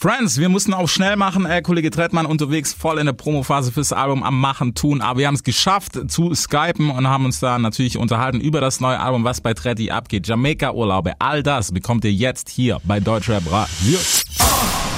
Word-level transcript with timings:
Friends, 0.00 0.38
wir 0.38 0.48
mussten 0.48 0.74
auch 0.74 0.88
schnell 0.88 1.16
machen. 1.16 1.44
Äh, 1.44 1.60
Kollege 1.60 1.90
Trettmann 1.90 2.24
unterwegs 2.24 2.72
voll 2.72 3.00
in 3.00 3.06
der 3.06 3.14
Promophase 3.14 3.72
fürs 3.72 3.92
Album 3.92 4.22
am 4.22 4.40
Machen 4.40 4.74
tun. 4.74 5.00
Aber 5.00 5.18
wir 5.18 5.26
haben 5.26 5.34
es 5.34 5.42
geschafft 5.42 5.98
zu 6.08 6.32
skypen 6.36 6.90
und 6.90 7.08
haben 7.08 7.24
uns 7.24 7.40
da 7.40 7.58
natürlich 7.58 7.98
unterhalten 7.98 8.40
über 8.40 8.60
das 8.60 8.78
neue 8.78 9.00
Album, 9.00 9.24
was 9.24 9.40
bei 9.40 9.54
Tretti 9.54 9.90
abgeht. 9.90 10.28
Jamaika-Urlaube, 10.28 11.14
all 11.18 11.42
das 11.42 11.72
bekommt 11.72 12.04
ihr 12.04 12.12
jetzt 12.12 12.48
hier 12.48 12.78
bei 12.84 13.00
Deutschrap 13.00 13.42
Radio. 13.50 13.98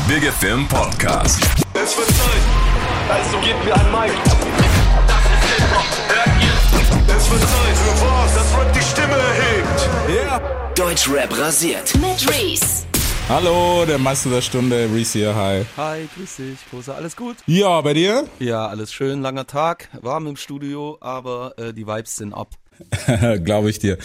Big 0.06 0.22
FM 0.22 0.68
Podcast. 0.68 1.48
Es 1.72 1.96
wird 1.96 2.08
Zeit, 2.08 2.42
also 3.08 3.38
gebt 3.38 3.64
mir 3.64 3.74
ein 3.74 3.90
Mic. 3.92 4.12
Das 4.26 4.34
ist 4.36 5.48
Hip-Hop, 5.56 5.86
hört 6.08 6.42
ihr? 6.42 7.16
Es 7.16 7.30
wird 7.30 7.40
Zeit 7.40 7.76
für 7.78 8.04
was, 8.04 8.34
das 8.34 8.58
Rap 8.58 8.72
die 8.74 8.82
Stimme 8.82 9.16
erhebt. 9.16 9.88
Yeah. 10.10 10.42
Deutschrap 10.74 11.38
rasiert. 11.38 11.94
Mit 11.94 12.28
Reese. 12.28 12.89
Hallo, 13.28 13.84
der 13.86 13.98
Meister 13.98 14.30
der 14.30 14.40
Stunde, 14.40 14.88
Reese 14.92 15.18
hier, 15.18 15.34
hi. 15.34 15.64
Hi, 15.76 16.08
grüß 16.16 16.36
dich, 16.36 16.58
Kosa, 16.70 16.94
alles 16.94 17.14
gut? 17.16 17.36
Ja, 17.46 17.80
bei 17.80 17.94
dir? 17.94 18.26
Ja, 18.40 18.66
alles 18.66 18.92
schön, 18.92 19.20
langer 19.22 19.46
Tag, 19.46 19.88
warm 20.02 20.26
im 20.26 20.36
Studio, 20.36 20.98
aber 21.00 21.54
äh, 21.56 21.72
die 21.72 21.86
Vibes 21.86 22.16
sind 22.16 22.32
ab. 22.34 22.54
Glaube 23.44 23.70
ich 23.70 23.78
dir. 23.78 23.98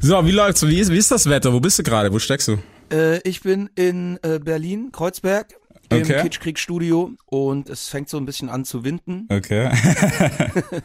So, 0.00 0.24
wie 0.24 0.30
läuft's? 0.30 0.66
Wie 0.66 0.78
ist, 0.78 0.90
wie 0.90 0.96
ist 0.98 1.10
das 1.10 1.28
Wetter? 1.28 1.52
Wo 1.52 1.60
bist 1.60 1.78
du 1.78 1.82
gerade? 1.82 2.10
Wo 2.12 2.18
steckst 2.18 2.48
du? 2.48 2.58
Äh, 2.90 3.18
ich 3.28 3.42
bin 3.42 3.68
in 3.74 4.18
äh, 4.22 4.38
Berlin, 4.38 4.90
Kreuzberg, 4.92 5.54
im 5.90 6.02
Okay. 6.02 6.22
Kitschkrieg-Studio 6.22 7.10
und 7.26 7.68
es 7.68 7.88
fängt 7.88 8.08
so 8.08 8.16
ein 8.16 8.24
bisschen 8.24 8.48
an 8.48 8.64
zu 8.64 8.84
winden. 8.84 9.26
Okay. 9.30 9.70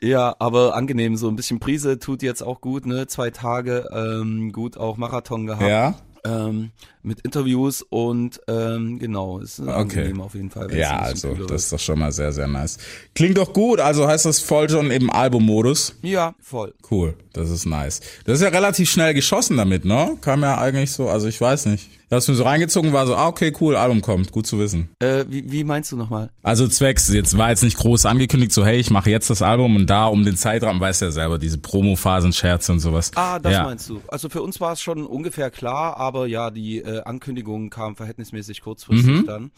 Ja, 0.01 0.35
aber 0.39 0.75
angenehm, 0.75 1.15
so 1.15 1.29
ein 1.29 1.37
bisschen 1.37 1.61
Prise 1.61 1.97
tut 1.97 2.23
jetzt 2.23 2.41
auch 2.41 2.59
gut, 2.59 2.85
ne? 2.85 3.07
Zwei 3.07 3.29
Tage 3.29 3.87
ähm, 3.93 4.51
gut 4.51 4.75
auch 4.75 4.97
Marathon 4.97 5.45
gehabt. 5.45 5.61
ja? 5.69 5.93
Ähm, 6.25 6.71
mit 7.03 7.21
Interviews 7.21 7.81
und 7.81 8.39
ähm, 8.47 8.97
genau, 8.97 9.39
ist 9.39 9.59
angenehm 9.59 10.21
auf 10.21 10.33
jeden 10.35 10.49
Fall. 10.49 10.73
Ja, 10.75 10.99
ein 10.99 11.03
also, 11.03 11.33
das 11.33 11.65
ist 11.65 11.73
doch 11.73 11.79
schon 11.79 11.99
mal 11.99 12.11
sehr, 12.11 12.31
sehr 12.31 12.47
nice. 12.47 12.77
Klingt 13.13 13.37
doch 13.37 13.53
gut, 13.53 13.79
also 13.79 14.07
heißt 14.07 14.25
das 14.25 14.39
voll 14.39 14.69
schon 14.69 14.89
im 14.89 15.09
Albummodus. 15.09 15.95
Ja, 16.01 16.33
voll. 16.39 16.73
Cool, 16.89 17.15
das 17.33 17.49
ist 17.49 17.65
nice. 17.65 17.99
Das 18.25 18.35
ist 18.35 18.43
ja 18.43 18.49
relativ 18.49 18.89
schnell 18.89 19.13
geschossen 19.13 19.57
damit, 19.57 19.85
ne? 19.85 20.17
Kam 20.21 20.41
ja 20.41 20.57
eigentlich 20.57 20.91
so, 20.91 21.09
also 21.09 21.27
ich 21.27 21.39
weiß 21.39 21.65
nicht. 21.67 21.89
Ich 22.13 22.15
hab's 22.15 22.27
mir 22.27 22.35
so 22.35 22.43
reingezogen, 22.43 22.93
war 22.93 23.07
so, 23.07 23.15
ah, 23.15 23.27
okay, 23.27 23.51
cool, 23.59 23.75
Album 23.75 24.01
kommt, 24.01 24.31
gut 24.31 24.45
zu 24.45 24.59
wissen. 24.59 24.89
Äh, 24.99 25.25
wie, 25.29 25.51
wie 25.51 25.63
meinst 25.63 25.91
du 25.91 25.97
nochmal? 25.97 26.29
Also 26.43 26.67
zwecks, 26.67 27.11
jetzt 27.11 27.35
war 27.39 27.49
jetzt 27.49 27.63
nicht 27.63 27.75
groß 27.75 28.05
angekündigt, 28.05 28.51
so 28.53 28.63
hey, 28.63 28.77
ich 28.77 28.91
mache 28.91 29.09
jetzt 29.09 29.31
das 29.31 29.41
Album 29.41 29.75
und 29.75 29.89
da 29.89 30.05
um 30.05 30.23
den 30.23 30.37
Zeitrahmen, 30.37 30.79
weißt 30.79 31.01
du 31.01 31.05
ja 31.05 31.11
selber, 31.11 31.39
diese 31.39 31.57
Promo-Phasen, 31.57 32.31
Scherze 32.31 32.71
und 32.71 32.81
sowas. 32.81 33.09
Ah, 33.15 33.39
das 33.39 33.53
ja. 33.53 33.63
meinst 33.63 33.89
du. 33.89 33.99
Also 34.09 34.29
für 34.29 34.43
uns 34.43 34.61
war 34.61 34.73
es 34.73 34.81
schon 34.81 35.07
ungefähr 35.07 35.49
klar, 35.49 35.97
aber 35.97 36.27
ja, 36.27 36.51
die 36.51 36.83
äh, 36.83 36.92
Ankündigung 37.01 37.69
kam 37.69 37.95
verhältnismäßig 37.95 38.61
kurzfristig 38.61 39.25
dann. 39.25 39.51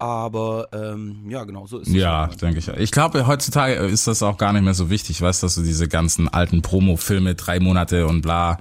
Aber 0.00 0.68
ähm, 0.72 1.28
ja, 1.28 1.42
genau, 1.44 1.66
so 1.66 1.78
ist 1.78 1.88
es. 1.88 1.94
Mhm. 1.94 1.98
Ja, 2.00 2.26
denke 2.28 2.58
ich. 2.60 2.68
Ich 2.68 2.92
glaube, 2.92 3.26
heutzutage 3.26 3.74
ist 3.74 4.06
das 4.06 4.22
auch 4.22 4.38
gar 4.38 4.52
nicht 4.52 4.62
mehr 4.62 4.74
so 4.74 4.90
wichtig, 4.90 5.20
weißt 5.20 5.42
du, 5.42 5.46
dass 5.46 5.56
du 5.56 5.62
diese 5.62 5.88
ganzen 5.88 6.28
alten 6.28 6.62
Promo-Filme, 6.62 7.34
drei 7.34 7.58
Monate 7.58 8.06
und 8.06 8.22
bla. 8.22 8.58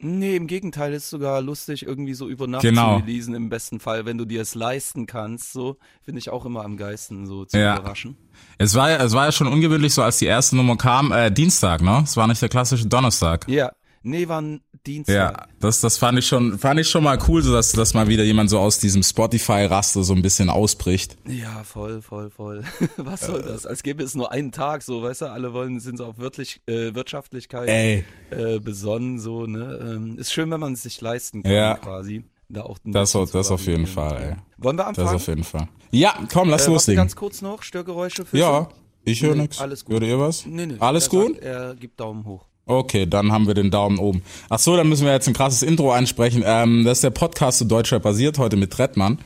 Nee, 0.00 0.36
im 0.36 0.46
Gegenteil, 0.46 0.92
ist 0.92 1.10
sogar 1.10 1.40
lustig, 1.42 1.84
irgendwie 1.84 2.14
so 2.14 2.28
über 2.28 2.46
Nacht 2.46 2.62
Genau. 2.62 2.98
zu 2.98 3.04
releasen, 3.04 3.34
im 3.34 3.48
besten 3.48 3.80
Fall, 3.80 4.04
wenn 4.06 4.16
du 4.16 4.24
dir 4.24 4.42
es 4.42 4.54
leisten 4.54 5.06
kannst. 5.06 5.52
So 5.52 5.76
finde 6.02 6.20
ich 6.20 6.30
auch 6.30 6.44
immer 6.44 6.64
am 6.64 6.76
geisten, 6.76 7.26
so 7.26 7.44
zu 7.44 7.58
Ja. 7.58 7.76
überraschen. 7.78 8.16
Es 8.58 8.74
war 8.76 8.90
ja, 8.90 8.96
es 9.04 9.12
war 9.12 9.26
ja 9.26 9.32
schon 9.32 9.48
ungewöhnlich, 9.48 9.94
so 9.94 10.02
als 10.02 10.18
die 10.18 10.26
erste 10.26 10.54
Nummer 10.56 10.76
kam, 10.76 11.10
äh, 11.12 11.30
Dienstag, 11.32 11.82
ne? 11.82 12.00
Es 12.04 12.16
war 12.16 12.26
nicht 12.28 12.40
der 12.42 12.48
klassische 12.48 12.86
Donnerstag. 12.86 13.48
Ja. 13.48 13.72
Nee, 14.04 14.28
war 14.28 14.40
ein 14.40 14.60
Dienstag. 14.88 15.14
Ja, 15.14 15.46
das, 15.60 15.80
das 15.80 15.98
fand 15.98 16.18
ich 16.18 16.26
schon, 16.26 16.58
fand 16.58 16.80
ich 16.80 16.88
schon 16.88 17.04
mal 17.04 17.18
cool, 17.28 17.42
so 17.42 17.52
dass, 17.52 17.72
dass 17.72 17.94
mal 17.94 18.08
wieder 18.08 18.24
jemand 18.24 18.50
so 18.50 18.58
aus 18.58 18.78
diesem 18.80 19.02
Spotify-Raster 19.02 20.02
so 20.02 20.14
ein 20.14 20.22
bisschen 20.22 20.48
ausbricht. 20.50 21.16
Ja, 21.28 21.62
voll, 21.64 22.00
voll, 22.02 22.30
voll. 22.30 22.64
Was 22.96 23.20
soll 23.22 23.42
das? 23.42 23.66
Als 23.66 23.82
gäbe 23.82 24.02
es 24.02 24.14
nur 24.14 24.32
einen 24.32 24.50
Tag, 24.52 24.82
so, 24.82 25.02
weißt 25.02 25.22
du, 25.22 25.26
alle 25.26 25.52
wollen, 25.52 25.78
sind 25.80 25.98
so 25.98 26.06
auf 26.06 26.18
Wirtlich, 26.18 26.60
äh, 26.66 26.94
Wirtschaftlichkeit 26.94 27.68
Ey. 27.68 28.04
Äh, 28.30 28.58
besonnen, 28.60 29.18
so, 29.20 29.46
ne? 29.46 29.78
Ähm, 29.82 30.18
ist 30.18 30.32
schön, 30.32 30.50
wenn 30.50 30.60
man 30.60 30.72
es 30.72 30.82
sich 30.82 31.00
leisten 31.00 31.42
kann, 31.42 31.52
Ja. 31.52 31.74
quasi. 31.74 32.24
Da 32.48 32.62
auch 32.62 32.78
Das, 32.82 33.12
das 33.12 33.50
auf 33.50 33.66
jeden. 33.66 33.86
Fall, 33.86 34.16
ey. 34.16 34.36
Wollen 34.56 34.76
wir 34.76 34.84
Das 34.84 34.98
anfangen? 34.98 35.16
auf 35.16 35.26
jeden 35.26 35.44
Fall. 35.44 35.68
Ja, 35.90 36.14
komm, 36.32 36.48
lass 36.48 36.66
äh, 36.66 36.70
loslegen. 36.70 36.96
ganz 36.96 37.14
kurz 37.14 37.42
noch, 37.42 37.62
Störgeräusche 37.62 38.24
für 38.24 38.38
Ja, 38.38 38.68
ich 39.04 39.20
höre 39.22 39.34
Nee, 39.34 39.42
nix. 39.42 39.60
alles 39.60 39.84
gut. 39.84 39.92
Hört 39.94 40.04
ihr 40.04 40.18
was? 40.18 40.46
Nee, 40.46 40.64
nee. 40.64 40.76
Alles 40.78 41.04
er 41.08 41.10
gut? 41.10 41.34
Sagt, 41.34 41.44
er 41.44 41.74
gibt 41.74 42.00
Daumen 42.00 42.24
hoch. 42.24 42.46
Okay, 42.68 43.06
dann 43.06 43.32
haben 43.32 43.46
wir 43.46 43.54
den 43.54 43.70
Daumen 43.70 43.98
oben. 43.98 44.22
Ach 44.50 44.58
so, 44.58 44.76
dann 44.76 44.90
müssen 44.90 45.06
wir 45.06 45.12
jetzt 45.14 45.26
ein 45.26 45.32
krasses 45.32 45.62
Intro 45.62 45.90
einsprechen. 45.90 46.42
Ähm, 46.44 46.84
das 46.84 46.98
ist 46.98 47.04
der 47.04 47.10
Podcast 47.10 47.58
zu 47.58 47.64
Deutschrap 47.64 48.02
basiert, 48.02 48.38
heute 48.38 48.56
mit 48.56 48.70
Trettmann. 48.70 49.18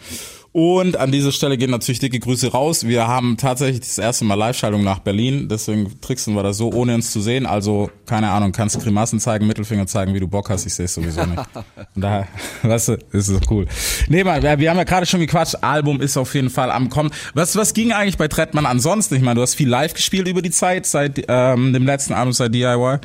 Und 0.53 0.99
an 0.99 1.11
dieser 1.11 1.33
Stelle 1.33 1.57
gehen 1.57 1.71
natürlich 1.71 1.99
dicke 1.99 2.19
Grüße 2.19 2.53
raus. 2.53 2.87
Wir 2.87 3.09
haben 3.09 3.39
tatsächlich 3.39 3.81
das 3.81 3.97
erste 3.97 4.27
Mal 4.27 4.35
Live-Schaltung 4.35 4.85
nach 4.85 4.99
Berlin, 4.99 5.49
deswegen 5.49 5.99
tricksen 6.03 6.35
wir 6.35 6.43
das 6.43 6.59
so, 6.59 6.71
ohne 6.71 6.95
uns 6.95 7.11
zu 7.11 7.23
sehen. 7.23 7.47
Also, 7.47 7.91
keine 8.05 8.31
Ahnung, 8.31 8.53
kannst 8.53 8.79
Grimassen 8.79 9.19
zeigen, 9.19 9.47
Mittelfinger 9.47 9.87
zeigen, 9.87 10.13
wie 10.13 10.21
du 10.21 10.29
Bock 10.29 10.51
hast, 10.51 10.67
ich 10.67 10.75
sehe 10.75 10.85
es 10.85 10.95
sowieso 10.95 11.25
nicht. 11.25 11.43
Daher, 11.97 12.29
weißt 12.63 12.89
du, 12.89 12.93
ist 13.13 13.29
es 13.29 13.41
cool. 13.51 13.67
Nee, 14.09 14.25
Mann, 14.25 14.43
wir, 14.43 14.59
wir 14.59 14.69
haben 14.69 14.77
ja 14.77 14.85
gerade 14.85 15.07
schon 15.07 15.21
gequatscht, 15.21 15.57
Album 15.63 16.03
ist 16.03 16.19
auf 16.19 16.35
jeden 16.35 16.51
Fall 16.51 16.71
am 16.71 16.91
Kommen. 16.91 17.11
Was, 17.33 17.57
was 17.57 17.73
ging 17.73 17.93
eigentlich 17.93 18.19
bei 18.19 18.29
Trettmann 18.29 18.67
ansonsten? 18.67 19.15
Ich 19.15 19.23
meine, 19.23 19.37
du 19.37 19.43
hast 19.43 19.55
viel 19.55 19.71
live 19.71 19.95
gespielt 19.95 20.29
über 20.29 20.43
die 20.43 20.51
Zeit, 20.51 20.85
seit 20.85 21.25
ähm, 21.29 21.73
dem 21.73 21.87
letzten 21.87 22.13
Album, 22.13 22.35
seit 22.35 22.55
DIY. 22.55 22.99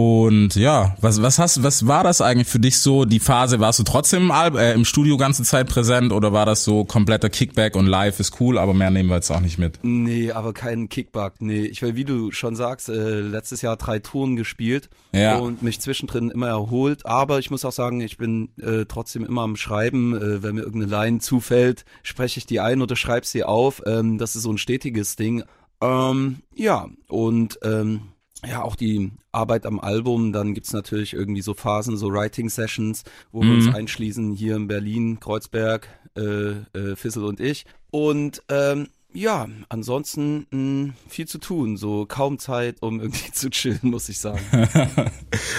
Und 0.00 0.54
ja, 0.54 0.96
was, 1.00 1.20
was 1.20 1.38
hast, 1.38 1.62
was 1.62 1.86
war 1.86 2.02
das 2.04 2.20
eigentlich 2.22 2.48
für 2.48 2.58
dich 2.58 2.78
so, 2.78 3.04
die 3.04 3.20
Phase? 3.20 3.60
Warst 3.60 3.78
du 3.78 3.82
trotzdem 3.82 4.22
im, 4.24 4.30
Al 4.30 4.56
äh, 4.56 4.72
im 4.72 4.84
Studio 4.86 5.16
ganze 5.18 5.42
Zeit 5.42 5.68
präsent 5.68 6.12
oder 6.12 6.32
war 6.32 6.46
das 6.46 6.64
so 6.64 6.84
kompletter 6.84 7.28
Kickback 7.28 7.76
und 7.76 7.86
live 7.86 8.18
ist 8.18 8.40
cool, 8.40 8.56
aber 8.58 8.72
mehr 8.72 8.90
nehmen 8.90 9.10
wir 9.10 9.16
jetzt 9.16 9.30
auch 9.30 9.40
nicht 9.40 9.58
mit? 9.58 9.78
Nee, 9.82 10.32
aber 10.32 10.52
kein 10.54 10.88
Kickback. 10.88 11.34
Nee, 11.40 11.64
ich 11.66 11.82
will, 11.82 11.96
wie 11.96 12.04
du 12.04 12.30
schon 12.32 12.56
sagst, 12.56 12.88
äh, 12.88 13.20
letztes 13.20 13.60
Jahr 13.62 13.76
drei 13.76 13.98
Touren 13.98 14.36
gespielt 14.36 14.88
Ja. 15.12 15.36
und 15.36 15.62
mich 15.62 15.80
zwischendrin 15.80 16.30
immer 16.30 16.48
erholt. 16.48 17.04
Aber 17.04 17.38
ich 17.38 17.50
muss 17.50 17.64
auch 17.66 17.72
sagen, 17.72 18.00
ich 18.00 18.16
bin 18.16 18.48
äh, 18.60 18.86
trotzdem 18.86 19.24
immer 19.26 19.42
am 19.42 19.56
Schreiben. 19.56 20.16
Äh, 20.16 20.42
wenn 20.42 20.54
mir 20.54 20.62
irgendeine 20.62 20.90
Line 20.90 21.18
zufällt, 21.18 21.84
spreche 22.02 22.38
ich 22.38 22.46
die 22.46 22.60
ein 22.60 22.80
oder 22.80 22.96
schreibe 22.96 23.26
sie 23.26 23.44
auf. 23.44 23.82
Ähm, 23.86 24.16
das 24.16 24.34
ist 24.34 24.44
so 24.44 24.52
ein 24.52 24.58
stetiges 24.58 25.16
Ding. 25.16 25.42
Ähm, 25.82 26.38
ja, 26.54 26.88
und 27.08 27.58
ähm, 27.62 28.00
ja, 28.46 28.62
auch 28.62 28.76
die 28.76 29.12
Arbeit 29.32 29.66
am 29.66 29.80
Album, 29.80 30.32
dann 30.32 30.54
gibt's 30.54 30.72
natürlich 30.72 31.12
irgendwie 31.12 31.42
so 31.42 31.54
Phasen, 31.54 31.96
so 31.96 32.12
Writing-Sessions, 32.12 33.04
wo 33.32 33.42
wir 33.42 33.52
uns 33.52 33.74
einschließen, 33.74 34.32
hier 34.32 34.56
in 34.56 34.66
Berlin, 34.66 35.20
Kreuzberg, 35.20 35.88
äh, 36.16 36.50
äh, 36.78 36.96
Fissel 36.96 37.24
und 37.24 37.40
ich. 37.40 37.66
Und 37.90 38.42
ähm, 38.48 38.88
ja, 39.12 39.48
ansonsten 39.68 40.46
mh, 40.50 40.94
viel 41.08 41.26
zu 41.26 41.38
tun, 41.38 41.76
so 41.76 42.06
kaum 42.06 42.38
Zeit, 42.38 42.76
um 42.80 43.00
irgendwie 43.00 43.30
zu 43.32 43.50
chillen, 43.50 43.80
muss 43.82 44.08
ich 44.08 44.18
sagen. 44.18 44.40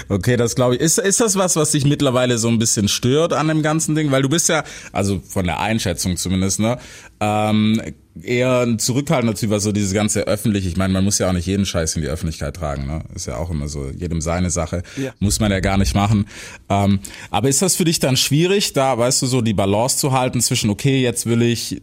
Okay, 0.09 0.35
das 0.35 0.55
glaube 0.55 0.75
ich. 0.75 0.81
Ist, 0.81 0.97
ist 0.97 1.21
das 1.21 1.37
was, 1.37 1.55
was 1.55 1.71
dich 1.71 1.85
mittlerweile 1.85 2.37
so 2.37 2.49
ein 2.49 2.59
bisschen 2.59 2.89
stört 2.89 3.31
an 3.31 3.47
dem 3.47 3.61
ganzen 3.61 3.95
Ding? 3.95 4.11
Weil 4.11 4.21
du 4.21 4.27
bist 4.27 4.49
ja, 4.49 4.63
also 4.91 5.21
von 5.21 5.45
der 5.45 5.61
Einschätzung 5.61 6.17
zumindest, 6.17 6.59
ne, 6.59 6.77
ähm, 7.21 7.81
eher 8.21 8.61
ein 8.61 8.79
zurückhaltender 8.79 9.35
Typ, 9.35 9.49
was 9.49 9.63
so 9.63 9.71
dieses 9.71 9.93
ganze 9.93 10.21
öffentlich, 10.27 10.65
ich 10.65 10.77
meine, 10.77 10.93
man 10.93 11.03
muss 11.03 11.19
ja 11.19 11.29
auch 11.29 11.33
nicht 11.33 11.45
jeden 11.45 11.65
Scheiß 11.65 11.95
in 11.95 12.01
die 12.01 12.07
Öffentlichkeit 12.07 12.55
tragen, 12.55 12.85
ne? 12.87 13.03
Ist 13.15 13.27
ja 13.27 13.37
auch 13.37 13.49
immer 13.49 13.67
so, 13.67 13.89
jedem 13.89 14.21
seine 14.21 14.49
Sache. 14.49 14.83
Ja. 14.97 15.13
Muss 15.19 15.39
man 15.39 15.51
ja 15.51 15.59
gar 15.59 15.77
nicht 15.77 15.95
machen. 15.95 16.25
Ähm, 16.69 16.99
aber 17.29 17.49
ist 17.49 17.61
das 17.61 17.75
für 17.75 17.85
dich 17.85 17.99
dann 17.99 18.17
schwierig, 18.17 18.73
da, 18.73 18.97
weißt 18.97 19.21
du, 19.21 19.27
so 19.27 19.41
die 19.41 19.53
Balance 19.53 19.97
zu 19.97 20.11
halten 20.11 20.41
zwischen, 20.41 20.69
okay, 20.69 21.01
jetzt 21.01 21.25
will 21.25 21.41
ich 21.41 21.81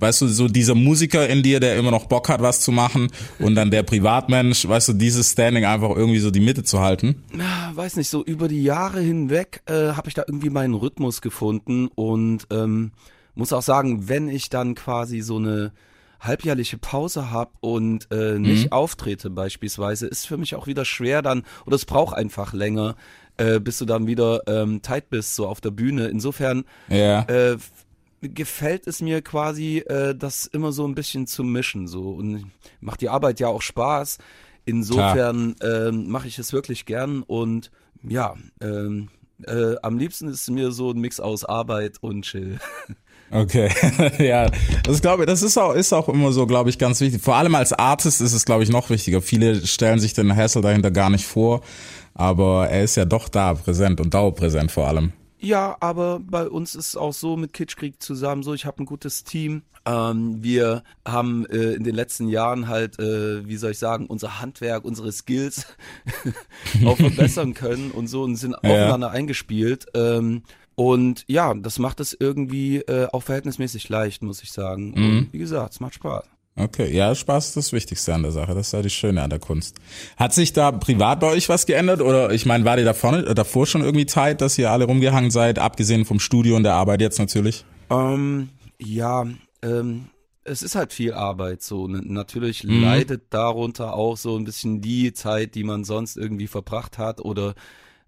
Weißt 0.00 0.20
du, 0.20 0.26
so 0.26 0.48
dieser 0.48 0.74
Musiker 0.74 1.28
in 1.28 1.42
dir, 1.42 1.60
der 1.60 1.76
immer 1.76 1.90
noch 1.90 2.06
Bock 2.06 2.28
hat, 2.28 2.42
was 2.42 2.60
zu 2.60 2.72
machen, 2.72 3.08
und 3.38 3.54
dann 3.54 3.70
der 3.70 3.82
Privatmensch, 3.84 4.68
weißt 4.68 4.88
du, 4.88 4.92
dieses 4.92 5.32
Standing 5.32 5.64
einfach 5.64 5.90
irgendwie 5.96 6.18
so 6.18 6.30
die 6.30 6.40
Mitte 6.40 6.64
zu 6.64 6.80
halten. 6.80 7.22
Ah, 7.38 7.70
weiß 7.74 7.96
nicht, 7.96 8.08
so 8.08 8.22
über 8.22 8.48
die 8.48 8.62
Jahre 8.62 9.00
hinweg 9.00 9.62
äh, 9.66 9.92
habe 9.92 10.08
ich 10.08 10.14
da 10.14 10.24
irgendwie 10.26 10.50
meinen 10.50 10.74
Rhythmus 10.74 11.22
gefunden 11.22 11.88
und 11.94 12.46
ähm, 12.50 12.90
muss 13.34 13.52
auch 13.52 13.62
sagen, 13.62 14.08
wenn 14.08 14.28
ich 14.28 14.48
dann 14.48 14.74
quasi 14.74 15.20
so 15.20 15.36
eine 15.36 15.72
halbjährliche 16.20 16.78
Pause 16.78 17.30
habe 17.30 17.50
und 17.60 18.10
äh, 18.10 18.38
nicht 18.38 18.72
auftrete 18.72 19.28
beispielsweise, 19.30 20.06
ist 20.06 20.26
für 20.26 20.38
mich 20.38 20.54
auch 20.54 20.66
wieder 20.66 20.84
schwer 20.84 21.20
dann, 21.20 21.42
oder 21.66 21.76
es 21.76 21.84
braucht 21.84 22.16
einfach 22.16 22.52
länger, 22.54 22.96
äh, 23.36 23.60
bis 23.60 23.78
du 23.78 23.84
dann 23.84 24.06
wieder 24.06 24.40
ähm, 24.46 24.80
tight 24.80 25.10
bist, 25.10 25.34
so 25.34 25.46
auf 25.46 25.60
der 25.60 25.70
Bühne. 25.70 26.06
Insofern 26.08 26.64
Ja. 26.88 27.22
äh, 27.28 27.58
gefällt 28.22 28.86
es 28.86 29.02
mir 29.02 29.20
quasi, 29.20 29.78
äh, 29.80 30.14
das 30.14 30.46
immer 30.46 30.72
so 30.72 30.86
ein 30.86 30.94
bisschen 30.94 31.26
zu 31.26 31.44
mischen. 31.44 31.88
So 31.88 32.10
und 32.12 32.50
macht 32.80 33.02
die 33.02 33.10
Arbeit 33.10 33.38
ja 33.40 33.48
auch 33.48 33.60
Spaß. 33.62 34.18
Insofern 34.64 35.56
ähm, 35.62 36.08
mache 36.08 36.26
ich 36.28 36.38
es 36.38 36.54
wirklich 36.54 36.86
gern 36.86 37.22
und 37.22 37.70
ja, 38.02 38.34
ähm, 38.62 39.10
äh, 39.42 39.74
am 39.82 39.98
liebsten 39.98 40.28
ist 40.28 40.48
mir 40.50 40.70
so 40.70 40.90
ein 40.90 40.98
Mix 41.00 41.20
aus 41.20 41.44
Arbeit 41.44 41.98
und 42.00 42.22
Chill. 42.22 42.58
Okay, 43.30 43.68
ja, 44.18 44.50
das 44.84 45.00
glaube 45.00 45.24
ich, 45.24 45.26
das 45.26 45.42
ist 45.42 45.58
auch 45.58 45.74
ist 45.74 45.92
auch 45.92 46.08
immer 46.08 46.32
so, 46.32 46.46
glaube 46.46 46.70
ich, 46.70 46.78
ganz 46.78 47.00
wichtig. 47.00 47.20
Vor 47.22 47.36
allem 47.36 47.54
als 47.54 47.72
Artist 47.72 48.20
ist 48.20 48.32
es, 48.32 48.44
glaube 48.44 48.62
ich, 48.62 48.70
noch 48.70 48.90
wichtiger. 48.90 49.20
Viele 49.20 49.66
stellen 49.66 49.98
sich 49.98 50.12
den 50.12 50.34
Hassel 50.34 50.62
dahinter 50.62 50.90
gar 50.90 51.10
nicht 51.10 51.26
vor, 51.26 51.62
aber 52.14 52.68
er 52.68 52.84
ist 52.84 52.96
ja 52.96 53.04
doch 53.04 53.28
da, 53.28 53.54
präsent 53.54 54.00
und 54.00 54.14
dauerpräsent 54.14 54.70
vor 54.70 54.86
allem. 54.86 55.12
Ja, 55.44 55.76
aber 55.80 56.20
bei 56.20 56.48
uns 56.48 56.74
ist 56.74 56.88
es 56.88 56.96
auch 56.96 57.12
so 57.12 57.36
mit 57.36 57.52
Kitschkrieg 57.52 58.00
zusammen 58.02 58.42
so, 58.42 58.54
ich 58.54 58.64
habe 58.64 58.82
ein 58.82 58.86
gutes 58.86 59.24
Team. 59.24 59.62
Ähm, 59.84 60.42
wir 60.42 60.82
haben 61.06 61.44
äh, 61.50 61.72
in 61.72 61.84
den 61.84 61.94
letzten 61.94 62.28
Jahren 62.28 62.68
halt, 62.68 62.98
äh, 62.98 63.46
wie 63.46 63.58
soll 63.58 63.72
ich 63.72 63.78
sagen, 63.78 64.06
unser 64.06 64.40
Handwerk, 64.40 64.86
unsere 64.86 65.12
Skills 65.12 65.66
auch 66.86 66.96
verbessern 66.96 67.52
können 67.52 67.90
und 67.90 68.06
so 68.06 68.22
und 68.22 68.36
sind 68.36 68.54
aufeinander 68.54 69.10
eingespielt. 69.10 69.84
Ähm, 69.94 70.44
und 70.74 71.24
ja, 71.28 71.54
das 71.54 71.78
macht 71.78 72.00
es 72.00 72.16
irgendwie 72.18 72.78
äh, 72.78 73.06
auch 73.12 73.22
verhältnismäßig 73.22 73.88
leicht, 73.88 74.22
muss 74.22 74.42
ich 74.42 74.52
sagen. 74.52 74.94
Und 74.94 75.32
wie 75.32 75.38
gesagt, 75.38 75.74
es 75.74 75.80
macht 75.80 75.94
Spaß. 75.94 76.24
Okay, 76.56 76.94
ja, 76.94 77.12
Spaß 77.14 77.48
ist 77.48 77.56
das 77.56 77.72
Wichtigste 77.72 78.14
an 78.14 78.22
der 78.22 78.30
Sache. 78.30 78.54
Das 78.54 78.68
ist 78.68 78.72
ja 78.72 78.82
das 78.82 78.92
Schöne 78.92 79.22
an 79.22 79.30
der 79.30 79.40
Kunst. 79.40 79.76
Hat 80.16 80.32
sich 80.32 80.52
da 80.52 80.70
privat 80.70 81.18
bei 81.18 81.28
euch 81.28 81.48
was 81.48 81.66
geändert? 81.66 82.00
Oder 82.00 82.30
ich 82.30 82.46
meine, 82.46 82.64
war 82.64 82.76
dir 82.76 82.84
davor, 82.84 83.14
äh, 83.14 83.34
davor 83.34 83.66
schon 83.66 83.82
irgendwie 83.82 84.06
Zeit, 84.06 84.40
dass 84.40 84.56
ihr 84.56 84.70
alle 84.70 84.84
rumgehangen 84.84 85.32
seid, 85.32 85.58
abgesehen 85.58 86.04
vom 86.04 86.20
Studio 86.20 86.54
und 86.54 86.62
der 86.62 86.74
Arbeit 86.74 87.00
jetzt 87.00 87.18
natürlich? 87.18 87.64
Ähm, 87.90 88.50
ja, 88.78 89.26
ähm, 89.62 90.10
es 90.44 90.62
ist 90.62 90.76
halt 90.76 90.92
viel 90.92 91.12
Arbeit 91.12 91.62
so. 91.62 91.86
N 91.88 92.12
natürlich 92.12 92.62
leidet 92.62 93.24
darunter 93.30 93.94
auch 93.94 94.16
so 94.16 94.36
ein 94.36 94.44
bisschen 94.44 94.80
die 94.80 95.12
Zeit, 95.12 95.56
die 95.56 95.64
man 95.64 95.82
sonst 95.82 96.16
irgendwie 96.16 96.46
verbracht 96.46 96.98
hat 96.98 97.20
oder 97.20 97.54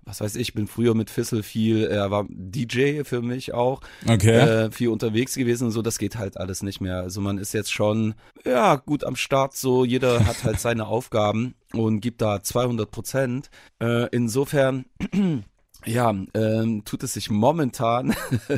was 0.06 0.20
weiß 0.20 0.36
ich, 0.36 0.54
bin 0.54 0.68
früher 0.68 0.94
mit 0.94 1.10
Fissel 1.10 1.42
viel, 1.42 1.84
er 1.84 2.10
war 2.12 2.26
DJ 2.30 3.02
für 3.02 3.20
mich 3.22 3.52
auch, 3.52 3.80
Okay. 4.08 4.30
äh, 4.38 4.70
viel 4.70 4.88
unterwegs 4.88 5.34
gewesen 5.34 5.64
und 5.64 5.70
so, 5.72 5.82
das 5.82 5.98
geht 5.98 6.16
halt 6.16 6.36
alles 6.38 6.62
nicht 6.62 6.80
mehr. 6.80 7.00
Also 7.00 7.20
man 7.20 7.38
ist 7.38 7.52
jetzt 7.52 7.72
schon, 7.72 8.14
ja, 8.44 8.76
gut 8.76 9.02
am 9.02 9.16
Start 9.16 9.56
so, 9.56 9.84
jeder 9.84 10.24
hat 10.24 10.44
halt 10.44 10.60
seine 10.60 10.86
Aufgaben 10.86 11.54
und 11.72 12.00
gibt 12.00 12.22
da 12.22 12.40
200 12.42 12.88
Prozent. 12.90 13.50
Äh, 13.82 14.06
insofern, 14.12 14.84
ja, 15.86 16.14
ähm, 16.34 16.82
tut 16.84 17.02
es 17.02 17.14
sich 17.14 17.30
momentan 17.30 18.14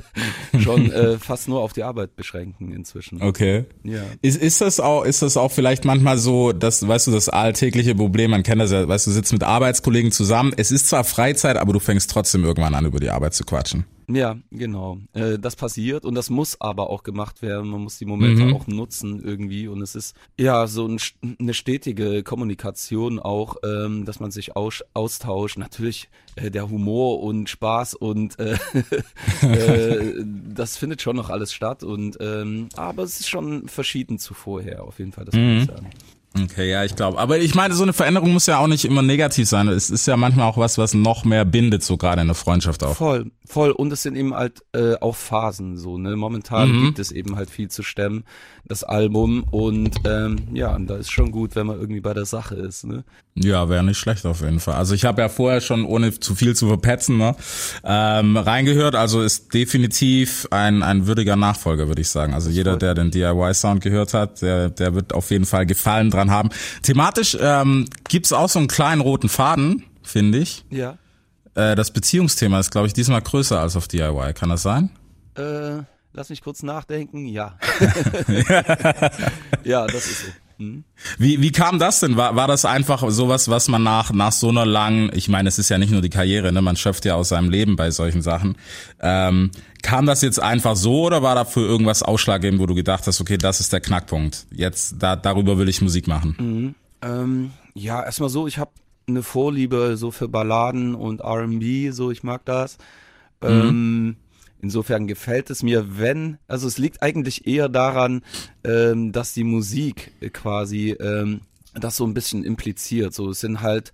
schon 0.58 0.90
äh, 0.90 1.18
fast 1.18 1.48
nur 1.48 1.60
auf 1.60 1.72
die 1.72 1.82
Arbeit 1.82 2.16
beschränken 2.16 2.72
inzwischen. 2.72 3.22
Okay. 3.22 3.64
Ja. 3.84 4.02
Ist, 4.22 4.40
ist 4.40 4.60
das 4.60 4.80
auch, 4.80 5.04
ist 5.04 5.22
das 5.22 5.36
auch 5.36 5.52
vielleicht 5.52 5.84
manchmal 5.84 6.18
so, 6.18 6.52
dass, 6.52 6.86
weißt 6.86 7.08
du, 7.08 7.10
das 7.10 7.28
alltägliche 7.28 7.94
Problem, 7.94 8.30
man 8.30 8.42
kennt 8.42 8.60
das 8.60 8.72
ja, 8.72 8.86
weißt 8.86 9.06
du, 9.06 9.10
sitzt 9.10 9.32
mit 9.32 9.42
Arbeitskollegen 9.42 10.12
zusammen, 10.12 10.52
es 10.56 10.70
ist 10.70 10.88
zwar 10.88 11.04
Freizeit, 11.04 11.56
aber 11.56 11.72
du 11.72 11.80
fängst 11.80 12.10
trotzdem 12.10 12.44
irgendwann 12.44 12.74
an, 12.74 12.86
über 12.86 13.00
die 13.00 13.10
Arbeit 13.10 13.34
zu 13.34 13.44
quatschen. 13.44 13.84
Ja, 14.10 14.38
genau. 14.50 14.98
Äh, 15.12 15.38
das 15.38 15.54
passiert 15.54 16.04
und 16.06 16.14
das 16.14 16.30
muss 16.30 16.58
aber 16.60 16.88
auch 16.88 17.02
gemacht 17.02 17.42
werden. 17.42 17.68
Man 17.68 17.82
muss 17.82 17.98
die 17.98 18.06
Momente 18.06 18.44
Mhm. 18.46 18.54
auch 18.54 18.66
nutzen 18.66 19.22
irgendwie 19.22 19.68
und 19.68 19.82
es 19.82 19.94
ist 19.94 20.16
ja 20.38 20.66
so 20.66 20.86
ein, 20.88 20.98
eine 21.38 21.52
stetige 21.52 22.22
Kommunikation 22.22 23.18
auch, 23.18 23.56
ähm, 23.64 24.06
dass 24.06 24.18
man 24.18 24.30
sich 24.30 24.56
aus, 24.56 24.82
austauscht. 24.94 25.58
Natürlich 25.58 26.08
äh, 26.36 26.50
der 26.50 26.70
Humor 26.70 27.20
und 27.22 27.50
Spaß 27.50 27.94
und 27.94 28.38
äh, 28.38 28.56
äh, 29.42 30.24
das 30.54 30.76
findet 30.76 31.02
schon 31.02 31.16
noch 31.16 31.30
alles 31.30 31.52
statt 31.52 31.82
und 31.82 32.16
ähm, 32.20 32.68
aber 32.76 33.02
es 33.02 33.20
ist 33.20 33.28
schon 33.28 33.68
verschieden 33.68 34.18
zu 34.18 34.34
vorher 34.34 34.84
auf 34.84 34.98
jeden 34.98 35.12
Fall. 35.12 35.24
Das 35.26 35.34
Mhm. 35.34 35.52
muss 35.54 35.62
ich 35.64 35.68
sagen. 35.68 35.90
Okay, 36.44 36.70
ja, 36.70 36.84
ich 36.84 36.94
glaube. 36.96 37.18
Aber 37.18 37.38
ich 37.38 37.54
meine, 37.54 37.74
so 37.74 37.82
eine 37.82 37.92
Veränderung 37.92 38.32
muss 38.32 38.46
ja 38.46 38.58
auch 38.58 38.66
nicht 38.66 38.84
immer 38.84 39.02
negativ 39.02 39.48
sein. 39.48 39.68
Es 39.68 39.90
ist 39.90 40.06
ja 40.06 40.16
manchmal 40.16 40.46
auch 40.46 40.56
was, 40.58 40.78
was 40.78 40.94
noch 40.94 41.24
mehr 41.24 41.44
bindet, 41.44 41.82
so 41.82 41.96
gerade 41.96 42.20
in 42.22 42.28
der 42.28 42.34
Freundschaft 42.34 42.82
auch. 42.84 42.96
Voll, 42.96 43.30
voll. 43.46 43.70
Und 43.70 43.92
es 43.92 44.02
sind 44.02 44.16
eben 44.16 44.34
halt 44.34 44.62
äh, 44.72 44.94
auch 45.00 45.16
Phasen 45.16 45.76
so, 45.76 45.98
ne? 45.98 46.16
Momentan 46.16 46.70
Mhm. 46.72 46.84
gibt 46.86 46.98
es 46.98 47.12
eben 47.12 47.36
halt 47.36 47.50
viel 47.50 47.68
zu 47.68 47.82
stemmen, 47.82 48.24
das 48.66 48.84
Album. 48.84 49.44
Und 49.50 49.96
ähm, 50.04 50.48
ja, 50.52 50.74
und 50.74 50.86
da 50.88 50.96
ist 50.96 51.10
schon 51.10 51.30
gut, 51.30 51.56
wenn 51.56 51.66
man 51.66 51.78
irgendwie 51.80 52.00
bei 52.00 52.14
der 52.14 52.24
Sache 52.26 52.54
ist, 52.54 52.84
ne? 52.84 53.04
Ja, 53.40 53.68
wäre 53.68 53.84
nicht 53.84 53.98
schlecht 53.98 54.26
auf 54.26 54.40
jeden 54.40 54.58
Fall. 54.58 54.74
Also 54.74 54.94
ich 54.94 55.04
habe 55.04 55.20
ja 55.22 55.28
vorher 55.28 55.60
schon, 55.60 55.84
ohne 55.84 56.18
zu 56.18 56.34
viel 56.34 56.56
zu 56.56 56.66
verpetzen, 56.66 57.18
ne, 57.18 57.36
ähm, 57.84 58.36
reingehört. 58.36 58.96
Also 58.96 59.22
ist 59.22 59.54
definitiv 59.54 60.48
ein, 60.50 60.82
ein 60.82 61.06
würdiger 61.06 61.36
Nachfolger, 61.36 61.86
würde 61.86 62.00
ich 62.00 62.08
sagen. 62.08 62.34
Also 62.34 62.50
jeder, 62.50 62.76
der 62.76 62.94
den 62.94 63.12
DIY-Sound 63.12 63.80
gehört 63.80 64.12
hat, 64.12 64.42
der, 64.42 64.70
der 64.70 64.94
wird 64.96 65.12
auf 65.14 65.30
jeden 65.30 65.44
Fall 65.44 65.66
Gefallen 65.66 66.10
dran 66.10 66.27
haben. 66.30 66.50
Thematisch 66.82 67.36
ähm, 67.40 67.88
gibt's 68.08 68.32
auch 68.32 68.48
so 68.48 68.58
einen 68.58 68.68
kleinen 68.68 69.00
roten 69.00 69.28
Faden, 69.28 69.84
finde 70.02 70.38
ich. 70.38 70.64
Ja. 70.70 70.98
Äh, 71.54 71.74
das 71.74 71.90
Beziehungsthema 71.90 72.60
ist, 72.60 72.70
glaube 72.70 72.86
ich, 72.86 72.92
diesmal 72.92 73.22
größer 73.22 73.60
als 73.60 73.76
auf 73.76 73.88
DIY. 73.88 74.32
Kann 74.34 74.48
das 74.48 74.62
sein? 74.62 74.90
Äh, 75.36 75.82
lass 76.12 76.30
mich 76.30 76.42
kurz 76.42 76.62
nachdenken. 76.62 77.26
Ja. 77.26 77.58
ja, 79.64 79.86
das 79.86 80.06
ist 80.06 80.26
so. 80.26 80.32
Hm? 80.58 80.84
Wie, 81.18 81.40
wie 81.40 81.52
kam 81.52 81.78
das 81.78 82.00
denn? 82.00 82.16
War, 82.16 82.34
war 82.34 82.48
das 82.48 82.64
einfach 82.64 83.08
sowas, 83.08 83.48
was 83.48 83.68
man 83.68 83.82
nach, 83.82 84.12
nach 84.12 84.32
so 84.32 84.48
einer 84.48 84.66
langen, 84.66 85.10
ich 85.14 85.28
meine, 85.28 85.48
es 85.48 85.58
ist 85.58 85.68
ja 85.68 85.78
nicht 85.78 85.92
nur 85.92 86.02
die 86.02 86.10
Karriere, 86.10 86.52
ne? 86.52 86.60
man 86.60 86.76
schöpft 86.76 87.04
ja 87.04 87.14
aus 87.14 87.28
seinem 87.28 87.50
Leben 87.50 87.76
bei 87.76 87.90
solchen 87.90 88.22
Sachen. 88.22 88.56
Ähm, 89.00 89.50
kam 89.82 90.06
das 90.06 90.20
jetzt 90.22 90.42
einfach 90.42 90.74
so 90.74 91.06
oder 91.06 91.22
war 91.22 91.36
dafür 91.36 91.66
irgendwas 91.66 92.02
ausschlaggebend, 92.02 92.60
wo 92.60 92.66
du 92.66 92.74
gedacht 92.74 93.06
hast, 93.06 93.20
okay, 93.20 93.38
das 93.38 93.60
ist 93.60 93.72
der 93.72 93.80
Knackpunkt. 93.80 94.46
Jetzt, 94.50 94.96
da, 94.98 95.14
darüber 95.14 95.58
will 95.58 95.68
ich 95.68 95.80
Musik 95.80 96.08
machen. 96.08 96.74
Ähm, 97.02 97.50
ja, 97.74 98.02
erstmal 98.02 98.28
so, 98.28 98.48
ich 98.48 98.58
habe 98.58 98.72
eine 99.06 99.22
Vorliebe 99.22 99.96
so 99.96 100.10
für 100.10 100.28
Balladen 100.28 100.94
und 100.94 101.20
R&B, 101.20 101.90
so 101.90 102.10
ich 102.10 102.22
mag 102.24 102.44
das. 102.44 102.78
Ähm, 103.40 104.16
insofern 104.60 105.06
gefällt 105.06 105.50
es 105.50 105.62
mir, 105.62 105.98
wenn, 105.98 106.38
also 106.48 106.66
es 106.68 106.78
liegt 106.78 107.02
eigentlich 107.02 107.46
eher 107.46 107.68
daran, 107.68 108.22
ähm, 108.64 109.12
dass 109.12 109.34
die 109.34 109.44
Musik 109.44 110.12
quasi 110.32 110.90
ähm, 110.92 111.40
das 111.74 111.96
so 111.96 112.04
ein 112.06 112.14
bisschen 112.14 112.44
impliziert. 112.44 113.14
So 113.14 113.30
es 113.30 113.40
sind 113.40 113.60
halt 113.60 113.92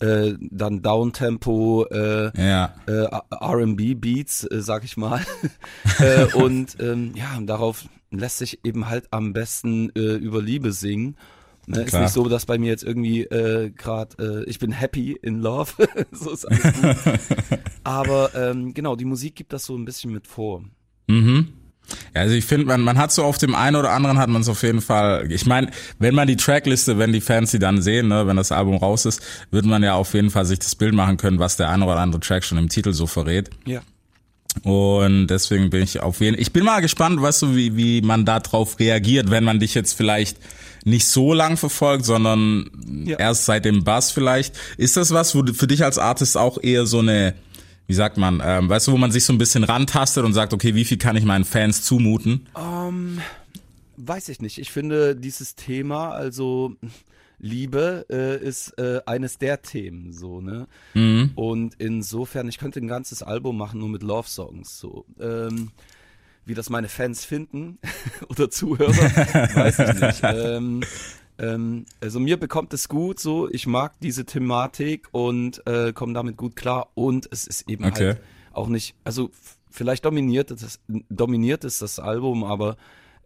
äh, 0.00 0.34
dann 0.40 0.82
Downtempo, 0.82 1.86
äh, 1.90 2.30
Ja. 2.36 2.74
äh, 2.86 3.06
R&B 3.30 3.94
Beats, 3.94 4.44
äh, 4.44 4.60
sag 4.60 4.84
ich 4.84 4.96
mal. 4.96 5.20
äh, 6.00 6.24
und 6.34 6.76
ähm, 6.80 7.12
ja, 7.14 7.38
darauf 7.40 7.84
lässt 8.10 8.38
sich 8.38 8.64
eben 8.64 8.88
halt 8.88 9.06
am 9.12 9.32
besten 9.32 9.90
äh, 9.96 10.14
über 10.16 10.40
Liebe 10.42 10.72
singen. 10.72 11.16
Ne, 11.66 11.82
ist 11.82 11.94
nicht 11.94 12.12
so, 12.12 12.28
dass 12.28 12.46
bei 12.46 12.58
mir 12.58 12.68
jetzt 12.68 12.84
irgendwie 12.84 13.22
äh, 13.22 13.70
gerade 13.70 14.44
äh, 14.44 14.50
ich 14.50 14.58
bin 14.58 14.72
happy 14.72 15.12
in 15.12 15.40
love, 15.40 15.72
so 16.12 16.30
ist 16.30 16.44
alles 16.44 16.62
gut. 16.62 17.18
Aber 17.84 18.34
ähm, 18.34 18.74
genau, 18.74 18.96
die 18.96 19.04
Musik 19.04 19.34
gibt 19.34 19.52
das 19.52 19.64
so 19.64 19.76
ein 19.76 19.84
bisschen 19.84 20.12
mit 20.12 20.26
vor. 20.26 20.64
Mhm. 21.06 21.48
Ja, 22.14 22.22
also 22.22 22.34
ich 22.34 22.44
finde, 22.44 22.66
man, 22.66 22.80
man 22.80 22.98
hat 22.98 23.12
so 23.12 23.24
auf 23.24 23.38
dem 23.38 23.54
einen 23.54 23.76
oder 23.76 23.90
anderen 23.90 24.18
hat 24.18 24.28
man 24.28 24.42
es 24.42 24.48
auf 24.48 24.62
jeden 24.62 24.80
Fall. 24.80 25.30
Ich 25.30 25.46
meine, 25.46 25.70
wenn 25.98 26.14
man 26.14 26.26
die 26.28 26.36
Trackliste, 26.36 26.98
wenn 26.98 27.12
die 27.12 27.20
Fans 27.20 27.50
die 27.50 27.58
dann 27.58 27.82
sehen, 27.82 28.08
ne, 28.08 28.26
wenn 28.26 28.36
das 28.36 28.52
Album 28.52 28.76
raus 28.76 29.04
ist, 29.04 29.22
wird 29.50 29.66
man 29.66 29.82
ja 29.82 29.94
auf 29.94 30.14
jeden 30.14 30.30
Fall 30.30 30.44
sich 30.46 30.58
das 30.58 30.74
Bild 30.74 30.94
machen 30.94 31.16
können, 31.16 31.38
was 31.38 31.56
der 31.56 31.68
eine 31.70 31.84
oder 31.84 31.96
andere 31.96 32.20
Track 32.20 32.44
schon 32.44 32.58
im 32.58 32.68
Titel 32.68 32.92
so 32.92 33.06
verrät. 33.06 33.50
Ja. 33.66 33.82
Und 34.62 35.26
deswegen 35.26 35.70
bin 35.70 35.82
ich 35.82 36.00
auf 36.00 36.20
jeden 36.20 36.40
Ich 36.40 36.52
bin 36.52 36.64
mal 36.64 36.80
gespannt, 36.80 37.20
weißt 37.20 37.42
du, 37.42 37.56
wie, 37.56 37.76
wie 37.76 38.02
man 38.02 38.24
da 38.24 38.38
drauf 38.40 38.78
reagiert, 38.78 39.30
wenn 39.30 39.44
man 39.44 39.58
dich 39.58 39.74
jetzt 39.74 39.94
vielleicht 39.94 40.38
nicht 40.84 41.06
so 41.06 41.32
lang 41.32 41.56
verfolgt, 41.56 42.04
sondern 42.04 42.70
Ja. 43.06 43.18
erst 43.18 43.46
seit 43.46 43.64
dem 43.64 43.84
Bass 43.84 44.10
vielleicht. 44.12 44.54
Ist 44.76 44.96
das 44.96 45.12
was, 45.12 45.34
wo 45.34 45.42
du 45.42 45.54
für 45.54 45.66
dich 45.66 45.82
als 45.84 45.98
Artist 45.98 46.36
auch 46.36 46.62
eher 46.62 46.86
so 46.86 46.98
eine, 47.00 47.34
wie 47.86 47.94
sagt 47.94 48.16
man, 48.18 48.42
ähm, 48.44 48.68
weißt 48.68 48.88
du, 48.88 48.92
wo 48.92 48.96
man 48.98 49.10
sich 49.10 49.24
so 49.24 49.32
ein 49.32 49.38
bisschen 49.38 49.64
rantastet 49.64 50.24
und 50.24 50.32
sagt, 50.34 50.52
okay, 50.52 50.74
wie 50.74 50.84
viel 50.84 50.98
kann 50.98 51.16
ich 51.16 51.24
meinen 51.24 51.44
Fans 51.44 51.82
zumuten? 51.82 52.46
Ähm, 52.58 53.20
weiß 53.96 54.28
ich 54.28 54.40
nicht. 54.40 54.58
Ich 54.58 54.70
finde 54.70 55.16
dieses 55.16 55.54
Thema, 55.54 56.10
also 56.10 56.76
Liebe, 57.38 58.06
äh, 58.10 58.42
ist 58.42 58.78
äh, 58.78 59.00
eines 59.06 59.38
der 59.38 59.60
Themen, 59.62 60.12
so, 60.12 60.40
ne? 60.40 60.66
Und 61.34 61.74
insofern, 61.78 62.48
ich 62.48 62.58
könnte 62.58 62.80
ein 62.80 62.88
ganzes 62.88 63.22
Album 63.22 63.58
machen, 63.58 63.80
nur 63.80 63.88
mit 63.88 64.02
Love-Songs, 64.02 64.78
so. 64.78 65.04
Ähm, 65.20 65.70
wie 66.46 66.54
das 66.54 66.70
meine 66.70 66.88
Fans 66.88 67.24
finden 67.24 67.78
oder 68.28 68.50
Zuhörer, 68.50 68.92
weiß 68.92 69.78
ich 69.78 70.00
nicht. 70.00 70.22
Ähm, 70.24 70.82
ähm, 71.38 71.86
also 72.00 72.20
mir 72.20 72.36
bekommt 72.38 72.72
es 72.74 72.88
gut 72.88 73.18
so, 73.18 73.48
ich 73.50 73.66
mag 73.66 73.98
diese 74.00 74.24
Thematik 74.24 75.08
und 75.12 75.66
äh, 75.66 75.92
komme 75.92 76.12
damit 76.12 76.36
gut 76.36 76.54
klar 76.54 76.90
und 76.94 77.28
es 77.32 77.46
ist 77.46 77.68
eben 77.68 77.84
Okay. 77.84 78.06
halt 78.10 78.20
auch 78.52 78.68
nicht, 78.68 78.94
also 79.02 79.30
vielleicht 79.68 80.04
dominiert 80.04 80.52
es, 80.52 80.78
dominiert 81.08 81.64
es 81.64 81.80
das 81.80 81.98
Album, 81.98 82.44
aber 82.44 82.76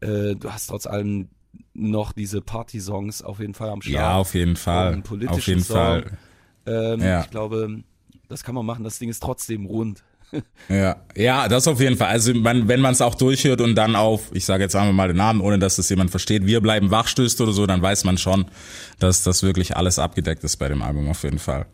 äh, 0.00 0.34
du 0.36 0.50
hast 0.50 0.68
trotz 0.68 0.86
allem 0.86 1.28
noch 1.74 2.12
diese 2.12 2.40
Party-Songs 2.40 3.22
auf 3.22 3.40
jeden 3.40 3.52
Fall 3.54 3.68
am 3.68 3.82
Start. 3.82 3.94
Ja, 3.94 4.16
auf 4.16 4.34
jeden 4.34 4.56
Fall. 4.56 5.02
Auf 5.28 5.46
jeden 5.46 5.60
Song. 5.62 5.76
Fall. 5.76 6.18
Ähm, 6.66 7.00
Ja. 7.00 7.20
Ich 7.22 7.30
glaube, 7.30 7.82
das 8.28 8.42
kann 8.42 8.54
man 8.54 8.64
machen, 8.64 8.84
das 8.84 8.98
Ding 8.98 9.08
ist 9.10 9.22
trotzdem 9.22 9.66
rund. 9.66 10.02
Ja, 10.68 10.96
ja, 11.16 11.48
das 11.48 11.66
auf 11.66 11.80
jeden 11.80 11.96
Fall. 11.96 12.08
Also 12.08 12.34
man, 12.34 12.68
wenn 12.68 12.80
man 12.80 12.92
es 12.92 13.00
auch 13.00 13.14
durchhört 13.14 13.60
und 13.62 13.74
dann 13.74 13.96
auf, 13.96 14.22
ich 14.32 14.44
sage 14.44 14.62
jetzt 14.64 14.76
einmal 14.76 14.92
mal 14.92 15.08
den 15.08 15.16
Namen, 15.16 15.40
ohne 15.40 15.58
dass 15.58 15.76
das 15.76 15.88
jemand 15.88 16.10
versteht, 16.10 16.44
wir 16.46 16.60
bleiben 16.60 16.90
wach 16.90 17.08
stößt 17.08 17.40
oder 17.40 17.52
so, 17.52 17.66
dann 17.66 17.80
weiß 17.80 18.04
man 18.04 18.18
schon, 18.18 18.46
dass 18.98 19.22
das 19.22 19.42
wirklich 19.42 19.76
alles 19.76 19.98
abgedeckt 19.98 20.44
ist 20.44 20.56
bei 20.58 20.68
dem 20.68 20.82
Album 20.82 21.08
auf 21.08 21.22
jeden 21.22 21.38
Fall. 21.38 21.66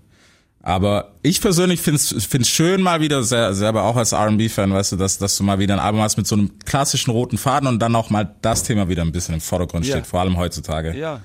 Aber 0.62 1.12
ich 1.23 1.40
persönlich 1.42 1.80
finde 1.82 1.96
es 1.99 2.25
find's 2.25 2.49
schön 2.49 2.80
mal 2.80 3.00
wieder, 3.00 3.23
sehr, 3.23 3.52
selber 3.52 3.82
auch 3.82 3.96
als 3.96 4.12
R&B-Fan, 4.12 4.73
weißt 4.73 4.92
du, 4.92 4.96
dass, 4.96 5.18
dass 5.18 5.37
du 5.37 5.42
mal 5.44 5.58
wieder 5.58 5.75
ein 5.75 5.80
Album 5.80 6.00
hast 6.00 6.16
mit 6.16 6.26
so 6.26 6.37
einem 6.37 6.58
klassischen 6.64 7.11
roten 7.11 7.37
Faden 7.37 7.68
und 7.68 7.80
dann 7.80 7.94
auch 7.96 8.08
mal 8.08 8.34
das 8.40 8.62
Thema 8.62 8.88
wieder 8.88 9.02
ein 9.02 9.12
bisschen 9.12 9.34
im 9.34 9.40
Vordergrund 9.42 9.84
Ja. 9.84 9.96
steht, 9.96 10.06
vor 10.06 10.20
allem 10.20 10.38
heutzutage. 10.38 10.96
Ja, 10.96 11.20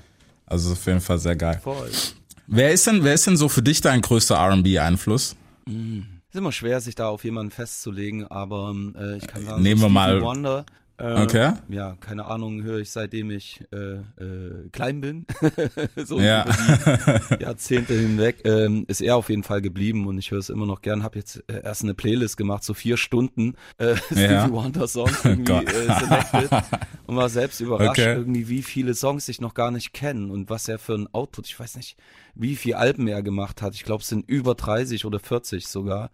Also 0.46 0.72
auf 0.72 0.84
jeden 0.86 1.00
Fall 1.00 1.18
sehr 1.18 1.36
geil. 1.36 1.58
voll. 1.62 1.88
Wer 2.48 2.72
ist 2.72 2.86
denn, 2.88 3.04
wer 3.04 3.14
ist 3.14 3.26
denn 3.28 3.36
so 3.36 3.48
für 3.48 3.62
dich 3.62 3.80
dein 3.80 4.00
größter 4.02 4.34
R&B-Einfluss? 4.34 5.36
Ist 6.30 6.36
immer 6.38 6.52
schwer, 6.52 6.80
sich 6.80 6.94
da 6.94 7.08
auf 7.08 7.24
jemanden 7.24 7.50
festzulegen, 7.50 8.26
aber 8.26 8.74
äh, 8.96 9.16
ich 9.16 9.26
kann 9.26 9.44
sagen, 9.44 9.62
Nehmen 9.62 9.80
wir 9.80 9.86
Stevie 9.88 9.94
mal- 9.94 10.22
Wonder. 10.22 10.64
Äh, 11.00 11.22
Okay. 11.22 11.52
Ja, 11.68 11.96
keine 12.00 12.26
Ahnung, 12.26 12.62
höre 12.62 12.78
ich 12.78 12.90
seitdem 12.90 13.30
ich 13.30 13.64
äh, 13.72 13.76
äh, 14.22 14.68
klein 14.72 15.00
bin. 15.00 15.26
so 15.96 16.20
Ja. 16.20 16.44
Jahrzehnte 17.40 17.94
hinweg 17.94 18.42
ähm, 18.44 18.84
ist 18.88 19.00
er 19.00 19.16
auf 19.16 19.28
jeden 19.30 19.42
Fall 19.42 19.62
geblieben 19.62 20.06
und 20.06 20.18
ich 20.18 20.30
höre 20.30 20.38
es 20.38 20.48
immer 20.50 20.66
noch 20.66 20.82
gern. 20.82 21.02
Habe 21.02 21.18
jetzt 21.18 21.42
äh, 21.48 21.62
erst 21.62 21.82
eine 21.82 21.94
Playlist 21.94 22.36
gemacht, 22.36 22.64
so 22.64 22.74
vier 22.74 22.96
Stunden 22.96 23.54
äh, 23.78 23.96
Stevie 24.06 24.22
Ja. 24.22 24.50
Wonder 24.50 24.86
Songs 24.88 25.24
irgendwie 25.24 25.52
äh, 25.52 25.98
selected 26.00 26.50
und 27.06 27.16
war 27.16 27.28
selbst 27.28 27.60
überrascht 27.60 28.00
Okay. 28.00 28.14
irgendwie, 28.14 28.48
wie 28.48 28.62
viele 28.62 28.94
Songs 28.94 29.28
ich 29.28 29.40
noch 29.40 29.54
gar 29.54 29.70
nicht 29.70 29.92
kenne 29.92 30.32
und 30.32 30.50
was 30.50 30.68
er 30.68 30.78
für 30.78 30.94
ein 30.94 31.08
Output. 31.12 31.46
Ich 31.46 31.58
weiß 31.58 31.76
nicht, 31.76 31.96
wie 32.34 32.56
viele 32.56 32.76
Alben 32.78 33.08
er 33.08 33.22
gemacht 33.22 33.62
hat. 33.62 33.74
Ich 33.74 33.84
glaube, 33.84 34.02
es 34.02 34.08
sind 34.08 34.28
über 34.28 34.54
30 34.54 35.04
oder 35.04 35.18
40 35.18 35.66
sogar. 35.66 36.10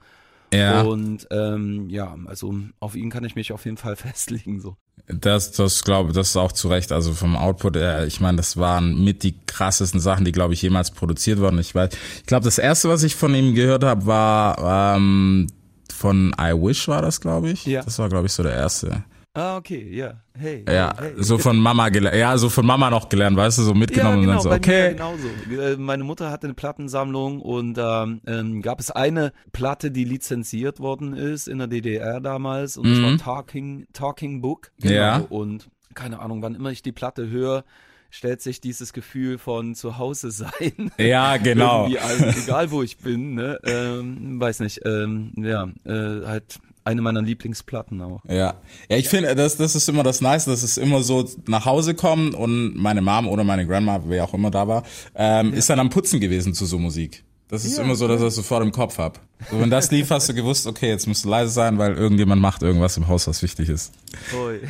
Ja. 0.56 0.82
Und 0.82 1.26
ähm, 1.30 1.88
ja, 1.88 2.16
also 2.26 2.54
auf 2.80 2.96
ihn 2.96 3.10
kann 3.10 3.24
ich 3.24 3.34
mich 3.34 3.52
auf 3.52 3.64
jeden 3.64 3.76
Fall 3.76 3.96
festlegen. 3.96 4.60
So. 4.60 4.76
Das, 5.08 5.52
das 5.52 5.84
glaube 5.84 6.12
das 6.12 6.30
ist 6.30 6.36
auch 6.36 6.52
zu 6.52 6.68
Recht. 6.68 6.92
Also 6.92 7.12
vom 7.12 7.36
Output, 7.36 7.76
äh, 7.76 8.06
ich 8.06 8.20
meine, 8.20 8.36
das 8.38 8.56
waren 8.56 9.02
mit 9.04 9.22
die 9.22 9.34
krassesten 9.46 10.00
Sachen, 10.00 10.24
die 10.24 10.32
glaube 10.32 10.54
ich 10.54 10.62
jemals 10.62 10.90
produziert 10.90 11.38
wurden. 11.38 11.58
Ich 11.58 11.74
weiß, 11.74 11.90
ich 12.18 12.26
glaube, 12.26 12.44
das 12.44 12.58
erste, 12.58 12.88
was 12.88 13.02
ich 13.02 13.14
von 13.14 13.34
ihm 13.34 13.54
gehört 13.54 13.84
habe, 13.84 14.06
war 14.06 14.96
ähm, 14.96 15.46
von 15.92 16.34
I 16.40 16.52
Wish 16.52 16.88
war 16.88 17.02
das, 17.02 17.20
glaube 17.20 17.50
ich. 17.50 17.66
Ja. 17.66 17.82
Das 17.82 17.98
war, 17.98 18.08
glaube 18.08 18.26
ich, 18.26 18.32
so 18.32 18.42
der 18.42 18.52
erste. 18.52 19.04
Ah, 19.36 19.58
okay, 19.58 19.86
ja. 19.94 20.14
Hey. 20.32 20.64
Ja, 20.66 20.94
hey. 20.98 21.12
so 21.18 21.36
von 21.36 21.58
Mama 21.58 21.90
gelernt. 21.90 22.16
Ja, 22.16 22.38
so 22.38 22.48
von 22.48 22.64
Mama 22.64 22.88
noch 22.88 23.10
gelernt, 23.10 23.36
weißt 23.36 23.58
du, 23.58 23.62
so 23.64 23.72
Ja, 23.72 23.78
mitgenommen 23.78 24.22
genau, 24.22 24.30
und 24.30 24.36
dann 24.36 24.42
so, 24.42 24.48
bei 24.48 24.56
okay. 24.56 24.94
genauso. 24.94 25.28
Äh, 25.60 25.76
Meine 25.76 26.04
Mutter 26.04 26.30
hatte 26.30 26.46
eine 26.46 26.54
Plattensammlung 26.54 27.42
und 27.42 27.74
da 27.74 28.08
ähm, 28.26 28.62
gab 28.62 28.80
es 28.80 28.90
eine 28.90 29.32
Platte, 29.52 29.90
die 29.90 30.04
lizenziert 30.04 30.80
worden 30.80 31.14
ist 31.14 31.48
in 31.48 31.58
der 31.58 31.66
DDR 31.66 32.20
damals 32.20 32.78
und 32.78 32.88
das 32.90 33.02
war 33.02 33.18
Talking, 33.18 33.86
Talking 33.92 34.40
Book. 34.40 34.72
Genau. 34.80 34.90
Mhm. 34.90 34.96
Ja. 34.96 35.16
Und 35.28 35.68
keine 35.94 36.20
Ahnung, 36.20 36.40
wann 36.40 36.54
immer 36.54 36.70
ich 36.70 36.82
die 36.82 36.92
Platte 36.92 37.28
höre, 37.28 37.64
stellt 38.10 38.40
sich 38.40 38.62
dieses 38.62 38.94
Gefühl 38.94 39.36
von 39.36 39.74
zu 39.74 39.98
Hause 39.98 40.30
sein. 40.30 40.90
Ja, 40.98 41.36
genau. 41.36 41.84
Ein, 41.84 42.34
egal 42.42 42.70
wo 42.70 42.82
ich 42.82 42.96
bin, 42.96 43.34
ne? 43.34 43.58
Ähm, 43.64 44.40
weiß 44.40 44.60
nicht, 44.60 44.80
ähm, 44.86 45.32
ja, 45.36 45.68
äh, 45.84 46.26
halt 46.26 46.58
eine 46.86 47.02
meiner 47.02 47.20
Lieblingsplatten 47.22 48.00
auch. 48.00 48.20
Ja, 48.28 48.54
ja, 48.88 48.96
ich 48.96 49.08
finde, 49.08 49.34
das, 49.34 49.56
das 49.56 49.74
ist 49.74 49.88
immer 49.88 50.02
das 50.02 50.20
Nice, 50.20 50.44
dass 50.44 50.62
es 50.62 50.76
immer 50.78 51.02
so 51.02 51.28
nach 51.46 51.64
Hause 51.64 51.94
kommen 51.94 52.32
und 52.34 52.74
meine 52.76 53.02
Mom 53.02 53.28
oder 53.28 53.44
meine 53.44 53.66
Grandma, 53.66 54.00
wer 54.06 54.24
auch 54.24 54.34
immer 54.34 54.50
da 54.50 54.68
war, 54.68 54.82
ähm, 55.14 55.52
ist 55.52 55.68
dann 55.68 55.80
am 55.80 55.90
Putzen 55.90 56.20
gewesen 56.20 56.54
zu 56.54 56.64
so 56.66 56.78
Musik. 56.78 57.24
Das 57.48 57.64
ist 57.64 57.76
Ja, 57.76 57.84
immer 57.84 57.94
so, 57.94 58.08
dass 58.08 58.20
ich 58.20 58.26
das 58.26 58.34
sofort 58.34 58.64
im 58.64 58.72
Kopf 58.72 58.98
hab. 58.98 59.20
So, 59.50 59.60
wenn 59.60 59.70
das 59.70 59.90
lief, 59.92 60.10
hast 60.10 60.28
du 60.28 60.34
gewusst, 60.34 60.66
okay, 60.66 60.88
jetzt 60.88 61.06
musst 61.06 61.24
du 61.24 61.28
leise 61.28 61.52
sein, 61.52 61.78
weil 61.78 61.94
irgendjemand 61.94 62.42
macht 62.42 62.62
irgendwas 62.62 62.96
im 62.96 63.06
Haus, 63.06 63.28
was 63.28 63.40
wichtig 63.42 63.68
ist. 63.68 63.92
Oi. 64.36 64.60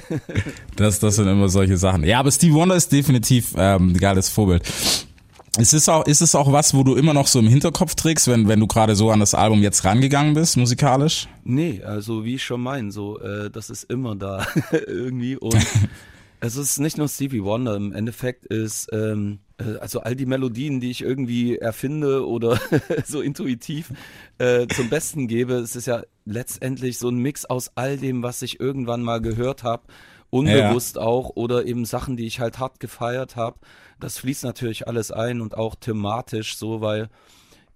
Das, 0.76 0.98
das 0.98 1.16
sind 1.16 1.26
immer 1.26 1.48
solche 1.48 1.78
Sachen. 1.78 2.04
Ja, 2.04 2.18
aber 2.20 2.30
Steve 2.30 2.54
Wonder 2.54 2.74
ist 2.76 2.92
definitiv 2.92 3.54
ähm, 3.56 3.92
ein 3.92 3.96
geiles 3.98 4.28
Vorbild. 4.28 4.62
Ist 5.58 5.72
es 5.72 5.88
auch, 5.88 6.04
ist 6.06 6.20
es 6.20 6.34
auch 6.34 6.52
was, 6.52 6.74
wo 6.74 6.82
du 6.82 6.96
immer 6.96 7.14
noch 7.14 7.26
so 7.26 7.38
im 7.38 7.48
Hinterkopf 7.48 7.94
trägst, 7.94 8.28
wenn, 8.28 8.46
wenn 8.46 8.60
du 8.60 8.66
gerade 8.66 8.94
so 8.94 9.10
an 9.10 9.20
das 9.20 9.34
Album 9.34 9.62
jetzt 9.62 9.84
rangegangen 9.84 10.34
bist, 10.34 10.58
musikalisch? 10.58 11.28
Nee, 11.44 11.82
also 11.82 12.24
wie 12.24 12.34
ich 12.34 12.44
schon 12.44 12.60
mein, 12.60 12.90
so, 12.90 13.18
äh, 13.20 13.50
das 13.50 13.70
ist 13.70 13.84
immer 13.84 14.16
da 14.16 14.46
irgendwie 14.86 15.36
und 15.36 15.56
es 16.40 16.56
ist 16.56 16.78
nicht 16.78 16.98
nur 16.98 17.08
Stevie 17.08 17.42
Wonder, 17.42 17.74
im 17.76 17.92
Endeffekt 17.92 18.44
ist, 18.44 18.88
ähm, 18.92 19.38
äh, 19.58 19.78
also 19.78 20.00
all 20.00 20.14
die 20.14 20.26
Melodien, 20.26 20.80
die 20.80 20.90
ich 20.90 21.00
irgendwie 21.00 21.56
erfinde 21.56 22.26
oder 22.26 22.60
so 23.06 23.22
intuitiv 23.22 23.92
äh, 24.36 24.66
zum 24.66 24.90
Besten 24.90 25.26
gebe, 25.26 25.54
es 25.54 25.74
ist 25.74 25.86
ja 25.86 26.02
letztendlich 26.26 26.98
so 26.98 27.08
ein 27.08 27.16
Mix 27.16 27.46
aus 27.46 27.70
all 27.76 27.96
dem, 27.96 28.22
was 28.22 28.42
ich 28.42 28.60
irgendwann 28.60 29.02
mal 29.02 29.22
gehört 29.22 29.62
habe, 29.62 29.84
unbewusst 30.38 30.98
auch 30.98 31.30
oder 31.34 31.64
eben 31.66 31.84
Sachen, 31.84 32.16
die 32.16 32.26
ich 32.26 32.40
halt 32.40 32.58
hart 32.58 32.80
gefeiert 32.80 33.36
habe. 33.36 33.58
Das 34.00 34.18
fließt 34.18 34.44
natürlich 34.44 34.86
alles 34.86 35.10
ein 35.10 35.40
und 35.40 35.56
auch 35.56 35.74
thematisch 35.74 36.56
so, 36.56 36.80
weil 36.80 37.08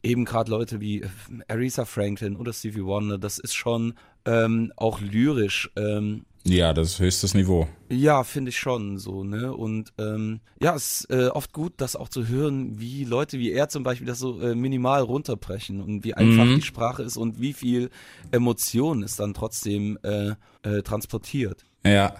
eben 0.02 0.24
gerade 0.24 0.50
Leute 0.50 0.80
wie 0.80 1.04
Aretha 1.48 1.84
Franklin 1.84 2.36
oder 2.36 2.52
Stevie 2.52 2.84
Wonder, 2.84 3.18
das 3.18 3.38
ist 3.38 3.54
schon 3.54 3.94
ähm, 4.24 4.72
auch 4.76 5.00
lyrisch. 5.00 5.70
Ähm, 5.76 6.24
Ja, 6.44 6.72
das 6.72 6.88
ist 6.88 6.98
höchstes 7.00 7.34
Niveau. 7.34 7.68
ja, 7.90 8.24
finde 8.24 8.48
ich 8.48 8.58
schon 8.58 8.96
so, 8.98 9.24
ne? 9.24 9.52
Und 9.54 9.92
ähm, 9.98 10.40
ja, 10.62 10.74
es 10.74 11.02
ist 11.02 11.10
äh, 11.10 11.28
oft 11.28 11.52
gut, 11.52 11.74
das 11.78 11.96
auch 11.96 12.08
zu 12.08 12.28
hören, 12.28 12.78
wie 12.80 13.04
Leute 13.04 13.38
wie 13.38 13.52
er 13.52 13.68
zum 13.68 13.82
Beispiel 13.82 14.06
das 14.06 14.18
so 14.18 14.40
äh, 14.40 14.54
minimal 14.54 15.02
runterbrechen 15.02 15.82
und 15.82 16.04
wie 16.04 16.14
einfach 16.14 16.44
die 16.44 16.62
Sprache 16.62 17.02
ist 17.02 17.16
und 17.18 17.40
wie 17.40 17.52
viel 17.52 17.90
Emotion 18.30 19.02
es 19.02 19.16
dann 19.16 19.34
trotzdem 19.34 19.98
äh, 20.02 20.32
äh, 20.62 20.82
transportiert. 20.82 21.64
Ja. 21.84 22.14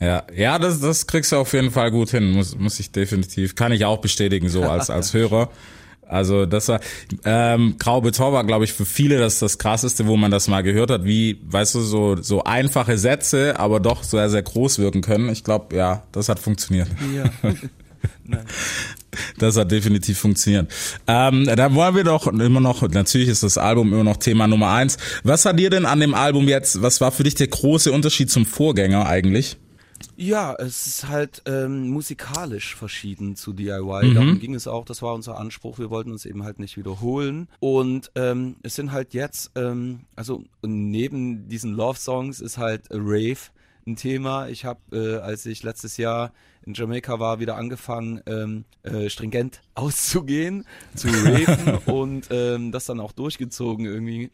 Ja, 0.00 0.24
ja, 0.34 0.58
das, 0.58 0.80
das 0.80 1.06
kriegst 1.06 1.32
du 1.32 1.36
auf 1.36 1.52
jeden 1.54 1.70
Fall 1.70 1.90
gut 1.90 2.10
hin, 2.10 2.32
muss, 2.32 2.56
muss 2.56 2.78
ich 2.80 2.92
definitiv, 2.92 3.54
kann 3.54 3.72
ich 3.72 3.84
auch 3.86 3.98
bestätigen, 3.98 4.48
so 4.48 4.62
als, 4.62 4.90
als 4.90 5.14
Hörer. 5.14 5.50
Also 6.08 6.46
das 6.46 6.68
war, 6.68 6.80
ähm, 7.24 7.76
Grau 7.78 8.00
Beton 8.00 8.32
war, 8.32 8.44
glaube 8.44 8.64
ich, 8.64 8.72
für 8.72 8.86
viele 8.86 9.18
das 9.18 9.38
das 9.38 9.58
krasseste, 9.58 10.06
wo 10.06 10.16
man 10.16 10.30
das 10.30 10.48
mal 10.48 10.62
gehört 10.62 10.90
hat, 10.90 11.04
wie, 11.04 11.40
weißt 11.44 11.74
du, 11.74 11.80
so, 11.80 12.22
so 12.22 12.44
einfache 12.44 12.96
Sätze, 12.98 13.58
aber 13.58 13.80
doch 13.80 14.04
sehr, 14.04 14.30
sehr 14.30 14.42
groß 14.42 14.78
wirken 14.78 15.00
können. 15.00 15.30
Ich 15.30 15.42
glaube, 15.42 15.74
ja, 15.74 16.04
das 16.12 16.28
hat 16.28 16.38
funktioniert. 16.38 16.88
Ja. 17.14 17.30
Das 19.38 19.56
hat 19.56 19.72
definitiv 19.72 20.18
funktioniert. 20.18 20.70
Ähm, 21.06 21.46
da 21.46 21.74
wollen 21.74 21.94
wir 21.94 22.04
doch 22.04 22.26
immer 22.26 22.60
noch, 22.60 22.82
natürlich 22.82 23.28
ist 23.28 23.42
das 23.42 23.56
Album 23.56 23.92
immer 23.94 24.04
noch 24.04 24.18
Thema 24.18 24.46
Nummer 24.46 24.72
eins. 24.72 24.98
Was 25.22 25.46
hat 25.46 25.58
dir 25.58 25.70
denn 25.70 25.86
an 25.86 26.00
dem 26.00 26.12
Album 26.12 26.48
jetzt, 26.48 26.82
was 26.82 27.00
war 27.00 27.12
für 27.12 27.22
dich 27.22 27.34
der 27.34 27.46
große 27.46 27.90
Unterschied 27.92 28.30
zum 28.30 28.44
Vorgänger 28.44 29.06
eigentlich? 29.06 29.56
Ja, 30.16 30.54
es 30.54 30.86
ist 30.86 31.08
halt 31.08 31.42
ähm, 31.46 31.88
musikalisch 31.90 32.74
verschieden 32.74 33.36
zu 33.36 33.52
DIY. 33.52 34.14
Darum 34.14 34.38
ging 34.38 34.54
es 34.54 34.66
auch, 34.66 34.84
das 34.84 35.02
war 35.02 35.14
unser 35.14 35.36
Anspruch. 35.38 35.78
Wir 35.78 35.90
wollten 35.90 36.10
uns 36.10 36.24
eben 36.24 36.42
halt 36.42 36.58
nicht 36.58 36.76
wiederholen. 36.76 37.48
Und 37.60 38.10
ähm, 38.14 38.56
es 38.62 38.74
sind 38.76 38.92
halt 38.92 39.12
jetzt, 39.14 39.50
ähm, 39.56 40.00
also 40.16 40.42
neben 40.62 41.48
diesen 41.48 41.74
Love-Songs 41.74 42.40
ist 42.40 42.56
halt 42.56 42.84
Rave 42.90 43.36
ein 43.86 43.96
Thema. 43.96 44.48
Ich 44.48 44.64
habe, 44.64 44.80
äh, 44.90 45.16
als 45.18 45.44
ich 45.46 45.62
letztes 45.62 45.96
Jahr 45.96 46.32
in 46.64 46.74
Jamaika 46.74 47.20
war, 47.20 47.38
wieder 47.38 47.56
angefangen, 47.56 48.20
ähm, 48.26 48.64
äh, 48.82 49.08
stringent 49.10 49.60
auszugehen, 49.74 50.64
zu 50.94 51.08
raven 51.08 51.76
und 51.86 52.28
ähm, 52.30 52.72
das 52.72 52.86
dann 52.86 53.00
auch 53.00 53.12
durchgezogen 53.12 53.84
irgendwie. 53.86 54.30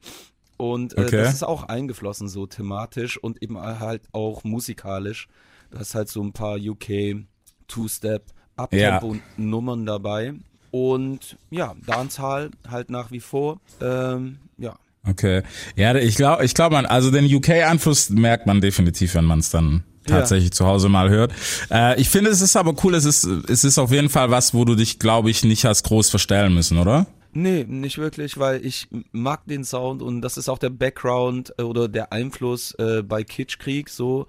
Und 0.57 0.97
äh, 0.97 1.03
Okay. 1.03 1.17
das 1.17 1.35
ist 1.35 1.43
auch 1.43 1.65
eingeflossen 1.65 2.29
so 2.29 2.47
thematisch 2.47 3.19
und 3.19 3.43
eben 3.43 3.59
halt 3.61 4.03
auch 4.13 4.45
musikalisch. 4.45 5.29
Da 5.73 5.81
ist 5.81 5.95
halt 5.95 6.09
so 6.09 6.23
ein 6.23 6.33
paar 6.33 6.59
UK 6.59 7.25
Two-Step 7.67 8.27
Uptempo 8.57 9.17
Nummern 9.37 9.87
dabei. 9.87 10.35
Und 10.71 11.37
ja, 11.51 11.75
Dancehall 11.87 12.51
halt 12.69 12.91
nach 12.91 13.11
wie 13.11 13.21
vor. 13.21 13.61
Ähm, 13.81 14.39
ja. 14.59 14.77
Okay. 15.09 15.43
Ja, 15.77 15.95
ich 15.97 16.17
glaube, 16.17 16.45
ich 16.45 16.55
glaube, 16.55 16.75
man, 16.77 16.87
also 16.87 17.11
den 17.11 17.25
UK-Einfluss 17.25 18.11
merkt 18.11 18.47
man 18.47 18.61
definitiv, 18.61 19.15
wenn 19.15 19.25
man 19.25 19.41
es 19.41 19.51
dann 19.51 19.83
tatsächlich 20.07 20.53
zu 20.53 20.67
Hause 20.67 20.89
mal 20.89 21.09
hört. 21.09 21.33
Äh, 21.71 22.01
ich 22.01 22.09
finde, 22.09 22.31
es 22.31 22.41
ist 22.41 22.57
aber 22.57 22.75
cool, 22.85 22.95
es 22.95 23.05
ist, 23.05 23.25
es 23.25 23.65
ist 23.65 23.79
auf 23.79 23.91
jeden 23.91 24.09
Fall 24.09 24.31
was, 24.31 24.55
wo 24.55 24.65
du 24.65 24.75
dich, 24.75 24.99
glaube 24.99 25.31
ich, 25.31 25.45
nicht 25.45 25.65
hast 25.65 25.85
groß 25.85 26.11
verstellen 26.11 26.55
müssen, 26.55 26.79
oder? 26.79 27.07
Nee, 27.33 27.65
nicht 27.67 27.99
wirklich, 27.99 28.39
weil 28.39 28.65
ich 28.65 28.89
mag 29.13 29.47
den 29.47 29.65
Sound 29.65 30.03
und 30.03 30.21
das 30.21 30.37
ist 30.37 30.49
auch 30.49 30.59
der 30.59 30.71
Background 30.71 31.55
äh, 31.59 31.63
oder 31.63 31.89
der 31.89 32.13
Einfluss 32.13 32.73
äh, 32.75 33.03
bei 33.03 33.25
Kitschkrieg, 33.25 33.89
so 33.89 34.27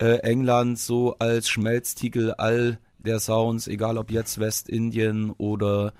äh, 0.00 0.16
England 0.22 0.78
so 0.78 1.16
als 1.18 1.48
Schmelztiegel 1.48 2.32
all 2.34 2.78
der 2.98 3.20
Sounds, 3.20 3.68
egal 3.68 3.98
ob 3.98 4.10
jetzt 4.10 4.38
Westindien 4.40 5.30
oder 5.38 5.92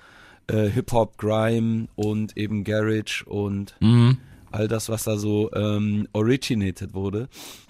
äh, 0.48 0.68
Hip-Hop, 0.68 1.16
Grime 1.18 1.88
und 1.96 2.36
eben 2.36 2.64
Garage 2.64 3.24
und 3.26 3.74
all 4.52 4.68
das, 4.68 4.88
was 4.88 5.04
da 5.04 5.16
so 5.16 5.50
ähm, 5.52 6.08
originated 6.12 6.92
wurde. 6.94 7.28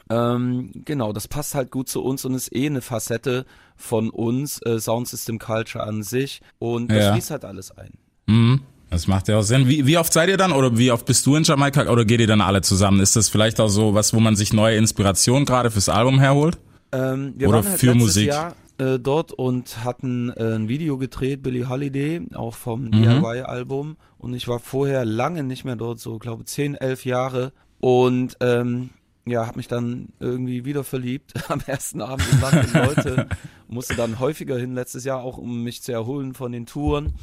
Ähm, 0.08 0.70
genau, 0.84 1.12
das 1.12 1.28
passt 1.28 1.54
halt 1.54 1.70
gut 1.70 1.88
zu 1.88 2.02
uns 2.02 2.24
und 2.24 2.34
ist 2.34 2.52
eh 2.54 2.66
eine 2.66 2.80
Facette 2.80 3.46
von 3.76 4.10
uns, 4.10 4.60
äh, 4.62 4.80
Sound 4.80 5.06
System 5.06 5.38
Culture 5.38 5.84
an 5.84 6.02
sich 6.02 6.40
und 6.58 6.90
das 6.90 7.04
Ja. 7.04 7.12
schließt 7.12 7.30
halt 7.30 7.44
alles 7.44 7.70
ein. 7.76 7.92
Mhm. 8.26 8.60
Das 8.90 9.06
macht 9.06 9.28
ja 9.28 9.38
auch 9.38 9.42
Sinn. 9.42 9.68
Wie, 9.68 9.86
wie 9.86 9.96
oft 9.98 10.12
seid 10.12 10.28
ihr 10.28 10.36
dann 10.36 10.52
oder 10.52 10.76
wie 10.76 10.90
oft 10.90 11.06
bist 11.06 11.24
du 11.24 11.36
in 11.36 11.44
Jamaika 11.44 11.88
oder 11.88 12.04
geht 12.04 12.20
ihr 12.20 12.26
dann 12.26 12.40
alle 12.40 12.60
zusammen? 12.60 13.00
Ist 13.00 13.14
das 13.16 13.28
vielleicht 13.28 13.60
auch 13.60 13.68
so 13.68 13.94
was, 13.94 14.12
wo 14.12 14.20
man 14.20 14.34
sich 14.34 14.52
neue 14.52 14.76
Inspiration 14.76 15.44
gerade 15.44 15.70
fürs 15.70 15.88
Album 15.88 16.18
herholt? 16.18 16.58
Ähm, 16.92 17.34
wir 17.36 17.48
Oder 17.48 17.58
waren 17.58 17.68
halt 17.70 17.78
für 17.78 17.86
letztes 17.86 18.02
Musik. 18.02 18.26
Jahr 18.28 18.56
äh, 18.78 18.98
dort 18.98 19.32
und 19.32 19.84
hatten 19.84 20.30
äh, 20.30 20.54
ein 20.56 20.68
Video 20.68 20.98
gedreht, 20.98 21.42
Billie 21.44 21.68
Holiday, 21.68 22.22
auch 22.34 22.56
vom 22.56 22.86
Mhm. 22.86 22.90
DIY-Album. 23.22 23.96
Und 24.18 24.34
ich 24.34 24.48
war 24.48 24.58
vorher 24.58 25.04
lange 25.04 25.44
nicht 25.44 25.64
mehr 25.64 25.76
dort, 25.76 26.00
so 26.00 26.18
glaube 26.18 26.44
10, 26.44 26.74
11 26.74 27.04
Jahre. 27.04 27.52
Und 27.78 28.36
ähm, 28.40 28.90
ja, 29.24 29.46
habe 29.46 29.58
mich 29.58 29.68
dann 29.68 30.08
irgendwie 30.18 30.64
wieder 30.64 30.82
verliebt 30.82 31.34
am 31.48 31.60
ersten 31.64 32.00
Abend 32.02 32.26
der 32.42 32.86
Leute. 32.86 33.28
Musste 33.68 33.94
dann 33.94 34.18
häufiger 34.18 34.58
hin 34.58 34.74
letztes 34.74 35.04
Jahr, 35.04 35.22
auch 35.22 35.38
um 35.38 35.62
mich 35.62 35.80
zu 35.82 35.92
erholen 35.92 36.34
von 36.34 36.50
den 36.50 36.66
Touren. 36.66 37.14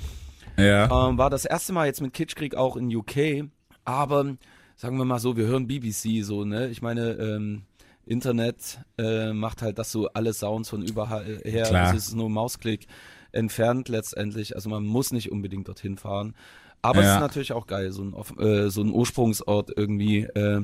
Ja. 0.57 1.09
Ähm, 1.09 1.17
war 1.17 1.29
das 1.29 1.45
erste 1.45 1.73
Mal 1.73 1.87
jetzt 1.87 2.01
mit 2.01 2.13
Kitschkrieg 2.13 2.55
auch 2.55 2.77
in 2.77 2.93
UK, 2.95 3.45
aber 3.85 4.37
sagen 4.75 4.97
wir 4.97 5.05
mal 5.05 5.19
so, 5.19 5.37
wir 5.37 5.45
hören 5.45 5.67
BBC 5.67 6.23
so, 6.23 6.45
ne? 6.45 6.69
Ich 6.69 6.81
meine, 6.81 7.11
ähm, 7.13 7.63
Internet 8.05 8.79
äh, 8.97 9.33
macht 9.33 9.61
halt 9.61 9.77
das 9.79 9.91
so 9.91 10.07
alle 10.13 10.33
Sounds 10.33 10.69
von 10.69 10.81
überall 10.81 11.41
her. 11.43 11.65
Klar. 11.65 11.93
Es 11.93 12.07
ist 12.07 12.15
nur 12.15 12.29
Mausklick 12.29 12.87
entfernt 13.33 13.89
letztendlich. 13.89 14.55
Also 14.55 14.69
man 14.69 14.85
muss 14.85 15.11
nicht 15.11 15.31
unbedingt 15.31 15.67
dorthin 15.67 15.97
fahren. 15.97 16.33
Aber 16.81 16.99
es 16.99 17.05
Ja. 17.07 17.15
ist 17.15 17.21
natürlich 17.21 17.51
auch 17.53 17.67
geil, 17.67 17.91
so 17.91 18.03
ein, 18.03 18.13
äh, 18.39 18.69
so 18.69 18.81
ein 18.81 18.91
Ursprungsort 18.91 19.71
irgendwie 19.75 20.19
äh, 20.21 20.61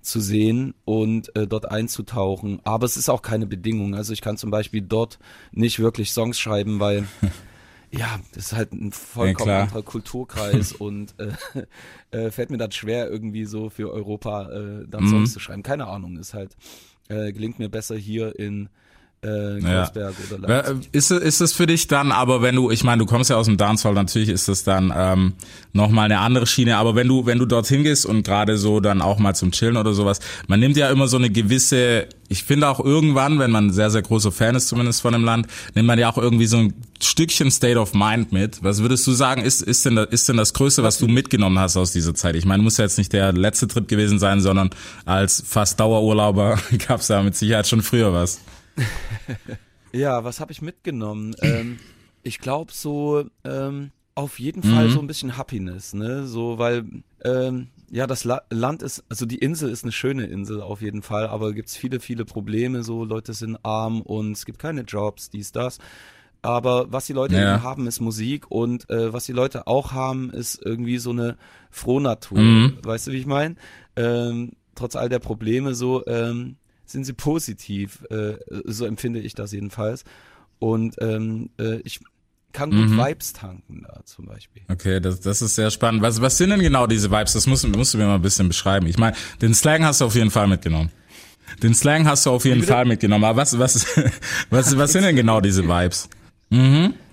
zu 0.00 0.20
sehen 0.20 0.74
und 0.84 1.34
äh, 1.36 1.46
dort 1.46 1.70
einzutauchen. 1.70 2.60
Aber 2.64 2.86
es 2.86 2.96
ist 2.96 3.10
auch 3.10 3.20
keine 3.20 3.46
Bedingung. 3.46 3.94
Also 3.94 4.12
ich 4.12 4.22
kann 4.22 4.36
zum 4.38 4.50
Beispiel 4.50 4.80
dort 4.80 5.18
nicht 5.52 5.78
wirklich 5.80 6.12
Songs 6.12 6.38
schreiben, 6.38 6.80
weil 6.80 7.06
ja, 7.90 8.18
das 8.34 8.46
ist 8.46 8.52
halt 8.52 8.72
ein 8.72 8.92
vollkommen 8.92 9.46
klar. 9.48 9.62
anderer 9.62 9.82
Kulturkreis 9.82 10.72
und 10.78 11.14
äh, 11.18 12.16
äh, 12.16 12.30
fällt 12.30 12.50
mir 12.50 12.58
dann 12.58 12.72
schwer, 12.72 13.08
irgendwie 13.10 13.44
so 13.44 13.70
für 13.70 13.92
Europa 13.92 14.50
äh, 14.50 14.86
dann 14.88 15.04
Mhm. 15.04 15.08
Songs 15.08 15.32
zu 15.32 15.40
schreiben. 15.40 15.62
Keine 15.62 15.86
Ahnung, 15.86 16.16
ist 16.18 16.34
halt, 16.34 16.56
äh, 17.08 17.32
gelingt 17.32 17.58
mir 17.58 17.68
besser 17.68 17.96
hier 17.96 18.38
in 18.38 18.68
äh, 19.22 19.60
Kreuzberg 19.60 20.14
oder 20.30 20.48
Leipzig. 20.48 20.88
Ist, 20.92 21.10
es- 21.10 21.22
ist 21.22 21.40
es 21.40 21.52
für 21.52 21.66
dich 21.66 21.88
dann, 21.88 22.12
aber 22.12 22.42
wenn 22.42 22.54
du, 22.54 22.70
ich 22.70 22.84
meine, 22.84 23.00
du 23.00 23.06
kommst 23.06 23.30
ja 23.30 23.36
aus 23.36 23.46
dem 23.46 23.56
Dancehall, 23.56 23.94
natürlich 23.94 24.28
ist 24.28 24.48
das 24.48 24.62
dann 24.62 24.92
ähm, 24.96 25.32
nochmal 25.72 26.04
eine 26.04 26.18
andere 26.20 26.46
Schiene, 26.46 26.76
aber 26.76 26.94
wenn 26.94 27.08
du, 27.08 27.26
wenn 27.26 27.38
du 27.38 27.46
dorthin 27.46 27.82
gehst 27.82 28.06
und 28.06 28.22
gerade 28.24 28.56
so 28.58 28.80
dann 28.80 29.02
auch 29.02 29.18
mal 29.18 29.34
zum 29.34 29.50
Chillen 29.52 29.76
oder 29.76 29.94
sowas, 29.94 30.20
man 30.48 30.60
nimmt 30.60 30.76
ja 30.76 30.90
immer 30.90 31.08
so 31.08 31.16
eine 31.16 31.30
gewisse, 31.30 32.06
ich 32.28 32.44
finde 32.44 32.68
auch 32.68 32.78
irgendwann, 32.78 33.38
wenn 33.38 33.50
man 33.50 33.72
sehr, 33.72 33.90
sehr 33.90 34.02
großer 34.02 34.30
Fan 34.32 34.54
ist 34.54 34.68
zumindest 34.68 35.00
von 35.00 35.12
dem 35.12 35.24
Land, 35.24 35.46
nimmt 35.74 35.86
man 35.88 35.98
ja 35.98 36.10
auch 36.10 36.18
irgendwie 36.18 36.46
so 36.46 36.58
ein 36.58 36.74
Stückchen 37.00 37.50
State 37.50 37.78
of 37.78 37.94
Mind 37.94 38.32
mit. 38.32 38.62
Was 38.62 38.80
würdest 38.80 39.06
du 39.06 39.12
sagen, 39.12 39.42
ist, 39.42 39.60
ist, 39.62 39.84
denn, 39.86 39.96
das, 39.96 40.06
ist 40.10 40.28
denn 40.28 40.36
das 40.36 40.52
Größte, 40.54 40.82
was 40.82 40.98
du 40.98 41.08
mitgenommen 41.08 41.58
hast 41.58 41.76
aus 41.76 41.92
dieser 41.92 42.14
Zeit? 42.14 42.36
Ich 42.36 42.44
meine, 42.44 42.62
muss 42.62 42.76
ja 42.78 42.84
jetzt 42.84 42.98
nicht 42.98 43.12
der 43.12 43.32
letzte 43.32 43.66
Trip 43.66 43.86
gewesen 43.88 44.18
sein, 44.18 44.40
sondern 44.40 44.70
als 45.04 45.42
fast 45.46 45.80
Dauerurlauber 45.80 46.58
gab 46.88 47.00
es 47.00 47.06
da 47.08 47.22
mit 47.22 47.36
Sicherheit 47.36 47.66
schon 47.66 47.82
früher 47.82 48.12
was. 48.12 48.40
Ja, 49.92 50.24
was 50.24 50.40
habe 50.40 50.52
ich 50.52 50.60
mitgenommen? 50.62 51.34
ähm, 51.40 51.78
ich 52.22 52.38
glaube 52.38 52.72
so 52.72 53.24
ähm, 53.44 53.92
auf 54.14 54.38
jeden 54.38 54.62
Fall 54.62 54.90
so 54.90 54.98
ein 55.00 55.06
bisschen 55.06 55.36
Happiness, 55.36 55.94
ne? 55.94 56.26
So, 56.26 56.58
weil 56.58 56.84
ähm, 57.24 57.68
ja 57.90 58.06
das 58.06 58.24
La 58.24 58.42
Land 58.50 58.82
ist, 58.82 59.04
also 59.08 59.26
die 59.26 59.38
Insel 59.38 59.70
ist 59.70 59.84
eine 59.84 59.92
schöne 59.92 60.26
Insel 60.26 60.60
auf 60.60 60.82
jeden 60.82 61.02
Fall, 61.02 61.26
aber 61.28 61.52
gibt's 61.52 61.76
viele, 61.76 62.00
viele 62.00 62.24
Probleme. 62.24 62.82
So 62.82 63.04
Leute 63.04 63.32
sind 63.32 63.58
arm 63.62 64.02
und 64.02 64.32
es 64.32 64.44
gibt 64.44 64.58
keine 64.58 64.82
Jobs, 64.82 65.30
dies, 65.30 65.52
das. 65.52 65.78
Aber 66.42 66.92
was 66.92 67.06
die 67.06 67.12
Leute 67.12 67.36
Ja. 67.36 67.62
haben, 67.62 67.86
ist 67.86 68.00
Musik 68.00 68.50
und 68.50 68.88
äh, 68.90 69.12
was 69.12 69.24
die 69.26 69.32
Leute 69.32 69.66
auch 69.66 69.92
haben, 69.92 70.30
ist 70.30 70.60
irgendwie 70.64 70.98
so 70.98 71.10
eine 71.10 71.36
Frohnatur. 71.70 72.38
Mhm. 72.38 72.78
Weißt 72.82 73.06
du, 73.06 73.12
wie 73.12 73.18
ich 73.18 73.26
meine? 73.26 73.56
Ähm, 73.96 74.52
trotz 74.74 74.94
all 74.96 75.08
der 75.08 75.18
Probleme 75.20 75.74
so 75.74 76.06
ähm, 76.06 76.56
sind 76.86 77.04
sie 77.04 77.12
positiv. 77.12 78.04
Äh, 78.10 78.34
so 78.64 78.84
empfinde 78.86 79.20
ich 79.20 79.34
das 79.34 79.52
jedenfalls. 79.52 80.04
Und 80.58 80.96
ähm, 81.00 81.50
äh, 81.58 81.80
ich 81.84 82.00
kann 82.52 82.70
gut 82.70 82.88
Mhm. 82.88 82.96
Vibes 82.98 83.34
tanken 83.34 83.82
da 83.86 84.00
zum 84.06 84.24
Beispiel. 84.26 84.62
Okay, 84.68 84.98
das, 85.00 85.20
das 85.20 85.42
ist 85.42 85.54
sehr 85.56 85.70
spannend. 85.70 86.00
Was, 86.00 86.22
was 86.22 86.38
sind 86.38 86.50
denn 86.50 86.60
genau 86.60 86.86
diese 86.86 87.10
Vibes? 87.10 87.34
Das 87.34 87.46
musst, 87.46 87.68
musst 87.68 87.92
du 87.92 87.98
mir 87.98 88.06
mal 88.06 88.14
ein 88.14 88.22
bisschen 88.22 88.48
beschreiben. 88.48 88.86
Ich 88.86 88.96
meine, 88.96 89.14
den 89.42 89.52
Slang 89.52 89.84
hast 89.84 90.00
du 90.00 90.06
auf 90.06 90.14
jeden 90.14 90.30
Fall 90.30 90.46
mitgenommen. 90.48 90.90
Den 91.62 91.74
Slang 91.74 92.06
hast 92.08 92.24
du 92.26 92.30
auf 92.30 92.44
jeden? 92.44 92.62
Fall 92.62 92.86
mitgenommen. 92.86 93.24
Aber 93.24 93.36
was, 93.36 93.58
was, 93.58 93.86
was, 94.50 94.76
was 94.78 94.92
sind 94.92 95.02
denn 95.02 95.16
genau 95.16 95.40
diese 95.40 95.64
Vibes? 95.68 96.08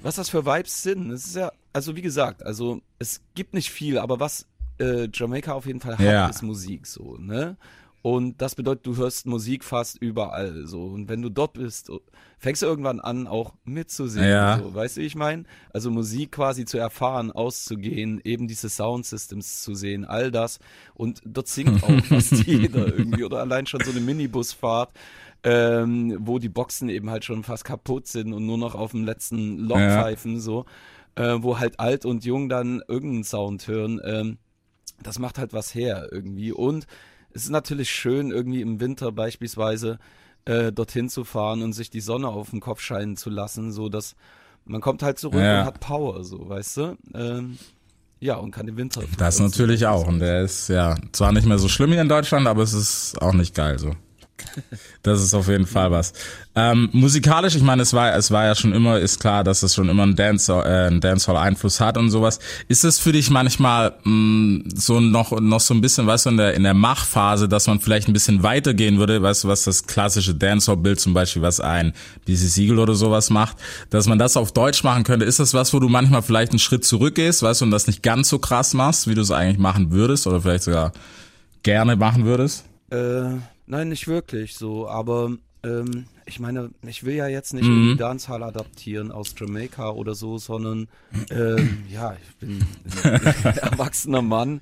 Was 0.02 0.16
das 0.16 0.30
für 0.30 0.46
Vibes 0.46 0.84
sind, 0.84 1.12
es 1.12 1.26
ist 1.26 1.36
ja, 1.36 1.52
also 1.74 1.96
wie 1.96 2.02
gesagt, 2.02 2.46
also 2.46 2.82
es 3.00 3.20
gibt 3.36 3.54
nicht 3.54 3.72
viel, 3.72 3.98
aber 3.98 4.20
was 4.20 4.46
äh, 4.80 5.08
Jamaika 5.12 5.54
auf 5.54 5.66
jeden 5.66 5.80
Fall 5.82 5.94
hat, 5.98 6.06
Ja. 6.06 6.28
ist 6.28 6.42
Musik 6.44 6.86
so, 6.88 7.18
ne? 7.18 7.58
Und 8.04 8.42
das 8.42 8.56
bedeutet, 8.56 8.86
du 8.86 8.98
hörst 8.98 9.26
Musik 9.28 9.64
fast 9.64 9.98
überall 9.98 10.68
so. 10.68 10.84
Und 10.88 11.08
wenn 11.08 11.22
du 11.22 11.30
dort 11.30 11.54
bist, 11.54 11.90
fängst 12.38 12.62
du 12.62 12.66
irgendwann 12.66 13.00
an, 13.00 13.28
auch 13.28 13.54
mitzusingen. 13.64 14.28
Ja. 14.30 14.60
So. 14.60 14.76
Weißt 14.76 14.98
du, 14.98 15.02
wie 15.02 15.06
ich 15.06 15.16
meine? 15.16 15.46
Also 15.72 15.90
Musik 15.90 16.34
quasi 16.34 16.66
zu 16.66 16.78
erfahren, 16.78 17.32
auszugehen, 17.32 18.20
eben 18.26 18.50
diese 18.50 18.68
Soundsystems 18.68 19.64
zu 19.64 19.74
sehen, 19.74 20.04
all 20.04 20.32
das. 20.32 20.60
Und 20.96 21.22
dort 21.26 21.48
singt 21.48 21.82
auch 21.82 22.04
fast 22.04 22.46
jeder 22.46 22.88
irgendwie. 22.88 23.24
Oder 23.24 23.40
allein 23.40 23.68
schon 23.68 23.80
so 23.86 23.92
eine 23.92 24.02
Minibusfahrt, 24.02 24.92
ähm, 25.46 26.18
wo 26.20 26.40
die 26.40 26.50
Boxen 26.50 26.90
eben 26.90 27.10
halt 27.10 27.24
schon 27.24 27.44
fast 27.46 27.64
kaputt 27.64 28.08
sind 28.08 28.34
und 28.34 28.46
nur 28.46 28.58
noch 28.58 28.76
auf 28.76 28.92
dem 28.92 29.06
letzten 29.06 29.60
Loch 29.60 29.78
Ja. 29.80 30.02
pfeifen, 30.02 30.42
so. 30.42 30.66
Äh, 31.16 31.38
wo 31.40 31.58
halt 31.58 31.80
alt 31.80 32.04
und 32.04 32.26
jung 32.26 32.50
dann 32.50 32.82
irgendeinen 32.86 33.24
Sound 33.24 33.66
hören. 33.70 34.02
Ähm, 34.04 34.40
das 35.02 35.20
macht 35.20 35.38
halt 35.38 35.54
was 35.54 35.74
her 35.74 36.10
irgendwie. 36.12 36.52
Und 36.52 36.86
es 37.34 37.44
ist 37.44 37.50
natürlich 37.50 37.90
schön, 37.90 38.32
irgendwie 38.32 38.62
im 38.62 38.80
Winter 38.80 39.12
beispielsweise 39.12 40.00
äh, 40.46 40.72
dorthin 40.72 41.10
zu 41.10 41.24
fahren 41.24 41.62
und 41.62 41.74
sich 41.74 41.90
die 41.90 42.02
Sonne 42.02 42.28
auf 42.28 42.50
den 42.52 42.60
Kopf 42.60 42.82
scheinen 42.82 43.16
zu 43.18 43.30
lassen, 43.30 43.72
so 43.72 43.90
dass 43.90 44.16
man 44.66 44.82
kommt 44.82 45.04
halt 45.04 45.20
zurück 45.20 45.42
Ja. 45.42 45.62
und 45.62 45.66
hat 45.66 45.80
Power, 45.80 46.24
so, 46.24 46.48
weißt 46.50 46.78
du? 46.78 46.98
Ähm, 47.14 47.58
ja, 48.20 48.36
und 48.36 48.52
kann 48.52 48.66
den 48.66 48.78
Winter. 48.78 49.02
Das 49.18 49.40
natürlich 49.40 49.86
auch. 49.86 50.08
Und 50.08 50.20
der 50.20 50.44
ist 50.44 50.70
ja 50.70 50.96
zwar 51.12 51.34
nicht 51.34 51.46
mehr 51.46 51.60
so 51.60 51.68
schlimm 51.68 51.92
hier 51.92 52.02
in 52.02 52.08
Deutschland, 52.08 52.48
aber 52.48 52.64
es 52.64 52.72
ist 52.74 53.22
auch 53.22 53.34
nicht 53.34 53.54
geil 53.54 53.78
so. 53.80 53.94
Das 55.04 55.22
ist 55.22 55.34
auf 55.34 55.50
jeden 55.50 55.68
Fall 55.68 55.92
was. 55.92 56.14
Ähm, 56.56 56.88
musikalisch, 56.94 57.56
ich 57.56 57.62
meine, 57.62 57.82
es 57.82 57.94
war, 57.94 58.16
es 58.16 58.32
war 58.32 58.46
ja 58.46 58.56
schon 58.56 58.72
immer, 58.74 59.00
ist 59.00 59.20
klar, 59.20 59.44
dass 59.44 59.64
es 59.64 59.76
schon 59.76 59.90
immer 59.90 60.04
einen 60.04 60.16
Dancehall, 60.16 60.66
äh, 60.66 60.88
einen 60.88 61.02
Dancehall-Einfluss 61.02 61.82
hat 61.82 61.98
und 61.98 62.10
sowas. 62.10 62.40
Ist 62.70 62.86
es 62.86 63.00
für 63.00 63.12
dich 63.12 63.30
manchmal 63.30 63.96
mh, 64.04 64.70
so 64.76 65.02
noch, 65.02 65.38
noch 65.42 65.60
so 65.60 65.74
ein 65.74 65.82
bisschen, 65.82 66.08
weißt 66.08 66.28
du, 66.28 66.30
in 66.30 66.38
der, 66.38 66.54
in 66.54 66.64
der 66.64 66.74
Machphase, 66.74 67.50
dass 67.50 67.68
man 67.68 67.82
vielleicht 67.82 68.08
ein 68.08 68.14
bisschen 68.14 68.44
weitergehen 68.44 68.98
würde, 68.98 69.22
weißt 69.22 69.44
du, 69.44 69.48
was 69.50 69.64
das 69.64 69.88
klassische 69.88 70.36
Dancehall-Bild 70.36 71.02
zum 71.02 71.14
Beispiel, 71.14 71.42
was 71.42 71.60
ein 71.60 71.92
BC 72.26 72.38
Siegel 72.38 72.80
oder 72.80 72.96
sowas 72.96 73.30
macht, 73.30 73.58
dass 73.90 74.08
man 74.08 74.18
das 74.18 74.38
auf 74.38 74.54
Deutsch 74.54 74.84
machen 74.84 75.04
könnte. 75.04 75.26
Ist 75.26 75.40
das 75.40 75.54
was, 75.54 75.74
wo 75.74 75.80
du 75.80 75.90
manchmal 75.90 76.22
vielleicht 76.22 76.54
einen 76.54 76.60
Schritt 76.60 76.86
zurückgehst, 76.86 77.44
weißt 77.44 77.60
du, 77.60 77.66
und 77.66 77.72
das 77.72 77.88
nicht 77.88 78.04
ganz 78.04 78.30
so 78.30 78.40
krass 78.40 78.74
machst, 78.74 79.08
wie 79.08 79.16
du 79.16 79.22
es 79.22 79.32
eigentlich 79.32 79.58
machen 79.60 79.92
würdest 79.92 80.28
oder 80.28 80.40
vielleicht 80.40 80.64
sogar 80.64 80.94
gerne 81.64 81.96
machen 81.96 82.26
würdest? 82.26 82.64
Äh, 82.90 83.38
nein, 83.66 83.90
nicht 83.90 84.08
wirklich 84.08 84.56
so, 84.56 84.88
aber 84.88 85.38
ähm, 85.64 86.08
ich 86.26 86.40
meine, 86.40 86.72
ich 86.86 87.04
will 87.04 87.16
ja 87.16 87.28
jetzt 87.28 87.54
nicht 87.54 87.72
Mhm. 87.72 87.98
Dancehall 87.98 88.44
adaptieren 88.44 89.12
aus 89.12 89.34
Jamaika 89.38 89.92
oder 89.92 90.16
so, 90.16 90.38
sondern 90.38 90.88
ähm, 91.30 91.86
ja, 91.88 92.16
ich 92.22 92.36
bin 92.38 92.66
ein 92.86 93.56
erwachsener 93.62 94.22
Mann 94.22 94.62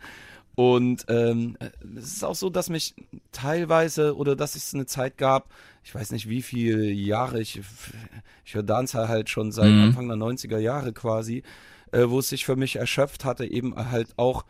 und 0.55 1.05
ähm, 1.07 1.57
es 1.97 2.13
ist 2.13 2.23
auch 2.23 2.35
so, 2.35 2.49
dass 2.49 2.69
mich 2.69 2.93
teilweise 3.31 4.15
oder 4.15 4.35
dass 4.35 4.55
es 4.55 4.73
eine 4.73 4.85
Zeit 4.85 5.17
gab, 5.17 5.49
ich 5.83 5.95
weiß 5.95 6.11
nicht 6.11 6.29
wie 6.29 6.41
viele 6.41 6.91
Jahre, 6.91 7.41
ich, 7.41 7.59
ich 8.45 8.53
höre 8.53 8.63
Dancehall 8.63 9.07
halt 9.07 9.29
schon 9.29 9.51
seit 9.51 9.75
Mhm. 9.75 9.79
Anfang 9.79 10.07
der 10.07 10.17
90er 10.17 10.59
Jahre 10.59 10.93
quasi, 10.93 11.43
äh, 11.91 12.09
wo 12.09 12.19
es 12.19 12.29
sich 12.29 12.45
für 12.45 12.55
mich 12.55 12.75
erschöpft 12.75 13.25
hatte, 13.25 13.45
eben 13.45 13.75
halt 13.75 14.09
auch 14.17 14.45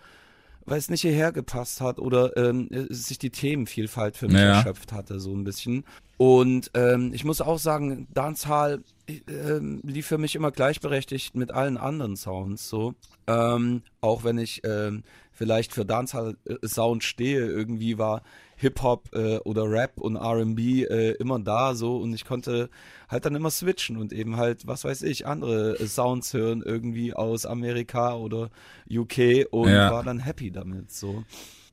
weil 0.66 0.78
es 0.78 0.90
nicht 0.90 1.02
hierher 1.02 1.32
gepasst 1.32 1.82
hat 1.82 2.00
oder 2.00 2.36
ähm, 2.38 2.70
es 2.90 3.08
sich 3.08 3.18
die 3.20 3.30
Themenvielfalt 3.30 4.16
für 4.18 4.28
mich 4.28 4.38
Ja. 4.42 4.58
erschöpft 4.58 4.92
hatte, 4.94 5.20
so 5.20 5.34
ein 5.34 5.44
bisschen. 5.44 5.84
Und 6.18 6.70
ähm, 6.76 7.12
ich 7.14 7.24
muss 7.24 7.42
auch 7.42 7.58
sagen, 7.60 8.08
Dancehall 8.14 8.84
ähm, 9.28 9.82
lief 9.84 10.06
für 10.08 10.18
mich 10.18 10.36
immer 10.36 10.52
gleichberechtigt 10.52 11.36
mit 11.36 11.52
allen 11.52 11.78
anderen 11.78 12.16
Sounds, 12.16 12.70
so. 12.70 12.94
Ähm, 13.28 13.82
auch 14.02 14.24
wenn 14.24 14.38
ich 14.38 14.62
ähm, 14.64 15.04
vielleicht 15.32 15.74
für 15.74 15.86
Dancehall-Sound 15.86 17.04
stehe, 17.04 17.46
irgendwie 17.48 17.98
war 17.98 18.22
Hip-Hop 18.62 19.10
äh, 19.14 19.38
oder 19.40 19.70
Rap 19.70 20.00
und 20.00 20.16
R&B 20.16 20.84
äh, 20.84 21.12
immer 21.20 21.40
da 21.40 21.74
so 21.76 21.98
und 21.98 22.14
ich 22.14 22.26
konnte 22.26 22.70
halt 23.10 23.26
dann 23.26 23.36
immer 23.36 23.50
switchen 23.50 23.98
und 23.98 24.14
eben 24.14 24.38
halt, 24.38 24.68
was 24.68 24.84
weiß 24.84 25.02
ich, 25.04 25.26
andere 25.28 25.80
äh, 25.80 25.88
Sounds 25.88 26.34
hören 26.34 26.62
irgendwie 26.62 27.14
aus 27.14 27.46
Amerika 27.46 28.16
oder 28.16 28.50
UK 28.90 29.48
und 29.52 29.72
Ja. 29.72 29.90
war 29.90 30.04
dann 30.04 30.20
happy 30.20 30.52
damit 30.52 30.92
so. 30.92 31.26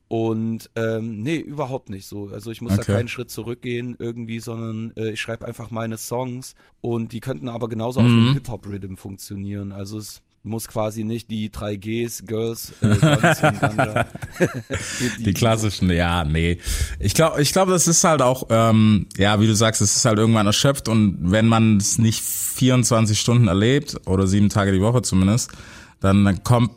Und 0.07 0.71
ähm, 0.75 1.21
nee, 1.21 1.37
überhaupt 1.37 1.89
nicht 1.89 2.07
so. 2.07 2.29
Also 2.29 2.49
ich 2.49 2.61
muss 2.61 2.73
Okay. 2.73 2.81
da 2.87 2.93
keinen 2.95 3.07
Schritt 3.07 3.29
zurückgehen 3.29 3.95
irgendwie, 3.99 4.39
sondern 4.39 4.91
äh, 4.97 5.11
ich 5.11 5.21
schreibe 5.21 5.45
einfach 5.45 5.69
meine 5.69 5.97
Songs 5.99 6.55
und 6.81 7.13
die 7.13 7.19
könnten 7.19 7.47
aber 7.47 7.69
genauso 7.69 8.01
auf 8.01 8.13
Mhm. 8.13 8.17
einem 8.17 8.31
Hip-Hop-Rhythm 8.33 8.95
funktionieren. 8.95 9.71
Also 9.71 9.99
es 9.99 10.23
muss 10.43 10.67
quasi 10.67 11.03
nicht 11.03 11.29
die 11.29 11.51
3 11.51 11.75
Gs, 11.75 12.23
Girls, 12.25 12.73
äh, 12.81 12.95
Ganja. 12.97 14.05
Die 15.19 15.33
klassischen, 15.33 15.89
ja, 15.91 16.23
nee. 16.23 16.59
Ich 16.99 17.13
glaube, 17.13 17.41
ich 17.41 17.51
glaube, 17.51 17.71
das 17.71 17.87
ist 17.87 18.03
halt 18.03 18.21
auch, 18.21 18.47
ähm, 18.49 19.07
ja, 19.17 19.39
wie 19.41 19.47
du 19.47 19.55
sagst, 19.55 19.81
es 19.81 19.95
ist 19.95 20.05
halt 20.05 20.17
irgendwann 20.17 20.45
erschöpft 20.47 20.87
und 20.87 21.17
wenn 21.31 21.47
man 21.47 21.77
es 21.77 21.97
nicht 21.97 22.21
24 22.21 23.19
Stunden 23.19 23.47
erlebt 23.47 23.97
oder 24.07 24.27
sieben 24.27 24.49
Tage 24.49 24.71
die 24.71 24.81
Woche 24.81 25.01
zumindest, 25.01 25.51
dann 25.99 26.41
kommt, 26.43 26.71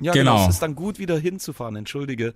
Ja, 0.00 0.12
Genau. 0.12 0.34
genau. 0.36 0.48
Es 0.48 0.54
ist 0.54 0.62
dann 0.62 0.74
gut, 0.74 0.98
wieder 0.98 1.18
hinzufahren, 1.18 1.74
entschuldige. 1.76 2.34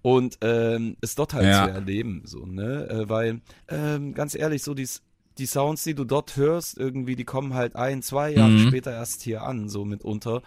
Und 0.00 0.38
ähm, 0.40 0.96
es 1.00 1.14
dort 1.14 1.34
halt 1.34 1.46
Ja. 1.46 1.64
zu 1.66 1.70
erleben, 1.74 2.22
so, 2.24 2.46
ne? 2.46 2.88
Äh, 2.88 3.08
weil, 3.08 3.40
ähm, 3.68 4.14
ganz 4.14 4.34
ehrlich, 4.34 4.62
so 4.62 4.74
dies, 4.74 5.02
die 5.38 5.46
Sounds, 5.46 5.82
die 5.84 5.94
du 5.94 6.04
dort 6.04 6.36
hörst, 6.36 6.76
irgendwie, 6.78 7.16
die 7.16 7.24
kommen 7.24 7.54
halt 7.54 7.76
ein, 7.76 8.02
zwei 8.02 8.30
Jahre 8.32 8.52
Mhm. 8.52 8.68
später 8.68 8.92
erst 8.92 9.22
hier 9.22 9.42
an, 9.42 9.68
so 9.68 9.84
mitunter. 9.84 10.42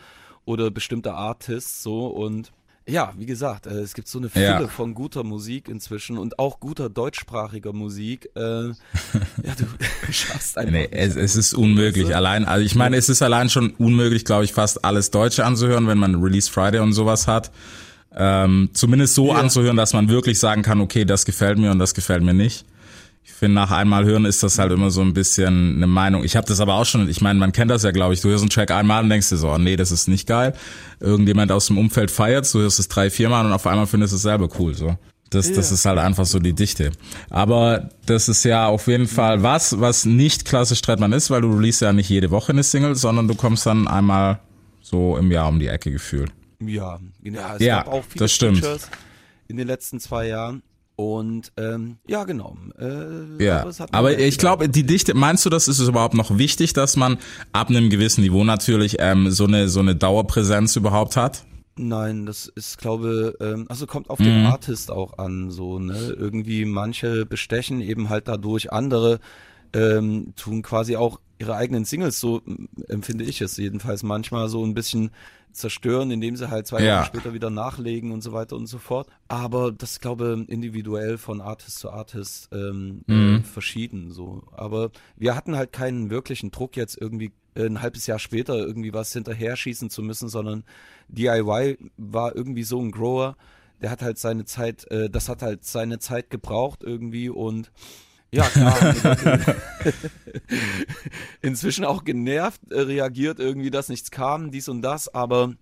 Oder 0.46 0.70
bestimmte 0.72 1.14
Artists, 1.14 1.82
so. 1.84 2.08
Und 2.08 2.52
Ja, 2.88 3.14
wie 3.18 3.26
gesagt, 3.26 3.66
äh, 3.66 3.80
es 3.80 3.96
gibt 3.96 4.08
so 4.08 4.20
eine 4.20 4.30
Fülle 4.30 4.44
Ja. 4.46 4.68
von 4.68 4.94
guter 4.94 5.24
Musik 5.24 5.70
inzwischen 5.70 6.20
und 6.20 6.38
auch 6.38 6.60
guter 6.60 6.88
deutschsprachiger 6.88 7.74
Musik. 7.74 8.30
Äh, 8.36 8.40
ja, 9.42 9.56
du 9.58 9.66
schaffst 10.14 10.56
einfach. 10.56 10.72
Nee, 10.72 10.88
es, 10.92 11.16
es 11.16 11.36
ist 11.36 11.56
unmöglich. 11.56 12.16
Allein, 12.16 12.46
also 12.46 12.64
ich 12.64 12.76
meine, 12.76 12.98
es 12.98 13.10
ist 13.10 13.24
allein 13.24 13.50
schon 13.50 13.72
unmöglich, 13.72 14.24
glaube 14.24 14.44
ich, 14.46 14.54
fast 14.54 14.86
alles 14.86 15.10
Deutsche 15.10 15.44
anzuhören, 15.46 15.88
wenn 15.88 15.98
man 15.98 16.22
Release 16.22 16.52
Friday 16.52 16.80
und 16.80 16.94
sowas 16.94 17.28
hat. 17.28 17.52
Ähm, 18.16 18.70
zumindest 18.74 19.16
so 19.16 19.30
Ja. 19.30 19.40
anzuhören, 19.40 19.78
dass 19.78 19.94
man 19.94 20.08
wirklich 20.08 20.38
sagen 20.40 20.62
kann, 20.62 20.80
okay, 20.80 21.06
das 21.06 21.26
gefällt 21.26 21.58
mir 21.58 21.72
und 21.72 21.80
das 21.80 21.96
gefällt 21.96 22.22
mir 22.22 22.36
nicht. 22.36 22.66
Ich 23.28 23.34
finde, 23.34 23.56
nach 23.56 23.72
einmal 23.72 24.06
hören 24.06 24.24
ist 24.24 24.44
das 24.44 24.60
halt 24.60 24.72
immer 24.72 24.92
so 24.92 25.02
ein 25.02 25.14
bisschen 25.14 25.78
eine 25.78 25.88
Meinung. 25.88 26.24
Ich 26.24 26.36
habe 26.36 26.46
das 26.48 26.60
aber 26.60 26.76
auch 26.76 26.86
schon, 26.86 27.10
ich 27.10 27.22
meine, 27.22 27.40
man 27.40 27.52
kennt 27.52 27.72
das 27.72 27.82
ja, 27.82 27.90
glaube 27.90 28.14
ich. 28.14 28.22
Du 28.22 28.30
hörst 28.30 28.44
einen 28.44 28.52
Track 28.52 28.70
einmal 28.70 29.04
und 29.04 29.10
denkst 29.10 29.30
dir 29.30 29.38
so, 29.38 29.50
oh, 29.50 29.58
nee, 29.58 29.76
das 29.76 29.92
ist 29.92 30.08
nicht 30.08 30.28
geil. 30.28 30.54
Irgendjemand 31.00 31.52
aus 31.52 31.66
dem 31.68 31.80
Umfeld 31.80 32.12
feiert, 32.12 32.52
du 32.54 32.60
hörst 32.60 32.80
es 32.80 32.88
drei, 32.88 33.10
viermal 33.10 33.44
und 33.46 33.52
auf 33.52 33.66
einmal 33.66 33.88
findest 33.88 34.14
du 34.14 34.18
es 34.18 34.22
selber 34.22 34.48
cool. 34.60 34.76
So. 34.76 34.96
Das, 35.32 35.52
das 35.52 35.72
ist 35.72 35.86
halt 35.86 35.98
einfach 35.98 36.26
so 36.26 36.38
die 36.38 36.54
Dichte. 36.54 36.92
Aber 37.32 37.90
das 38.06 38.30
ist 38.30 38.44
ja 38.46 38.68
auf 38.68 38.86
jeden 38.88 39.08
Fall 39.08 39.42
was, 39.42 39.80
was 39.80 40.06
nicht 40.06 40.46
klassisch 40.46 40.82
Trettmann 40.84 41.12
ist, 41.12 41.32
weil 41.32 41.42
du 41.42 41.52
release 41.52 41.84
ja 41.84 41.94
nicht 41.94 42.10
jede 42.10 42.30
Woche 42.30 42.52
eine 42.52 42.64
Single, 42.64 42.96
sondern 42.96 43.28
du 43.28 43.34
kommst 43.34 43.66
dann 43.66 43.88
einmal 43.88 44.40
so 44.82 45.18
im 45.18 45.32
Jahr 45.32 45.50
um 45.50 45.60
die 45.60 45.68
Ecke 45.68 45.92
gefühlt. 45.92 46.32
Ja, 46.60 47.00
ja, 47.24 47.56
es 47.56 47.62
Ja, 47.62 47.78
gab 47.78 47.88
auch 47.88 48.04
viele 48.08 48.20
das 48.24 48.32
stimmt. 48.32 48.60
Features 48.60 48.90
in 49.48 49.58
den 49.58 49.68
letzten 49.68 50.00
zwei 50.00 50.28
Jahren. 50.28 50.62
Und 50.96 51.52
ähm, 51.58 51.98
ja, 52.08 52.24
genau. 52.24 52.56
Äh, 52.80 53.44
Ja, 53.44 53.66
mir 53.66 53.74
aber 53.92 54.18
ich 54.18 54.38
glaube, 54.38 54.70
die 54.70 54.86
Dichte, 54.86 55.14
meinst 55.14 55.46
du, 55.46 55.50
das 55.50 55.68
ist 55.68 55.80
es 55.80 55.90
überhaupt 55.90 56.14
noch 56.14 56.38
wichtig, 56.38 56.72
dass 56.74 56.96
man 56.96 57.18
ab 57.52 57.70
einem 57.70 57.90
gewissen 57.90 58.22
Niveau 58.22 58.44
natürlich 58.44 58.96
ähm, 59.00 59.30
so 59.30 59.46
eine 59.46 59.68
so 59.68 59.82
eine 59.82 59.96
Dauerpräsenz 59.96 60.76
überhaupt 60.78 61.18
hat? 61.18 61.44
Nein, 61.78 62.26
das 62.26 62.48
ist, 62.48 62.78
glaube, 62.78 63.36
ähm, 63.42 63.66
also 63.68 63.86
kommt 63.86 64.10
auf 64.10 64.20
Mhm. 64.20 64.24
den 64.24 64.46
Artist 64.46 64.90
auch 64.90 65.18
an, 65.18 65.52
so, 65.52 65.78
ne? 65.80 66.16
Irgendwie 66.18 66.64
manche 66.64 67.26
bestechen 67.26 67.82
eben 67.82 68.08
halt 68.08 68.30
dadurch, 68.30 68.72
andere 68.72 69.20
ähm, 69.74 70.34
tun 70.38 70.62
quasi 70.62 70.96
auch 70.96 71.20
ihre 71.40 71.56
eigenen 71.56 71.86
Singles, 71.86 72.20
so 72.20 72.42
empfinde 72.88 73.24
ich 73.26 73.42
es 73.42 73.58
jedenfalls 73.58 74.04
manchmal 74.04 74.48
so 74.50 74.66
ein 74.66 74.74
bisschen 74.74 75.12
zerstören, 75.52 76.12
indem 76.12 76.36
sie 76.36 76.50
halt 76.50 76.68
zwei 76.68 76.80
Ja. 76.82 76.86
Jahre 76.88 77.06
später 77.06 77.34
wieder 77.34 77.50
nachlegen 77.50 78.12
und 78.12 78.22
so 78.22 78.34
weiter 78.34 78.56
und 78.58 78.68
so 78.68 78.78
fort. 78.78 79.08
Aber 79.30 79.72
das 79.72 80.00
glaube 80.02 80.46
individuell 80.50 81.18
von 81.18 81.40
Artist 81.42 81.80
zu 81.80 81.90
Artist 81.92 82.50
ähm, 82.52 83.04
Mhm. 83.08 83.38
äh, 83.38 83.44
verschieden 83.44 84.12
so. 84.12 84.44
Aber 84.52 84.92
wir 85.16 85.36
hatten 85.36 85.56
halt 85.56 85.72
keinen 85.72 86.10
wirklichen 86.10 86.52
Druck 86.52 86.76
jetzt 86.76 86.98
irgendwie 87.00 87.32
äh, 87.56 87.66
ein 87.66 87.82
halbes 87.82 88.06
Jahr 88.06 88.20
später 88.20 88.56
irgendwie 88.58 88.94
was 88.94 89.14
hinterher 89.14 89.56
schießen 89.56 89.90
zu 89.90 90.02
müssen, 90.04 90.28
sondern 90.28 90.64
DIY 91.08 91.78
war 91.98 92.36
irgendwie 92.36 92.64
so 92.64 92.80
ein 92.82 92.92
Grower, 92.92 93.38
der 93.82 93.92
hat 93.92 94.02
halt 94.02 94.18
seine 94.18 94.44
Zeit, 94.46 94.90
äh, 94.92 95.10
das 95.10 95.30
hat 95.30 95.42
halt 95.42 95.64
seine 95.64 96.00
Zeit 96.00 96.30
gebraucht 96.30 96.84
irgendwie 96.84 97.30
und 97.30 97.72
ja, 98.36 98.44
klar. 98.44 98.96
inzwischen 101.42 101.86
auch 101.86 102.04
genervt 102.04 102.60
äh, 102.70 102.82
reagiert 102.82 103.40
irgendwie, 103.40 103.72
dass 103.72 103.90
nichts 103.90 104.12
kam, 104.12 104.52
dies 104.52 104.68
und 104.68 104.82
das, 104.82 105.14
aber 105.14 105.54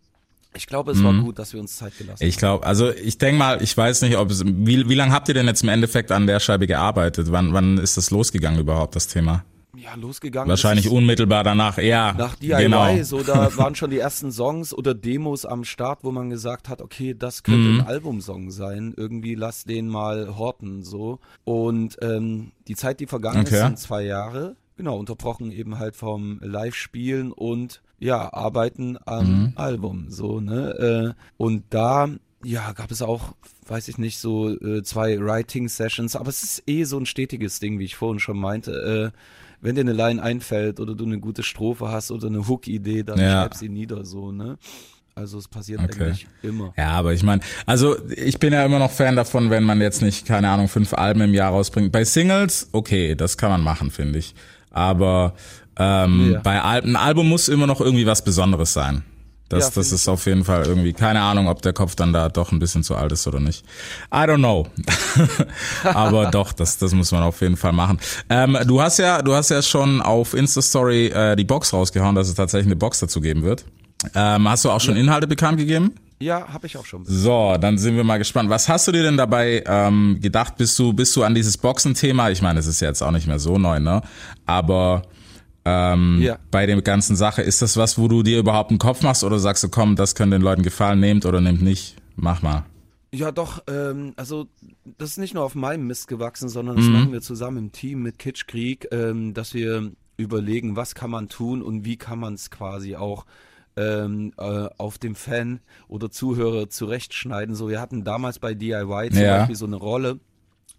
ich 0.55 0.67
glaube, 0.67 0.91
es 0.91 1.03
war 1.03 1.13
gut, 1.13 1.39
dass 1.39 1.53
wir 1.53 1.59
uns 1.59 1.77
Zeit 1.77 1.97
gelassen 1.97 2.23
Ich 2.23 2.37
glaube, 2.37 2.65
also 2.65 2.91
ich 2.91 3.17
denke 3.17 3.39
mal, 3.39 3.61
ich 3.63 3.75
weiß 3.75 4.03
nicht, 4.03 4.17
ob 4.17 4.29
es 4.29 4.45
wie 4.45 4.87
wie 4.87 4.93
lange 4.93 5.11
habt 5.11 5.27
ihr 5.27 5.33
denn 5.33 5.47
jetzt 5.47 5.63
im 5.63 5.69
Endeffekt 5.69 6.11
an 6.11 6.27
der 6.27 6.39
Scheibe 6.39 6.67
gearbeitet? 6.67 7.31
Wann 7.31 7.53
wann 7.53 7.79
ist 7.79 7.97
das 7.97 8.11
losgegangen 8.11 8.59
überhaupt 8.59 8.95
das 8.95 9.07
Thema? 9.07 9.43
Ja, 9.75 9.95
losgegangen. 9.95 10.49
Wahrscheinlich 10.49 10.85
ist 10.85 10.91
unmittelbar 10.91 11.43
danach. 11.43 11.77
Ja, 11.79 12.13
nach 12.13 12.35
DIY, 12.35 12.63
genau. 12.63 13.03
so 13.03 13.23
da 13.23 13.55
waren 13.57 13.73
schon 13.73 13.89
die 13.89 13.97
ersten 13.97 14.31
Songs 14.31 14.71
oder 14.73 14.93
Demos 14.93 15.45
am 15.45 15.63
Start, 15.63 16.03
wo 16.03 16.11
man 16.11 16.29
gesagt 16.29 16.69
hat, 16.69 16.79
okay, 16.81 17.15
das 17.17 17.41
könnte 17.41 17.69
Mhm. 17.69 17.79
ein 17.79 17.87
Albumsong 17.87 18.51
sein, 18.51 18.93
irgendwie 18.95 19.33
lass 19.33 19.63
den 19.63 19.87
mal 19.87 20.37
horten 20.37 20.83
so. 20.83 21.19
Und 21.43 21.97
ähm, 22.01 22.51
die 22.67 22.75
Zeit, 22.75 22.99
die 22.99 23.07
vergangen 23.07 23.41
Okay. 23.41 23.55
ist, 23.55 23.61
sind 23.61 23.79
zwei 23.79 24.03
Jahre, 24.03 24.55
genau, 24.77 24.97
unterbrochen 24.99 25.51
eben 25.51 25.79
halt 25.79 25.95
vom 25.95 26.39
Live-Spielen 26.41 27.31
und 27.31 27.81
ja, 27.97 28.31
Arbeiten 28.31 28.97
am 29.05 29.25
Mhm. 29.45 29.51
Album, 29.55 30.05
so, 30.09 30.39
ne? 30.39 31.15
Äh, 31.17 31.21
und 31.37 31.63
da 31.71 32.09
ja, 32.45 32.73
gab 32.73 32.91
es 32.91 33.01
auch, 33.01 33.33
weiß 33.67 33.87
ich 33.87 33.97
nicht, 33.97 34.19
so 34.19 34.49
äh, 34.49 34.83
zwei 34.83 35.17
Writing-Sessions, 35.19 36.15
aber 36.17 36.27
es 36.27 36.43
ist 36.43 36.63
eh 36.67 36.83
so 36.83 36.97
ein 36.99 37.05
stetiges 37.05 37.59
Ding, 37.59 37.79
wie 37.79 37.85
ich 37.85 37.95
vorhin 37.95 38.19
schon 38.19 38.37
meinte. 38.37 39.11
Äh, 39.13 39.17
wenn 39.63 39.75
dir 39.75 39.81
eine 39.81 39.93
Line 39.93 40.21
einfällt 40.21 40.79
oder 40.79 40.93
du 40.93 41.05
eine 41.05 41.19
gute 41.19 41.41
Strophe 41.41 41.87
hast 41.89 42.11
oder 42.11 42.27
eine 42.27 42.47
Hook-Idee, 42.47 43.03
dann 43.03 43.17
Ja. 43.19 43.41
schreib 43.41 43.55
sie 43.55 43.69
nieder, 43.69 44.05
so, 44.05 44.31
ne? 44.31 44.57
Also 45.15 45.37
es 45.37 45.47
passiert 45.47 45.79
Okay. 45.83 46.03
eigentlich 46.03 46.27
immer. 46.41 46.73
Ja, 46.75 46.89
aber 46.89 47.13
ich 47.13 47.23
meine, 47.23 47.41
also 47.65 47.95
ich 48.09 48.39
bin 48.39 48.51
ja 48.51 48.65
immer 48.65 48.79
noch 48.79 48.91
Fan 48.91 49.15
davon, 49.15 49.49
wenn 49.51 49.63
man 49.63 49.79
jetzt 49.79 50.01
nicht, 50.01 50.25
keine 50.25 50.49
Ahnung, 50.49 50.67
fünf 50.67 50.93
Alben 50.93 51.21
im 51.21 51.33
Jahr 51.33 51.51
rausbringt. 51.51 51.91
Bei 51.91 52.03
Singles, 52.03 52.69
okay, 52.71 53.15
das 53.15 53.37
kann 53.37 53.49
man 53.51 53.61
machen, 53.61 53.91
finde 53.91 54.19
ich. 54.19 54.33
Aber 54.71 55.35
ähm, 55.77 56.31
Ja. 56.33 56.39
bei 56.41 56.61
Alben, 56.61 56.95
ein 56.95 56.95
Album 56.95 57.29
muss 57.29 57.47
immer 57.47 57.67
noch 57.67 57.79
irgendwie 57.79 58.05
was 58.07 58.23
Besonderes 58.23 58.73
sein. 58.73 59.03
Das, 59.49 59.65
Ja, 59.65 59.71
das 59.75 59.91
ist 59.91 60.07
auf 60.07 60.25
jeden 60.25 60.43
Fall 60.45 60.65
irgendwie, 60.65 60.93
keine 60.93 61.21
Ahnung, 61.21 61.47
ob 61.47 61.61
der 61.61 61.73
Kopf 61.73 61.95
dann 61.95 62.11
da 62.13 62.29
doch 62.29 62.51
ein 62.51 62.59
bisschen 62.59 62.83
zu 62.83 62.95
alt 62.95 63.11
ist 63.11 63.27
oder 63.27 63.39
nicht. 63.39 63.63
I 64.11 64.19
don't 64.19 64.37
know. 64.37 64.67
Aber 65.83 66.31
doch, 66.31 66.53
das, 66.53 66.77
das 66.77 66.93
muss 66.93 67.11
man 67.11 67.23
auf 67.23 67.41
jeden 67.41 67.57
Fall 67.57 67.73
machen. 67.73 67.99
Ähm, 68.29 68.57
du 68.65 68.81
hast 68.81 68.97
ja, 68.99 69.21
du 69.21 69.33
hast 69.35 69.49
ja 69.49 69.61
schon 69.61 70.01
auf 70.01 70.33
Insta-Story 70.33 71.07
äh, 71.07 71.35
die 71.35 71.43
Box 71.43 71.73
rausgehauen, 71.73 72.15
dass 72.15 72.27
es 72.29 72.35
tatsächlich 72.35 72.67
eine 72.67 72.75
Box 72.77 72.99
dazu 72.99 73.21
geben 73.21 73.43
wird. 73.43 73.65
Ähm, 74.15 74.49
hast 74.49 74.65
du 74.65 74.71
auch 74.71 74.81
schon 74.81 74.95
Inhalte 74.95 75.27
bekannt 75.27 75.57
gegeben? 75.57 75.93
Ja, 76.19 76.47
habe 76.47 76.67
ich 76.67 76.77
auch 76.77 76.85
schon. 76.85 77.03
So, 77.05 77.55
dann 77.59 77.77
sind 77.77 77.95
wir 77.97 78.03
mal 78.03 78.17
gespannt. 78.17 78.49
Was 78.49 78.69
hast 78.69 78.87
du 78.87 78.91
dir 78.93 79.03
denn 79.03 79.17
dabei 79.17 79.63
ähm, 79.67 80.19
gedacht? 80.21 80.55
Bist 80.57 80.79
du, 80.79 80.93
bist 80.93 81.15
du 81.15 81.23
an 81.23 81.35
dieses 81.35 81.57
Boxen-Thema? 81.57 82.29
Ich 82.31 82.41
meine, 82.41 82.59
es 82.59 82.65
ist 82.65 82.79
ja 82.79 82.87
jetzt 82.87 83.01
auch 83.01 83.11
nicht 83.11 83.27
mehr 83.27 83.39
so 83.39 83.57
neu, 83.57 83.79
ne? 83.79 84.01
Aber 84.45 85.03
ähm, 85.65 86.19
Ja. 86.21 86.37
bei 86.51 86.65
der 86.65 86.81
ganzen 86.81 87.15
Sache, 87.15 87.41
ist 87.41 87.61
das 87.61 87.77
was, 87.77 87.97
wo 87.97 88.07
du 88.07 88.23
dir 88.23 88.39
überhaupt 88.39 88.69
einen 88.71 88.79
Kopf 88.79 89.01
machst 89.01 89.23
oder 89.23 89.39
sagst 89.39 89.63
du, 89.63 89.69
komm, 89.69 89.95
das 89.95 90.15
könnte 90.15 90.37
den 90.37 90.41
Leuten 90.43 90.63
gefallen, 90.63 90.99
nehmt 90.99 91.25
oder 91.25 91.41
nehmt 91.41 91.61
nicht? 91.61 91.95
Mach 92.15 92.41
mal. 92.41 92.65
Ja, 93.13 93.31
doch, 93.31 93.63
ähm, 93.67 94.13
also 94.15 94.47
das 94.97 95.11
ist 95.11 95.17
nicht 95.19 95.35
nur 95.35 95.43
auf 95.43 95.53
meinem 95.55 95.85
Mist 95.87 96.07
gewachsen, 96.07 96.49
sondern 96.49 96.77
das 96.77 96.85
machen 96.87 97.11
wir 97.11 97.21
zusammen 97.21 97.57
im 97.57 97.71
Team 97.71 98.01
mit 98.01 98.17
Kitschkrieg, 98.17 98.87
ähm, 98.91 99.33
dass 99.35 99.53
wir 99.53 99.91
überlegen, 100.17 100.75
was 100.75 100.95
kann 100.95 101.11
man 101.11 101.29
tun 101.29 101.61
und 101.61 101.85
wie 101.85 101.97
kann 101.97 102.17
man 102.19 102.33
es 102.33 102.49
quasi 102.49 102.95
auch 102.95 103.25
ähm, 103.77 104.33
äh, 104.37 104.67
auf 104.77 104.97
dem 104.97 105.15
Fan 105.15 105.59
oder 105.87 106.09
Zuhörer 106.11 106.69
zurechtschneiden. 106.69 107.55
So, 107.55 107.69
wir 107.69 107.79
hatten 107.81 108.03
damals 108.03 108.39
bei 108.39 108.53
DIY 108.53 109.09
zum 109.11 109.21
Ja. 109.23 109.37
Beispiel 109.37 109.55
so 109.55 109.65
eine 109.65 109.75
Rolle 109.77 110.19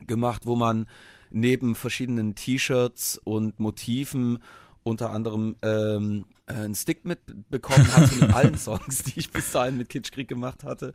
gemacht, 0.07 0.43
wo 0.45 0.55
man 0.57 0.87
neben 1.31 1.75
verschiedenen 1.75 2.35
T-Shirts 2.37 3.21
und 3.25 3.59
Motiven 3.59 4.39
unter 4.85 5.11
anderem 5.11 5.57
ähm, 5.63 6.27
äh, 6.47 6.53
einen 6.53 6.75
Stick 6.77 7.05
mitbekommen 7.05 7.93
hat 7.97 8.15
mit 8.21 8.33
allen 8.35 8.57
Songs, 8.57 9.03
die 9.03 9.19
ich 9.19 9.33
bis 9.33 9.51
dahin 9.51 9.77
mit 9.77 9.89
Kitschkrieg 9.89 10.29
gemacht 10.29 10.63
hatte. 10.63 10.95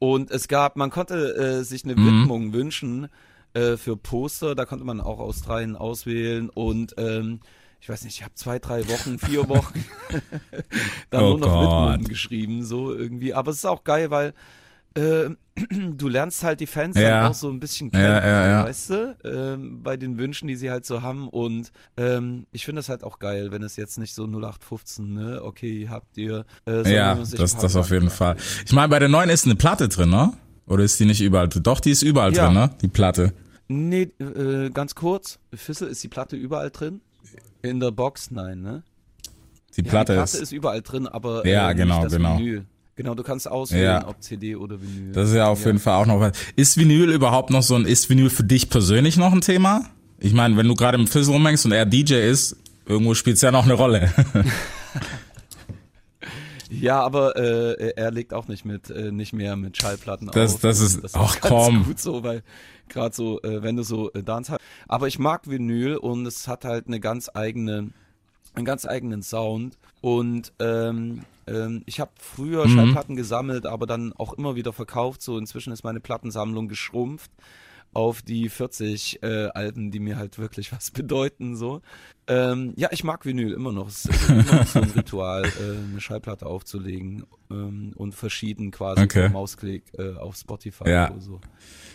Und 0.00 0.30
es 0.30 0.48
gab, 0.48 0.76
man 0.76 0.90
konnte 0.90 1.36
äh, 1.36 1.62
sich 1.62 1.84
eine 1.84 1.94
Widmung 1.96 2.52
wünschen 2.52 3.08
äh, 3.52 3.76
für 3.76 3.96
Poster, 3.96 4.54
da 4.54 4.64
konnte 4.64 4.84
man 4.84 5.00
auch 5.00 5.18
Australien 5.20 5.76
auswählen 5.76 6.48
und 6.48 6.94
ähm, 6.96 7.40
ich 7.82 7.88
weiß 7.88 8.04
nicht, 8.04 8.16
ich 8.16 8.24
habe 8.24 8.34
zwei, 8.34 8.58
drei 8.58 8.88
Wochen, 8.88 9.18
vier 9.18 9.48
Wochen 9.48 9.84
dann 11.10 11.22
Oh 11.24 11.28
nur 11.30 11.38
noch 11.40 11.48
Gott. 11.48 11.62
Widmungen 11.62 12.04
geschrieben, 12.08 12.64
so 12.64 12.94
irgendwie. 12.94 13.34
Aber 13.34 13.50
es 13.50 13.58
ist 13.58 13.64
auch 13.66 13.84
geil, 13.84 14.10
weil 14.10 14.34
äh, 14.94 15.30
du 15.96 16.08
lernst 16.08 16.42
halt 16.42 16.60
die 16.60 16.66
Fans 16.66 16.96
Ja. 16.96 17.22
dann 17.22 17.30
auch 17.30 17.34
so 17.34 17.48
ein 17.50 17.60
bisschen 17.60 17.90
kennen, 17.90 18.02
Ja, 18.04 18.26
ja, 18.26 18.48
ja. 18.48 18.64
weißt 18.64 18.90
du, 18.90 19.16
ähm, 19.24 19.82
bei 19.82 19.96
den 19.96 20.18
Wünschen, 20.18 20.48
die 20.48 20.56
sie 20.56 20.70
halt 20.70 20.86
so 20.86 21.02
haben. 21.02 21.28
Und 21.28 21.70
ähm, 21.96 22.46
ich 22.52 22.64
finde 22.64 22.80
es 22.80 22.88
halt 22.88 23.04
auch 23.04 23.18
geil, 23.18 23.52
wenn 23.52 23.62
es 23.62 23.76
jetzt 23.76 23.98
nicht 23.98 24.14
so 24.14 24.24
0815, 24.26 25.12
ne, 25.12 25.40
okay, 25.44 25.88
habt 25.90 26.16
ihr. 26.16 26.44
Äh, 26.66 26.92
Ja, 26.94 27.14
das, 27.14 27.30
das 27.56 27.76
auf 27.76 27.90
jeden 27.90 28.10
Fall. 28.10 28.36
Ich 28.64 28.72
meine, 28.72 28.88
bei 28.88 28.98
der 28.98 29.08
neuen 29.08 29.30
ist 29.30 29.44
eine 29.44 29.56
Platte 29.56 29.88
drin, 29.88 30.10
ne? 30.10 30.32
Oder 30.66 30.84
ist 30.84 30.98
die 31.00 31.04
nicht 31.04 31.20
überall 31.20 31.48
drin? 31.48 31.62
Doch, 31.62 31.80
die 31.80 31.90
ist 31.90 32.02
überall 32.02 32.32
Ja. 32.32 32.46
drin, 32.46 32.54
ne? 32.54 32.70
Die 32.80 32.88
Platte. 32.88 33.32
Nee, 33.68 34.10
äh, 34.18 34.70
ganz 34.70 34.94
kurz, 34.94 35.38
Fissel, 35.54 35.88
ist 35.88 36.02
die 36.02 36.08
Platte 36.08 36.36
überall 36.36 36.70
drin? 36.70 37.00
In 37.62 37.78
der 37.80 37.90
Box? 37.92 38.30
Nein, 38.30 38.60
ne? 38.62 38.82
Die 39.76 39.82
Ja, 39.82 39.90
Platte, 39.90 40.12
die 40.14 40.16
Platte 40.18 40.36
ist, 40.36 40.42
ist 40.42 40.52
überall 40.52 40.82
drin, 40.82 41.06
aber 41.06 41.46
Ja, 41.46 41.70
äh, 41.70 41.74
genau, 41.74 41.96
nicht 41.96 42.06
das 42.06 42.12
genau. 42.16 42.38
Vinyl. 42.38 42.66
Genau, 43.02 43.14
du 43.14 43.22
kannst 43.22 43.48
auswählen, 43.50 43.84
Ja. 44.02 44.06
ob 44.08 44.20
CD 44.22 44.56
oder 44.56 44.78
Vinyl. 44.82 45.12
Das 45.12 45.30
ist 45.30 45.34
ja 45.34 45.46
auf 45.48 45.64
jeden 45.64 45.78
Fall 45.78 45.94
auch 46.02 46.06
noch 46.06 46.20
was. 46.20 46.32
Ist 46.56 46.76
Vinyl 46.76 47.10
überhaupt 47.10 47.48
noch 47.48 47.62
so 47.62 47.74
ein, 47.74 47.86
ist 47.86 48.10
Vinyl 48.10 48.28
für 48.28 48.44
dich 48.44 48.68
persönlich 48.68 49.16
noch 49.16 49.32
ein 49.32 49.40
Thema? 49.40 49.86
Ich 50.18 50.34
meine, 50.34 50.54
wenn 50.58 50.68
du 50.68 50.74
gerade 50.74 50.98
im 50.98 51.06
Fizzle 51.06 51.32
rumhängst 51.32 51.64
und 51.64 51.72
er 51.72 51.86
DJ 51.86 52.16
ist, 52.28 52.56
irgendwo 52.84 53.14
spielt's 53.14 53.40
ja 53.40 53.50
noch 53.52 53.64
eine 53.64 53.72
Rolle. 53.72 54.12
Ja, 56.72 57.00
aber 57.02 57.36
äh, 57.36 57.92
er 57.96 58.12
legt 58.12 58.32
auch 58.32 58.46
nicht 58.46 58.64
mit, 58.64 58.90
äh, 58.90 59.10
nicht 59.10 59.32
mehr 59.32 59.56
mit 59.56 59.76
Schallplatten 59.76 60.28
Das- 60.32 60.54
auf. 60.54 60.60
das 60.60 60.78
ist- 60.80 61.02
das 61.02 61.14
ach, 61.14 61.34
ganz 61.40 61.48
komm. 61.52 61.84
gut 61.84 61.98
so, 61.98 62.22
weil 62.22 62.42
gerade 62.88 63.12
so, 63.14 63.42
äh, 63.42 63.62
wenn 63.62 63.74
du 63.76 63.82
so 63.82 64.12
äh, 64.12 64.22
Dance 64.22 64.52
hast. 64.52 64.60
Aber 64.86 65.08
ich 65.08 65.18
mag 65.18 65.50
Vinyl 65.50 65.96
und 65.96 66.26
es 66.26 66.46
hat 66.46 66.64
halt 66.64 66.86
eine 66.86 67.00
ganz 67.00 67.28
eigene 67.34 67.90
einen 68.54 68.64
ganz 68.64 68.86
eigenen 68.86 69.22
Sound. 69.22 69.78
Und 70.00 70.52
ähm, 70.60 71.22
ähm, 71.46 71.82
ich 71.86 72.00
habe 72.00 72.10
früher 72.18 72.66
Mhm. 72.66 72.70
Schallplatten 72.70 73.16
gesammelt, 73.16 73.66
aber 73.66 73.86
dann 73.86 74.12
auch 74.14 74.32
immer 74.34 74.56
wieder 74.56 74.72
verkauft. 74.72 75.22
So 75.22 75.38
inzwischen 75.38 75.72
ist 75.72 75.84
meine 75.84 76.00
Plattensammlung 76.00 76.68
geschrumpft 76.68 77.30
auf 77.92 78.22
die 78.22 78.48
40 78.48 79.22
äh, 79.22 79.46
Alben, 79.48 79.90
die 79.90 79.98
mir 80.00 80.16
halt 80.16 80.38
wirklich 80.38 80.72
was 80.72 80.90
bedeuten. 80.92 81.56
So, 81.56 81.80
ähm, 82.28 82.72
ja, 82.76 82.88
ich 82.92 83.02
mag 83.04 83.24
Vinyl 83.26 83.52
immer 83.52 83.72
noch. 83.72 83.88
Es 83.88 84.04
ist 84.04 84.28
immer 84.30 84.42
noch 84.44 84.66
so 84.66 84.80
ein 84.80 84.90
Ritual, 84.96 85.44
äh, 85.44 85.90
eine 85.90 86.00
Schallplatte 86.00 86.46
aufzulegen 86.46 87.24
ähm, 87.50 87.92
und 87.96 88.14
verschieden 88.14 88.70
quasi 88.70 89.02
Okay. 89.02 89.28
Mausklick 89.28 89.82
äh, 89.98 90.14
auf 90.16 90.36
Spotify 90.36 90.88
Ja. 90.88 91.10
oder 91.10 91.20
so. 91.20 91.40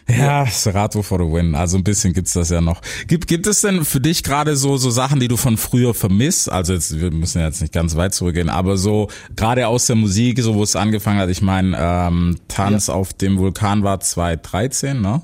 Ja, 0.07 0.45
Serato 0.45 1.01
for 1.01 1.17
the 1.17 1.25
win. 1.25 1.55
Also 1.55 1.77
ein 1.77 1.83
bisschen 1.83 2.13
gibt's 2.13 2.33
das 2.33 2.49
ja 2.49 2.61
noch. 2.61 2.81
Gibt, 3.07 3.27
gibt 3.27 3.47
es 3.47 3.61
denn 3.61 3.83
für 3.85 3.99
dich 4.01 4.21
gerade 4.21 4.55
so, 4.55 4.77
so 4.77 4.89
Sachen, 4.91 5.19
die 5.19 5.27
du 5.27 5.37
von 5.37 5.57
früher 5.57 5.93
vermisst? 5.95 6.51
Also 6.51 6.73
jetzt, 6.73 6.99
wir 6.99 7.09
müssen 7.11 7.39
ja 7.39 7.45
jetzt 7.47 7.61
nicht 7.61 7.73
ganz 7.73 7.95
weit 7.95 8.13
zurückgehen, 8.13 8.49
aber 8.49 8.77
so 8.77 9.07
gerade 9.35 9.67
aus 9.67 9.87
der 9.87 9.95
Musik, 9.95 10.39
so 10.41 10.53
wo 10.55 10.61
es 10.61 10.75
angefangen 10.75 11.19
hat. 11.19 11.29
Ich 11.29 11.41
meine, 11.41 11.75
ähm, 11.79 12.35
Tanz 12.49 12.89
auf 12.89 13.13
dem 13.13 13.37
Vulkan 13.39 13.83
war 13.83 13.99
2013, 13.99 15.01
ne? 15.01 15.23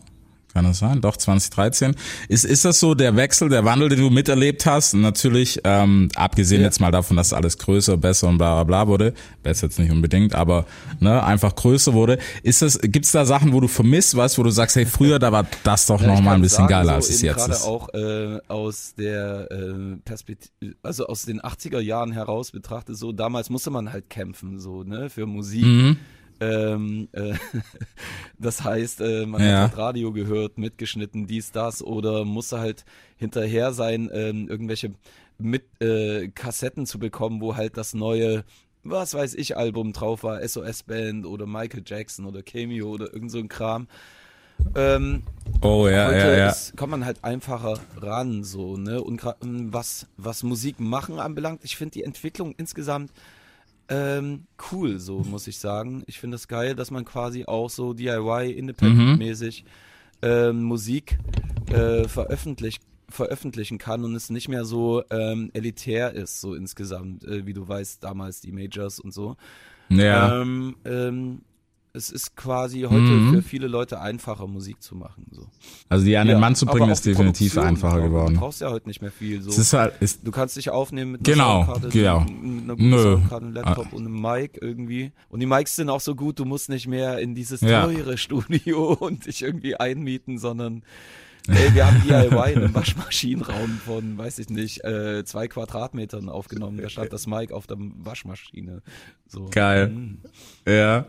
Kann 0.54 0.66
das 0.66 0.80
sein? 0.80 1.00
Doch, 1.00 1.16
2013. 1.16 1.96
Ist, 2.28 2.44
ist 2.44 2.66
das 2.66 2.80
so 2.82 2.94
der 2.94 3.16
Wechsel, 3.16 3.48
der 3.48 3.64
Wandel, 3.64 3.88
den 3.88 4.00
du 4.02 4.10
miterlebt 4.10 4.66
hast? 4.66 4.94
Natürlich, 4.94 5.62
ähm, 5.64 6.10
abgesehen 6.16 6.60
Ja. 6.62 6.68
jetzt 6.68 6.82
mal 6.82 6.92
davon, 6.92 7.16
dass 7.16 7.32
alles 7.32 7.58
größer, 7.58 7.96
besser 7.96 8.28
und 8.28 8.38
bla 8.38 8.56
bla 8.56 8.64
bla 8.84 8.88
wurde. 8.88 9.14
Besser 9.44 9.68
jetzt 9.68 9.80
nicht 9.80 9.92
unbedingt, 9.92 10.36
aber 10.36 10.66
ne, 11.00 11.24
einfach 11.24 11.56
größer 11.56 11.94
wurde. 11.94 12.18
Ist 12.44 12.62
das, 12.62 12.80
gibt's 12.82 13.14
da 13.14 13.24
Sachen, 13.26 13.54
wo 13.54 13.62
du 13.62 13.70
vermisst, 13.70 14.16
weißt, 14.18 14.38
wo 14.38 14.44
du 14.44 14.50
sagst, 14.50 14.76
hey, 14.76 14.86
früher, 14.86 15.20
da 15.20 15.32
war 15.32 15.48
das 15.64 15.86
doch 15.86 16.02
Ja, 16.02 16.08
noch 16.08 16.22
mal 16.22 16.36
ein 16.36 16.42
bisschen 16.42 16.68
sagen, 16.68 16.70
geiler, 16.70 16.86
so 16.90 16.96
als 16.96 17.10
es 17.10 17.18
eben 17.24 17.26
jetzt 17.28 17.38
gerade 17.38 17.54
ist. 17.54 17.64
auch 17.64 17.90
äh, 17.94 18.40
aus 18.50 18.94
der 18.98 19.50
äh, 19.52 19.98
Perspektive, 20.04 20.52
also 20.84 21.06
aus 21.08 21.24
den 21.24 21.40
80er 21.42 21.80
Jahren 21.80 22.12
heraus 22.12 22.52
betrachtet, 22.52 22.98
so 22.98 23.14
damals 23.14 23.50
musste 23.50 23.70
man 23.72 23.94
halt 23.94 24.10
kämpfen, 24.10 24.60
so, 24.60 24.84
ne, 24.84 25.10
für 25.10 25.26
Musik. 25.26 25.64
Mhm. 25.64 25.98
Ähm, 26.42 27.08
äh, 27.14 27.36
das 28.40 28.64
heißt, 28.64 29.02
äh, 29.02 29.26
man 29.26 29.42
Ja. 29.42 29.48
hat 29.48 29.70
halt 29.72 29.78
Radio 29.78 30.12
gehört, 30.12 30.58
mitgeschnitten, 30.58 31.28
dies, 31.28 31.52
das, 31.52 31.84
oder 31.84 32.26
musste 32.26 32.60
halt 32.60 32.84
hinterher 33.18 33.74
sein, 33.74 34.10
ähm, 34.12 34.48
irgendwelche 34.50 34.94
mit 35.38 35.64
äh, 35.82 36.28
Kassetten 36.30 36.86
zu 36.86 37.00
bekommen, 37.00 37.42
wo 37.42 37.56
halt 37.56 37.78
das 37.78 37.94
neue, 37.94 38.44
was 38.84 39.14
weiß 39.14 39.36
ich, 39.36 39.56
Album 39.58 39.94
drauf 39.94 40.24
war, 40.24 40.42
SOS 40.48 40.84
Band 40.84 41.26
oder 41.26 41.46
Michael 41.46 41.84
Jackson 41.86 42.26
oder 42.26 42.42
Cameo 42.44 42.90
oder 42.90 43.14
irgend 43.14 43.32
so 43.32 43.38
ein 43.40 43.48
Kram. 43.48 43.88
Ähm, 44.76 45.24
Oh 45.62 45.88
ja, 45.88 46.08
heute 46.08 46.18
ja, 46.18 46.38
ja. 46.38 46.50
Ist, 46.50 46.78
kommt 46.78 46.92
man 46.92 47.06
halt 47.06 47.24
einfacher 47.24 47.80
ran, 47.98 48.44
so, 48.44 48.78
ne? 48.78 49.02
Und 49.02 49.22
was, 49.74 50.08
was 50.18 50.44
Musik 50.44 50.80
machen 50.80 51.20
anbelangt, 51.20 51.62
ich 51.64 51.76
finde 51.78 51.94
die 51.94 52.04
Entwicklung 52.04 52.54
insgesamt 52.58 53.12
ähm, 53.92 54.46
cool, 54.72 55.00
so 55.00 55.20
muss 55.20 55.48
ich 55.48 55.58
sagen. 55.58 56.04
Ich 56.08 56.18
finde 56.18 56.36
es 56.36 56.48
geil, 56.48 56.76
dass 56.76 56.92
man 56.92 57.04
quasi 57.04 57.44
auch 57.46 57.70
so 57.70 57.94
DIY, 57.94 58.52
Independent-mäßig 58.52 59.66
ähm, 60.22 60.64
Musik 60.64 61.20
äh, 61.70 62.08
veröffentlicht 62.08 62.82
veröffentlichen 63.10 63.78
kann 63.78 64.06
und 64.06 64.16
es 64.16 64.30
nicht 64.30 64.48
mehr 64.48 64.64
so 64.64 65.04
ähm, 65.10 65.52
elitär 65.54 66.14
ist, 66.14 66.40
so 66.40 66.56
insgesamt, 66.56 67.26
äh, 67.26 67.46
wie 67.46 67.54
du 67.54 67.68
weißt, 67.68 68.02
damals 68.02 68.40
die 68.40 68.54
Majors 68.54 69.02
und 69.02 69.14
so. 69.14 69.36
Ja. 69.90 70.42
Ähm, 70.42 70.78
ähm, 70.86 71.42
es 71.94 72.10
ist 72.10 72.36
quasi 72.38 72.82
heute 72.82 72.96
Mhm. 72.96 73.34
für 73.36 73.42
viele 73.42 73.68
Leute 73.68 74.00
einfacher, 74.00 74.48
Musik 74.48 74.82
zu 74.82 74.96
machen. 74.96 75.26
So. 75.32 75.48
Also 75.90 76.06
die 76.06 76.16
an 76.18 76.28
den 76.28 76.36
Ja, 76.38 76.40
Mann 76.40 76.56
zu 76.56 76.66
bringen, 76.66 76.90
ist 76.90 77.06
definitiv 77.06 77.54
Produktion, 77.54 77.66
einfacher 77.66 77.96
aber 77.96 78.04
geworden. 78.08 78.34
Du 78.36 78.40
brauchst 78.40 78.62
ja 78.62 78.70
heute 78.72 78.88
nicht 78.88 79.02
mehr 79.02 79.12
viel. 79.12 79.42
So. 79.42 79.50
Es 79.50 79.58
ist 79.58 79.74
halt, 79.74 79.94
ist, 80.02 80.26
Du 80.26 80.32
kannst 80.32 80.56
dich 80.56 80.70
aufnehmen 80.70 81.14
mit 81.14 81.28
einer 81.28 81.34
Genau, 81.36 81.64
Soundkarte, 81.66 81.90
genau. 81.90 82.20
mit 82.22 82.64
einer 82.64 82.76
guten. 82.76 82.92
Soundkarte, 83.02 83.46
einem 83.46 83.54
Laptop 83.56 83.94
und 83.94 84.06
einem 84.06 84.22
Mic 84.22 84.58
irgendwie. 84.62 85.12
Und 85.30 85.40
die 85.42 85.46
Mics 85.46 85.76
sind 85.76 85.90
auch 85.90 86.02
so 86.02 86.16
gut, 86.16 86.40
du 86.40 86.46
musst 86.46 86.70
nicht 86.70 86.88
mehr 86.88 87.20
in 87.20 87.36
dieses 87.36 87.62
Ja. 87.62 87.84
teure 87.86 88.18
Studio 88.18 88.94
und 89.00 89.26
dich 89.26 89.42
irgendwie 89.42 89.76
einmieten, 89.76 90.38
sondern 90.38 90.84
ey, 91.48 91.74
wir 91.74 91.88
haben 91.88 92.02
DIY 92.04 92.54
in 92.54 92.60
einem 92.60 92.74
Waschmaschinenraum 92.76 93.80
von, 93.86 94.18
weiß 94.18 94.40
ich 94.40 94.50
nicht, 94.50 94.84
äh, 94.86 95.26
zwei 95.26 95.48
Quadratmetern 95.48 96.30
aufgenommen. 96.30 96.78
Da 96.82 96.88
stand 96.88 97.12
das 97.12 97.28
Mic 97.28 97.52
auf 97.52 97.68
der 97.68 97.78
Waschmaschine. 97.80 98.82
So. 99.28 99.50
Geil. 99.52 99.90
Mhm. 99.90 100.18
Ja. 100.68 101.06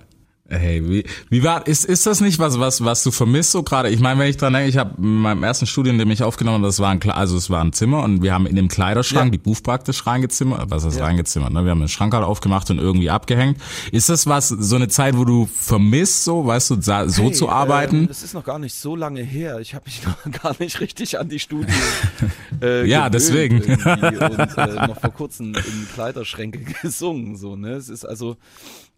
Hey, 0.52 0.86
wie, 0.88 1.04
wie 1.30 1.42
war, 1.42 1.66
ist, 1.66 1.84
ist 1.86 2.06
das 2.06 2.20
nicht 2.20 2.38
was, 2.38 2.58
was, 2.60 2.84
was 2.84 3.02
du 3.02 3.10
vermisst 3.10 3.52
so 3.52 3.62
gerade? 3.62 3.88
Ich 3.88 4.00
meine, 4.00 4.20
wenn 4.20 4.28
ich 4.28 4.36
dran 4.36 4.52
denke, 4.52 4.68
ich 4.68 4.76
habe 4.76 4.94
in 4.98 5.20
meinem 5.22 5.42
ersten 5.44 5.66
Studium, 5.66 5.94
in 5.94 5.98
dem 6.00 6.10
ich 6.10 6.22
aufgenommen 6.22 6.56
habe, 6.58 6.66
das 6.66 6.78
war 6.78 6.90
ein, 6.90 7.00
also 7.10 7.36
es 7.36 7.48
war 7.48 7.62
ein 7.64 7.72
Zimmer 7.72 8.02
und 8.02 8.22
wir 8.22 8.34
haben 8.34 8.46
in 8.46 8.56
dem 8.56 8.68
Kleiderschrank 8.68 9.26
Ja. 9.26 9.30
die 9.30 9.38
Buch 9.38 9.62
praktisch 9.62 10.06
reingezimmert, 10.06 10.70
was 10.70 10.84
ist 10.84 10.98
Ja. 10.98 11.04
reingezimmert, 11.04 11.52
ne? 11.52 11.64
Wir 11.64 11.70
haben 11.70 11.80
den 11.80 11.88
Schrank 11.88 12.12
halt 12.12 12.24
aufgemacht 12.24 12.70
und 12.70 12.78
irgendwie 12.78 13.08
abgehängt. 13.10 13.58
Ist 13.92 14.08
das 14.10 14.26
was, 14.26 14.48
so 14.48 14.76
eine 14.76 14.88
Zeit, 14.88 15.16
wo 15.16 15.24
du 15.24 15.46
vermisst, 15.46 16.24
so, 16.24 16.44
weißt 16.46 16.70
du, 16.70 16.80
so 16.80 17.22
Hey, 17.22 17.32
zu 17.32 17.44
Ähm, 17.46 17.50
arbeiten? 17.50 18.08
das 18.08 18.22
ist 18.22 18.34
noch 18.34 18.44
gar 18.44 18.58
nicht 18.58 18.74
so 18.74 18.94
lange 18.94 19.22
her. 19.22 19.58
Ich 19.60 19.74
habe 19.74 19.86
mich 19.86 20.02
noch 20.26 20.42
gar 20.42 20.54
nicht 20.58 20.80
richtig 20.80 21.18
an 21.18 21.28
die 21.28 21.38
Studie. 21.38 21.72
Äh, 22.60 22.86
Ja, 22.86 23.08
deswegen. 23.10 23.56
Und 23.62 23.68
äh, 23.86 24.86
noch 24.86 25.00
vor 25.00 25.12
kurzem 25.12 25.54
in 25.54 25.88
Kleiderschränke 25.94 26.60
gesungen. 26.82 27.36
So, 27.36 27.56
ne? 27.56 27.70
Es 27.72 27.88
ist 27.88 28.04
also 28.04 28.36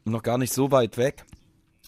noch 0.05 0.23
gar 0.23 0.37
nicht 0.37 0.53
so 0.53 0.71
weit 0.71 0.99
weg. 0.99 1.25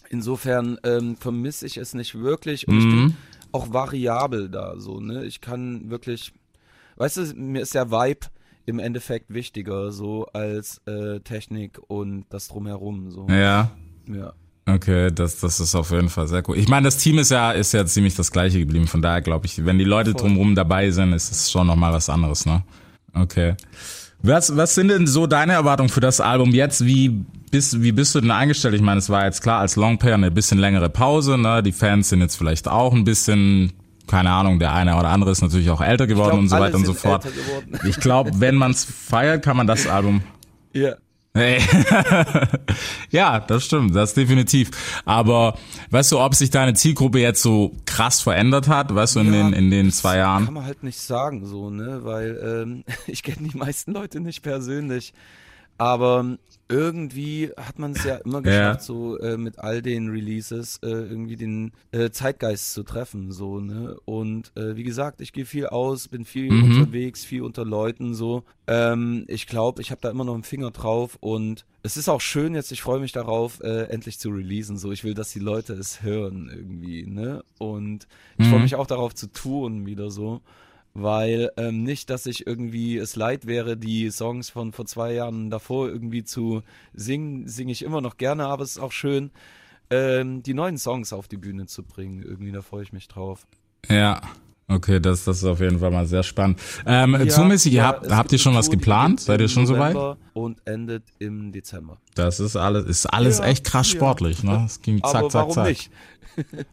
Insofern 0.09 0.77
ähm, 0.83 1.15
vermisse 1.17 1.65
ich 1.65 1.77
es 1.77 1.93
nicht 1.93 2.15
wirklich 2.15 2.67
und 2.67 2.77
ich 2.79 2.85
Mhm. 2.85 2.91
bin 3.07 3.15
auch 3.51 3.73
variabel 3.73 4.49
da. 4.49 4.79
So, 4.79 4.99
ne? 4.99 5.25
Ich 5.25 5.41
kann 5.41 5.89
wirklich, 5.89 6.33
weißt 6.97 7.17
du, 7.17 7.21
mir 7.35 7.61
ist 7.61 7.73
der 7.75 7.91
Vibe 7.91 8.27
im 8.65 8.79
Endeffekt 8.79 9.33
wichtiger 9.33 9.91
so 9.91 10.25
als 10.33 10.81
äh, 10.85 11.19
Technik 11.21 11.79
und 11.87 12.25
das 12.29 12.47
drumherum. 12.49 13.11
So. 13.11 13.27
ja. 13.29 13.71
ja. 14.07 14.33
Okay, 14.69 15.11
das, 15.13 15.39
das 15.39 15.61
ist 15.61 15.75
auf 15.75 15.91
jeden 15.91 16.09
Fall 16.09 16.27
sehr 16.27 16.43
cool. 16.49 16.57
Ich 16.57 16.67
meine, 16.67 16.83
das 16.87 16.97
Team 16.97 17.19
ist 17.19 17.31
ja, 17.31 17.53
ist 17.53 17.71
ja 17.71 17.85
ziemlich 17.85 18.15
das 18.15 18.29
gleiche 18.33 18.59
geblieben. 18.59 18.85
Von 18.85 19.01
daher 19.01 19.21
glaube 19.21 19.45
ich, 19.45 19.63
wenn 19.65 19.77
die 19.79 19.85
Leute 19.85 20.13
drumherum 20.13 20.55
dabei 20.55 20.91
sind, 20.91 21.13
ist 21.13 21.31
es 21.31 21.49
schon 21.49 21.67
nochmal 21.67 21.93
was 21.93 22.09
anderes, 22.09 22.45
ne? 22.45 22.63
Okay. 23.13 23.55
Was, 24.21 24.57
was 24.57 24.75
sind 24.75 24.89
denn 24.89 25.07
so 25.07 25.25
deine 25.25 25.53
Erwartungen 25.53 25.87
für 25.87 26.01
das 26.01 26.19
Album 26.19 26.51
jetzt? 26.51 26.85
Wie 26.85 27.23
bist, 27.51 27.81
wie 27.81 27.91
bist 27.91 28.15
du 28.15 28.21
denn 28.21 28.31
eingestellt? 28.31 28.73
Ich 28.75 28.81
meine, 28.81 28.99
es 28.99 29.09
war 29.09 29.25
jetzt 29.25 29.41
klar 29.41 29.59
als 29.59 29.75
Longplayer 29.75 30.15
eine 30.15 30.31
bisschen 30.31 30.57
längere 30.57 30.89
Pause, 30.89 31.37
ne? 31.37 31.63
Die 31.63 31.71
Fans 31.71 32.09
sind 32.09 32.21
jetzt 32.21 32.35
vielleicht 32.35 32.67
auch 32.67 32.93
ein 32.93 33.03
bisschen, 33.03 33.73
keine 34.07 34.31
Ahnung, 34.31 34.59
der 34.59 34.73
eine 34.73 34.95
oder 34.97 35.09
andere 35.09 35.31
ist 35.31 35.41
natürlich 35.41 35.69
auch 35.69 35.81
älter 35.81 36.07
geworden 36.07 36.29
glaub, 36.31 36.39
und 36.39 36.49
so 36.49 36.59
weiter 36.59 36.75
und 36.75 36.85
so 36.85 36.93
fort. 36.93 37.25
Ich 37.87 37.99
glaube, 37.99 38.31
wenn 38.35 38.55
man 38.55 38.71
es 38.71 38.85
feiert, 38.85 39.43
kann 39.43 39.57
man 39.57 39.67
das 39.67 39.87
Album 39.87 40.21
Ja. 40.73 40.95
Hey. 41.33 41.59
ja, 43.11 43.39
das 43.39 43.65
stimmt, 43.65 43.95
das 43.95 44.15
definitiv. 44.15 44.71
Aber 45.05 45.55
weißt 45.91 46.11
du, 46.11 46.19
ob 46.19 46.33
sich 46.33 46.49
deine 46.49 46.73
Zielgruppe 46.73 47.19
jetzt 47.19 47.43
so 47.43 47.75
krass 47.85 48.21
verändert 48.21 48.67
hat, 48.67 48.93
weißt 48.93 49.15
du, 49.15 49.19
in 49.19 49.27
Ja, 49.27 49.31
den 49.43 49.53
in 49.53 49.69
den 49.69 49.91
zwei 49.91 50.13
Kann 50.13 50.19
Jahren? 50.19 50.53
man 50.53 50.65
halt 50.65 50.81
nicht 50.81 50.99
sagen, 50.99 51.45
so, 51.45 51.69
ne? 51.69 51.99
Weil 52.03 52.39
ähm, 52.43 52.83
ich 53.07 53.21
kenne 53.21 53.47
die 53.49 53.57
meisten 53.57 53.93
Leute 53.93 54.19
nicht 54.19 54.41
persönlich. 54.41 55.13
Aber 55.77 56.37
irgendwie 56.69 57.51
hat 57.55 57.79
man 57.79 57.91
es 57.91 58.03
ja 58.03 58.15
immer 58.17 58.41
geschafft, 58.41 58.81
so 58.81 59.17
äh, 59.19 59.37
mit 59.37 59.59
all 59.59 59.81
den 59.81 60.09
Releases 60.09 60.79
äh, 60.83 60.87
irgendwie 60.89 61.35
den 61.37 61.71
äh, 61.91 62.09
Zeitgeist 62.09 62.73
zu 62.73 62.83
treffen, 62.83 63.31
so, 63.31 63.59
ne? 63.59 63.95
Und 64.05 64.51
äh, 64.57 64.75
wie 64.75 64.83
gesagt, 64.83 65.21
ich 65.21 65.31
gehe 65.33 65.45
viel 65.45 65.67
aus, 65.67 66.07
bin 66.07 66.25
viel 66.25 66.51
Mhm. 66.51 66.63
unterwegs, 66.63 67.23
viel 67.23 67.43
unter 67.43 67.63
Leuten, 67.63 68.15
so. 68.15 68.43
Ähm, 68.67 69.23
ich 69.27 69.47
glaube, 69.47 69.81
ich 69.81 69.91
habe 69.91 70.01
da 70.01 70.09
immer 70.09 70.25
noch 70.25 70.33
einen 70.33 70.43
Finger 70.43 70.71
drauf 70.71 71.17
und 71.21 71.65
es 71.83 71.95
ist 71.95 72.09
auch 72.09 72.19
schön 72.21 72.53
jetzt, 72.55 72.71
ich 72.73 72.81
freue 72.81 72.99
mich 72.99 73.13
darauf, 73.13 73.61
äh, 73.61 73.83
endlich 73.83 74.19
zu 74.19 74.29
releasen, 74.29 74.77
so. 74.77 74.91
Ich 74.91 75.03
will, 75.05 75.13
dass 75.13 75.31
die 75.31 75.39
Leute 75.39 75.73
es 75.73 76.01
hören 76.03 76.49
irgendwie, 76.53 77.05
ne? 77.05 77.43
Und 77.59 78.07
ich 78.37 78.47
freue 78.47 78.59
Mhm. 78.59 78.63
mich 78.63 78.75
auch 78.75 78.87
darauf 78.87 79.15
zu 79.15 79.27
tun 79.27 79.85
wieder 79.85 80.09
so 80.09 80.41
weil 80.99 81.51
ähm, 81.57 81.83
nicht, 81.83 82.09
dass 82.09 82.25
ich 82.25 82.47
irgendwie 82.47 82.97
es 82.97 83.15
leid 83.15 83.45
wäre, 83.45 83.77
die 83.77 84.09
Songs 84.09 84.49
von 84.49 84.73
vor 84.73 84.85
zwei 84.85 85.13
Jahren 85.13 85.49
davor 85.51 85.87
irgendwie 85.87 86.23
zu 86.23 86.63
singen, 86.93 87.47
singe 87.47 87.71
ich 87.71 87.83
immer 87.83 88.01
noch 88.01 88.17
gerne, 88.17 88.47
aber 88.47 88.63
es 88.63 88.71
ist 88.71 88.79
auch 88.79 88.91
schön, 88.91 89.29
ähm, 89.91 90.41
die 90.41 90.55
neuen 90.55 90.77
Songs 90.77 91.13
auf 91.13 91.27
die 91.27 91.37
Bühne 91.37 91.67
zu 91.67 91.83
bringen. 91.83 92.23
Irgendwie, 92.23 92.51
da 92.51 92.61
freue 92.61 92.81
ich 92.83 92.93
mich 92.93 93.07
drauf. 93.07 93.45
Ja. 93.87 94.21
Okay, 94.69 94.99
das, 94.99 95.23
das 95.23 95.37
ist 95.37 95.45
auf 95.45 95.61
jeden 95.61 95.79
Fall 95.79 95.91
mal 95.91 96.05
sehr 96.07 96.23
spannend. 96.23 96.59
Ähm, 96.85 97.13
Ja, 97.13 97.27
Zoomäßig, 97.27 97.71
ja, 97.73 97.85
habt, 97.85 98.11
habt 98.11 98.31
ihr 98.33 98.39
schon 98.39 98.53
was 98.53 98.69
geplant? 98.69 99.21
Seid 99.21 99.39
ihr 99.39 99.47
schon 99.47 99.65
soweit? 99.65 99.95
Und 100.33 100.59
endet 100.65 101.03
im 101.19 101.53
Dezember. 101.53 101.99
Das 102.15 102.41
ist 102.41 102.57
alles, 102.57 102.85
ist 102.85 103.05
alles 103.05 103.37
Ja, 103.37 103.45
echt 103.45 103.63
krass 103.63 103.93
ja. 103.93 103.97
sportlich, 103.97 104.43
ne? 104.43 104.63
Es 104.65 104.81
ging 104.81 105.01
zack, 105.01 105.15
aber 105.15 105.29
zack, 105.29 105.41
warum 105.41 105.53
zack. 105.53 105.67
nicht? 105.67 105.91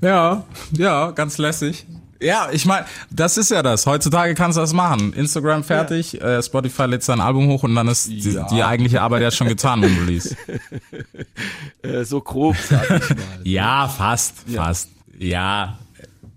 Ja, 0.00 0.44
ja, 0.72 1.10
ganz 1.12 1.38
lässig. 1.38 1.86
Ja, 2.20 2.48
ich 2.52 2.64
meine, 2.64 2.86
das 3.10 3.36
ist 3.36 3.50
ja 3.50 3.62
das. 3.62 3.86
Heutzutage 3.86 4.34
kannst 4.34 4.56
du 4.56 4.60
das 4.62 4.72
machen. 4.72 5.12
Instagram 5.12 5.64
fertig, 5.64 6.20
äh, 6.20 6.42
Spotify 6.42 6.84
lädt 6.86 7.02
sein 7.02 7.20
Album 7.20 7.48
hoch 7.48 7.62
und 7.64 7.74
dann 7.74 7.88
ist 7.88 8.08
die, 8.08 8.18
Ja. 8.32 8.46
die 8.48 8.62
eigentliche 8.62 9.02
Arbeit 9.02 9.22
ja 9.22 9.30
schon 9.30 9.48
getan 9.48 9.82
im 9.82 9.96
Release. 9.98 10.36
Äh, 11.82 12.04
so 12.04 12.20
grob, 12.20 12.56
sag 12.56 12.82
ich 12.84 12.90
mal. 12.90 13.16
Ja, 13.44 13.88
fast, 13.88 14.34
Ja. 14.46 14.64
fast. 14.64 14.88
Ja. 15.18 15.78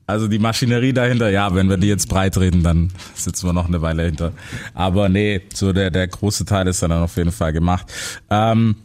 Also 0.06 0.28
die 0.28 0.40
Maschinerie 0.40 0.92
dahinter, 0.94 1.30
ja, 1.30 1.54
wenn 1.54 1.70
wir 1.70 1.78
die 1.78 1.88
jetzt 1.88 2.08
breit 2.10 2.36
reden, 2.38 2.64
dann 2.64 2.92
sitzen 3.16 3.46
wir 3.48 3.54
noch 3.54 3.68
eine 3.68 3.82
Weile 3.82 4.04
hinter. 4.06 4.32
Aber 4.74 5.08
nee, 5.08 5.42
so 5.54 5.72
der, 5.72 5.92
der 5.92 6.08
große 6.08 6.46
Teil 6.46 6.68
ist 6.68 6.82
dann 6.82 6.92
auf 6.92 7.16
jeden 7.18 7.32
Fall 7.32 7.54
gemacht. 7.54 7.86
Ähm, 8.30 8.76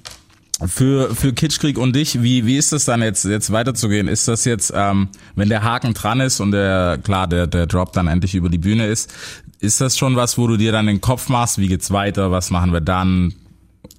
für, 0.66 1.14
für 1.14 1.32
Kitschkrieg 1.32 1.78
und 1.78 1.94
dich, 1.96 2.22
wie, 2.22 2.46
wie 2.46 2.56
ist 2.56 2.72
das 2.72 2.84
dann 2.84 3.02
jetzt, 3.02 3.24
jetzt 3.24 3.50
weiterzugehen? 3.52 4.08
Ist 4.08 4.28
das 4.28 4.44
jetzt, 4.44 4.72
ähm, 4.74 5.08
wenn 5.34 5.48
der 5.48 5.62
Haken 5.62 5.94
dran 5.94 6.20
ist 6.20 6.40
und 6.40 6.52
der, 6.52 6.98
klar, 7.02 7.26
der, 7.26 7.46
der 7.46 7.66
Drop 7.66 7.92
dann 7.92 8.06
endlich 8.06 8.34
über 8.34 8.48
die 8.48 8.58
Bühne 8.58 8.86
ist, 8.86 9.12
ist 9.60 9.80
das 9.80 9.96
schon 9.98 10.16
was, 10.16 10.38
wo 10.38 10.46
du 10.46 10.56
dir 10.56 10.72
dann 10.72 10.86
den 10.86 11.00
Kopf 11.00 11.28
machst, 11.28 11.58
wie 11.58 11.68
geht's 11.68 11.90
weiter, 11.90 12.30
was 12.30 12.50
machen 12.50 12.72
wir 12.72 12.80
dann? 12.80 13.34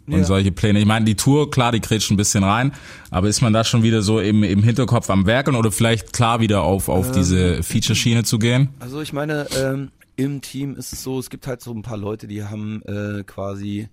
Und 0.07 0.19
Ja. 0.19 0.23
solche 0.23 0.51
Pläne. 0.51 0.77
Ich 0.79 0.85
meine, 0.85 1.03
die 1.03 1.15
Tour, 1.15 1.49
klar, 1.49 1.71
die 1.71 1.79
kretscht 1.79 2.11
ein 2.11 2.17
bisschen 2.17 2.43
rein, 2.43 2.73
aber 3.09 3.27
ist 3.27 3.41
man 3.41 3.53
da 3.53 3.63
schon 3.63 3.81
wieder 3.81 4.03
so 4.03 4.19
im, 4.19 4.43
im 4.43 4.61
Hinterkopf 4.61 5.09
am 5.09 5.25
Werkeln 5.25 5.55
oder 5.55 5.71
vielleicht 5.71 6.13
klar 6.13 6.39
wieder 6.41 6.61
auf, 6.61 6.89
auf 6.89 7.11
diese 7.11 7.63
Feature-Schiene 7.63 8.23
zu 8.23 8.37
gehen? 8.37 8.69
Also 8.79 9.01
ich 9.01 9.13
meine, 9.13 9.47
ähm, 9.57 9.89
im 10.15 10.41
Team 10.41 10.75
ist 10.75 10.93
es 10.93 11.01
so, 11.01 11.17
es 11.17 11.31
gibt 11.31 11.47
halt 11.47 11.61
so 11.61 11.73
ein 11.73 11.81
paar 11.81 11.97
Leute, 11.97 12.27
die 12.27 12.43
haben 12.43 12.83
äh, 12.83 13.23
quasi, 13.23 13.89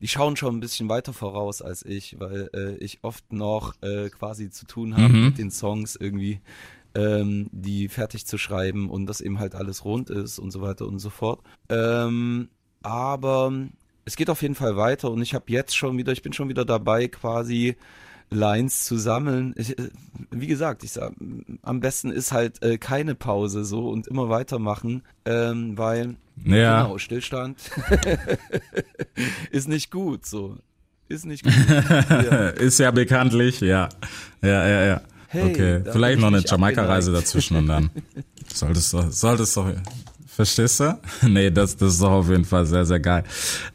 die 0.00 0.08
schauen 0.08 0.36
schon 0.36 0.56
ein 0.56 0.60
bisschen 0.60 0.88
weiter 0.88 1.12
voraus 1.12 1.62
als 1.62 1.84
ich, 1.84 2.18
weil 2.20 2.50
äh, 2.54 2.76
ich 2.76 3.00
oft 3.02 3.32
noch 3.32 3.74
äh, 3.82 4.10
quasi 4.10 4.50
zu 4.50 4.66
tun 4.66 4.96
habe 4.96 5.12
mit 5.12 5.38
den 5.38 5.50
Songs 5.50 5.96
irgendwie, 5.96 6.40
ähm, 6.94 7.48
die 7.52 7.88
fertig 7.88 8.26
zu 8.26 8.38
schreiben 8.38 8.90
und 8.90 9.06
dass 9.06 9.20
eben 9.20 9.38
halt 9.38 9.54
alles 9.54 9.84
rund 9.84 10.10
ist 10.10 10.38
und 10.38 10.50
so 10.50 10.60
weiter 10.60 10.86
und 10.86 10.98
so 10.98 11.10
fort. 11.10 11.40
Ähm, 11.68 12.48
aber 12.82 13.52
es 14.04 14.16
geht 14.16 14.30
auf 14.30 14.42
jeden 14.42 14.54
Fall 14.54 14.76
weiter 14.76 15.10
und 15.10 15.20
ich 15.20 15.34
habe 15.34 15.44
jetzt 15.48 15.76
schon 15.76 15.98
wieder, 15.98 16.12
ich 16.12 16.22
bin 16.22 16.32
schon 16.32 16.48
wieder 16.48 16.64
dabei, 16.64 17.08
quasi 17.08 17.76
Lines 18.30 18.84
zu 18.84 18.98
sammeln. 18.98 19.54
Ich, 19.56 19.78
äh, 19.78 19.88
wie 20.30 20.46
gesagt, 20.46 20.84
ich 20.84 20.92
sag, 20.92 21.12
am 21.62 21.80
besten 21.80 22.10
ist 22.10 22.32
halt 22.32 22.62
äh, 22.62 22.78
keine 22.78 23.14
Pause 23.14 23.64
so 23.64 23.88
und 23.88 24.06
immer 24.06 24.28
weitermachen, 24.28 25.02
ähm, 25.24 25.76
weil 25.78 26.16
Ja. 26.44 26.82
genau, 26.82 26.98
Stillstand 26.98 27.58
ist 29.50 29.68
nicht 29.68 29.90
gut 29.90 30.26
so. 30.26 30.56
Ist 31.08 31.24
nicht 31.24 31.42
gut. 31.42 31.52
ja. 32.10 32.48
Ist 32.50 32.78
ja 32.78 32.90
bekanntlich, 32.90 33.60
ja. 33.60 33.88
Ja, 34.42 34.68
ja, 34.68 34.84
ja. 34.84 35.00
Hey, 35.28 35.50
okay, 35.50 35.82
vielleicht 35.90 36.20
noch 36.20 36.28
eine 36.28 36.42
Jamaika-Reise 36.44 37.12
dazwischen 37.12 37.56
und 37.56 37.66
dann 37.66 37.90
solltest 38.54 38.92
du, 38.92 39.10
solltest 39.10 39.56
doch, 39.56 39.70
verstehst 40.26 40.80
du? 40.80 40.98
Nee, 41.26 41.50
das, 41.50 41.76
das 41.76 41.94
ist 41.94 42.02
doch 42.02 42.10
auf 42.10 42.28
jeden 42.28 42.44
Fall 42.44 42.66
sehr, 42.66 42.84
sehr 42.84 43.00
geil. 43.00 43.24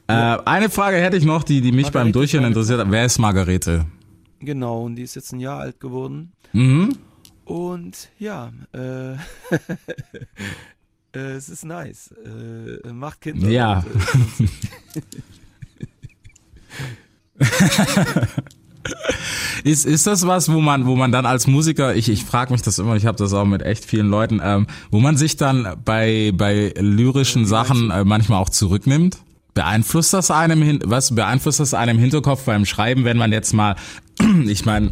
Äh, 0.07 0.13
eine 0.13 0.69
Frage 0.69 0.97
hätte 0.97 1.17
ich 1.17 1.25
noch, 1.25 1.43
die, 1.43 1.61
die 1.61 1.71
mich 1.71 1.87
beim 1.91 1.93
Margarete 2.07 2.11
Durchhören 2.11 2.43
ist 2.43 2.49
meine 2.49 2.53
interessiert 2.55 2.79
hat. 2.81 2.91
Wer 2.91 3.05
ist 3.05 3.17
Margarete? 3.19 3.85
Genau, 4.45 4.84
und 4.84 4.95
die 4.95 5.03
ist 5.03 5.15
jetzt 5.15 5.32
ein 5.34 5.39
Jahr 5.39 5.60
alt 5.60 5.79
geworden. 5.79 6.34
Mhm. 6.51 6.97
Und 7.45 8.10
ja, 8.19 8.51
äh, 8.73 9.13
äh, 11.13 11.19
es 11.36 11.49
ist 11.49 11.65
nice. 11.65 12.13
Äh, 12.25 12.91
macht 12.91 13.21
Kinder. 13.21 13.49
Ja. 13.49 13.79
Und, 13.79 14.49
äh, 17.39 17.43
Ist, 19.63 19.86
ist 19.86 20.08
das 20.08 20.27
was, 20.27 20.51
wo 20.51 20.60
man, 20.60 20.86
wo 20.86 20.95
man 20.95 21.12
dann 21.12 21.25
als 21.25 21.47
Musiker, 21.47 21.95
ich, 21.95 22.10
ich 22.10 22.25
frage 22.25 22.51
mich 22.51 22.62
das 22.62 22.79
immer, 22.79 22.95
ich 22.95 23.06
habe 23.06 23.17
das 23.17 23.34
auch 23.34 23.45
mit 23.45 23.62
echt 23.62 23.86
vielen 23.86 24.10
Leuten, 24.10 24.41
ähm, 24.43 24.67
wo 24.91 24.99
man 24.99 25.15
sich 25.15 25.38
dann 25.38 25.77
bei, 25.86 26.34
bei 26.36 26.73
lyrischen 26.77 27.45
Sachen 27.45 27.91
äh, 27.91 28.03
manchmal 28.03 28.41
auch 28.41 28.49
zurücknimmt? 28.49 29.19
Beeinflusst 29.53 30.13
das 30.13 30.32
einem 30.32 30.79
was 30.84 31.13
beeinflusst 31.13 31.60
das 31.60 31.73
einem 31.73 31.97
im 31.97 32.01
Hinterkopf 32.01 32.43
beim 32.43 32.65
Schreiben, 32.65 33.06
wenn 33.06 33.17
man 33.17 33.32
jetzt 33.32 33.53
mal, 33.53 33.75
ich 34.45 34.65
meine, 34.65 34.91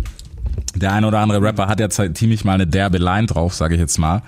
der 0.75 0.93
ein 0.93 1.05
oder 1.05 1.19
andere 1.19 1.41
Rapper 1.41 1.67
hat 1.67 1.79
jetzt 1.79 1.99
halt 1.99 2.17
ziemlich 2.17 2.43
mal 2.45 2.53
eine 2.53 2.67
derbe 2.67 2.97
Line 2.97 3.27
drauf, 3.27 3.53
sage 3.53 3.75
ich 3.75 3.79
jetzt 3.79 3.97
mal, 3.97 4.21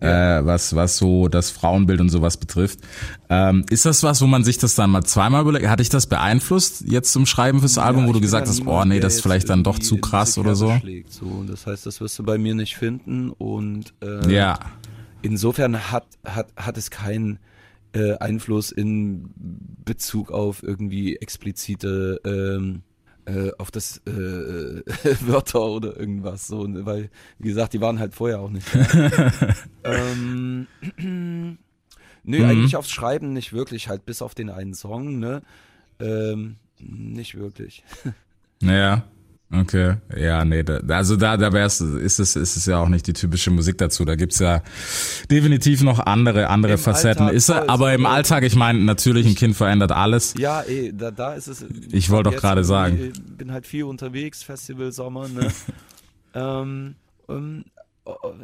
äh, 0.00 0.06
was 0.06 0.74
was 0.74 0.96
so 0.96 1.28
das 1.28 1.50
Frauenbild 1.50 2.00
und 2.00 2.08
sowas 2.08 2.36
betrifft. 2.36 2.80
Ähm, 3.28 3.64
ist 3.70 3.84
das 3.84 4.02
was, 4.02 4.20
wo 4.22 4.26
man 4.26 4.44
sich 4.44 4.58
das 4.58 4.74
dann 4.74 4.90
mal 4.90 5.02
zweimal 5.04 5.42
überlegt? 5.42 5.68
Hat 5.68 5.80
dich 5.80 5.88
das 5.88 6.06
beeinflusst 6.06 6.84
jetzt 6.86 7.12
zum 7.12 7.26
Schreiben 7.26 7.60
fürs 7.60 7.78
Album, 7.78 8.02
Ja, 8.02 8.08
wo 8.08 8.12
du 8.12 8.20
gesagt 8.20 8.46
ja 8.46 8.52
hast, 8.52 8.66
oh 8.66 8.84
nee, 8.84 9.00
das 9.00 9.16
ist 9.16 9.22
vielleicht 9.22 9.48
dann 9.50 9.64
doch 9.64 9.78
zu 9.78 9.98
krass 9.98 10.38
oder 10.38 10.54
so? 10.54 10.76
Schlägt, 10.80 11.12
so. 11.12 11.44
Das 11.46 11.66
heißt, 11.66 11.86
das 11.86 12.00
wirst 12.00 12.18
du 12.18 12.22
bei 12.22 12.38
mir 12.38 12.54
nicht 12.54 12.76
finden 12.76 13.30
und 13.30 13.92
äh, 14.00 14.32
Ja, 14.32 14.58
insofern 15.22 15.90
hat, 15.90 16.06
hat, 16.24 16.48
hat 16.56 16.78
es 16.78 16.90
keinen 16.90 17.38
äh, 17.92 18.14
Einfluss 18.18 18.70
in 18.70 19.30
Bezug 19.84 20.30
auf 20.30 20.62
irgendwie 20.62 21.16
explizite 21.16 22.20
ähm, 22.24 22.82
äh, 23.28 23.52
auf 23.58 23.70
das 23.70 23.98
äh, 24.06 24.10
Wörter 25.20 25.62
oder 25.62 25.96
irgendwas 25.96 26.46
so, 26.46 26.66
weil 26.86 27.10
wie 27.38 27.48
gesagt, 27.48 27.74
die 27.74 27.80
waren 27.80 27.98
halt 27.98 28.14
vorher 28.14 28.40
auch 28.40 28.50
nicht 28.50 28.66
ähm, 29.84 30.66
nö, 32.24 32.44
eigentlich 32.44 32.76
aufs 32.76 32.90
Schreiben 32.90 33.32
nicht 33.32 33.52
wirklich, 33.52 33.88
halt 33.88 34.06
bis 34.06 34.22
auf 34.22 34.34
den 34.34 34.50
einen 34.50 34.74
Song, 34.74 35.18
ne? 35.18 35.42
Ähm, 36.00 36.56
nicht 36.78 37.36
wirklich. 37.36 37.84
ja. 38.62 39.04
Okay, 39.50 39.96
ja, 40.14 40.44
nee, 40.44 40.62
da, 40.62 40.80
also 40.88 41.16
da, 41.16 41.38
da 41.38 41.54
wär's, 41.54 41.80
ist 41.80 42.18
es, 42.18 42.36
ist 42.36 42.56
es 42.56 42.66
ja 42.66 42.78
auch 42.80 42.88
nicht 42.88 43.06
die 43.06 43.14
typische 43.14 43.50
Musik 43.50 43.78
dazu. 43.78 44.04
Da 44.04 44.14
gibt's 44.14 44.40
ja 44.40 44.62
definitiv 45.30 45.82
noch 45.82 46.00
andere, 46.00 46.48
andere 46.48 46.74
Im 46.74 46.78
Facetten. 46.78 47.22
Alltag 47.22 47.34
ist 47.36 47.48
er, 47.48 47.70
aber 47.70 47.94
im 47.94 48.04
äh, 48.04 48.08
Alltag, 48.08 48.42
ich 48.42 48.56
meine, 48.56 48.80
natürlich 48.80 49.26
ein 49.26 49.34
Kind 49.34 49.56
verändert 49.56 49.90
alles. 49.90 50.34
Ja, 50.36 50.60
ey, 50.60 50.92
da, 50.94 51.10
da 51.10 51.32
ist 51.32 51.46
es. 51.46 51.64
Ich 51.90 52.10
wollte 52.10 52.30
doch 52.30 52.36
gerade 52.36 52.60
irgendwie, 52.60 53.18
Bin 53.38 53.50
halt 53.50 53.66
viel 53.66 53.84
unterwegs, 53.84 54.42
Festival, 54.42 54.92
Sommer, 54.92 55.28
ne? 55.28 55.50
ähm, 56.34 56.94
ähm, 57.30 57.64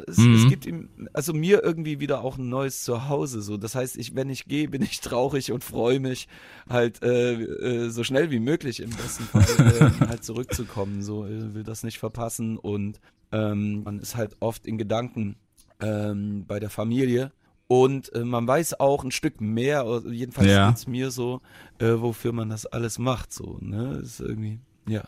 es, 0.07 0.17
Mhm. 0.17 0.33
es 0.35 0.47
gibt 0.47 0.65
ihm, 0.65 0.89
also 1.13 1.33
mir 1.33 1.63
irgendwie 1.63 1.99
wieder 1.99 2.23
auch 2.23 2.37
ein 2.37 2.49
neues 2.49 2.83
Zuhause. 2.83 3.41
So, 3.41 3.57
das 3.57 3.75
heißt, 3.75 3.97
ich, 3.97 4.15
wenn 4.15 4.29
ich 4.29 4.45
gehe, 4.45 4.67
bin 4.69 4.81
ich 4.81 4.99
traurig 5.01 5.51
und 5.51 5.63
freue 5.63 5.99
mich, 5.99 6.27
halt 6.69 7.01
äh, 7.03 7.33
äh, 7.33 7.89
so 7.89 8.03
schnell 8.03 8.31
wie 8.31 8.39
möglich 8.39 8.79
im 8.81 8.89
besten 8.91 9.23
Fall 9.25 9.43
äh, 9.43 9.89
halt 10.07 10.23
zurückzukommen. 10.23 11.01
So, 11.01 11.25
äh, 11.25 11.53
will 11.53 11.63
das 11.63 11.83
nicht 11.83 11.97
verpassen 11.99 12.57
und 12.57 12.99
ähm, 13.31 13.83
man 13.83 13.99
ist 13.99 14.15
halt 14.15 14.35
oft 14.39 14.65
in 14.67 14.77
Gedanken 14.77 15.35
ähm, 15.79 16.45
bei 16.47 16.59
der 16.59 16.69
Familie. 16.69 17.31
Und 17.67 18.13
äh, 18.13 18.23
man 18.23 18.47
weiß 18.47 18.79
auch 18.79 19.03
ein 19.03 19.09
Stück 19.09 19.41
mehr, 19.41 20.01
jedenfalls 20.07 20.47
Ja. 20.51 20.67
geht's 20.69 20.85
mir 20.85 21.09
so, 21.09 21.41
äh, 21.79 21.93
wofür 21.97 22.31
man 22.31 22.49
das 22.49 22.67
alles 22.67 22.99
macht. 22.99 23.33
So, 23.33 23.57
ne? 23.59 23.99
Ist 24.03 24.19
irgendwie, 24.19 24.59
ja. 24.87 25.03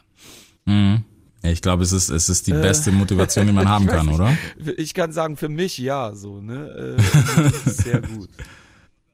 Mhm. 0.65 1.03
Ich 1.51 1.61
glaube, 1.61 1.83
es 1.83 1.91
ist, 1.91 2.09
es 2.09 2.29
ist 2.29 2.47
die 2.47 2.51
Äh, 2.51 2.61
beste 2.61 2.91
Motivation, 2.91 3.47
die 3.47 3.53
man 3.53 3.67
haben 3.69 3.87
kann, 3.87 4.09
oder? 4.09 4.35
Ich 4.77 4.93
kann 4.93 5.11
sagen, 5.11 5.37
für 5.37 5.49
mich 5.49 5.77
ja, 5.77 6.13
so, 6.15 6.41
ne? 6.41 6.95
Äh, 6.97 7.49
sehr 7.69 8.01
gut. 8.01 8.29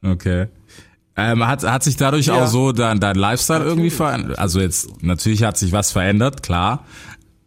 Okay. 0.04 0.48
Ähm, 1.16 1.46
hat, 1.46 1.64
hat 1.64 1.84
sich 1.84 1.96
dadurch 1.96 2.28
Ja. 2.28 2.44
auch 2.44 2.48
so 2.48 2.72
dein, 2.72 3.00
dein 3.00 3.16
Lifestyle 3.16 3.60
irgendwie 3.60 3.84
Natürlich, 3.90 3.94
verändert? 3.94 4.30
natürlich. 4.30 4.40
Also 4.40 4.60
jetzt, 4.62 5.04
natürlich 5.04 5.44
hat 5.44 5.58
sich 5.58 5.72
was 5.72 5.92
verändert, 5.92 6.42
klar. 6.44 6.86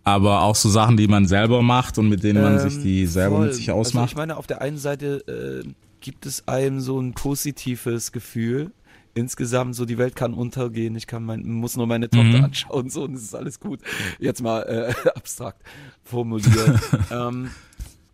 Aber 0.04 0.42
auch 0.42 0.54
so 0.54 0.68
Sachen, 0.68 0.96
die 0.96 1.08
man 1.08 1.26
selber 1.26 1.62
macht 1.62 1.98
und 1.98 2.08
mit 2.08 2.22
denen 2.22 2.40
man 2.40 2.60
sich 2.60 2.80
die 2.80 3.02
Ähm, 3.02 3.08
selber 3.08 3.36
voll. 3.38 3.46
mit 3.46 3.54
sich 3.56 3.70
Also 3.70 3.80
ausmacht. 3.80 4.10
ich 4.10 4.16
meine, 4.16 4.36
auf 4.36 4.46
der 4.46 4.60
einen 4.62 4.78
Seite 4.78 5.64
äh, 5.66 5.68
gibt 6.00 6.26
es 6.26 6.46
einem 6.46 6.80
so 6.80 7.00
ein 7.00 7.12
positives 7.14 8.12
Gefühl. 8.12 8.70
Insgesamt 9.16 9.74
so, 9.74 9.86
die 9.86 9.96
Welt 9.96 10.14
kann 10.14 10.34
untergehen, 10.34 10.94
ich 10.94 11.06
kann 11.06 11.24
mein, 11.24 11.42
muss 11.42 11.74
nur 11.76 11.86
meine 11.86 12.10
Tochter 12.10 12.38
Mhm. 12.38 12.44
anschauen, 12.44 12.90
so, 12.90 13.04
und 13.04 13.14
es 13.14 13.22
ist 13.22 13.34
alles 13.34 13.58
gut. 13.60 13.80
Jetzt 14.18 14.42
mal 14.42 14.60
äh, 14.62 15.08
abstrakt 15.16 15.62
formuliert. 16.04 16.78
ähm, 17.10 17.50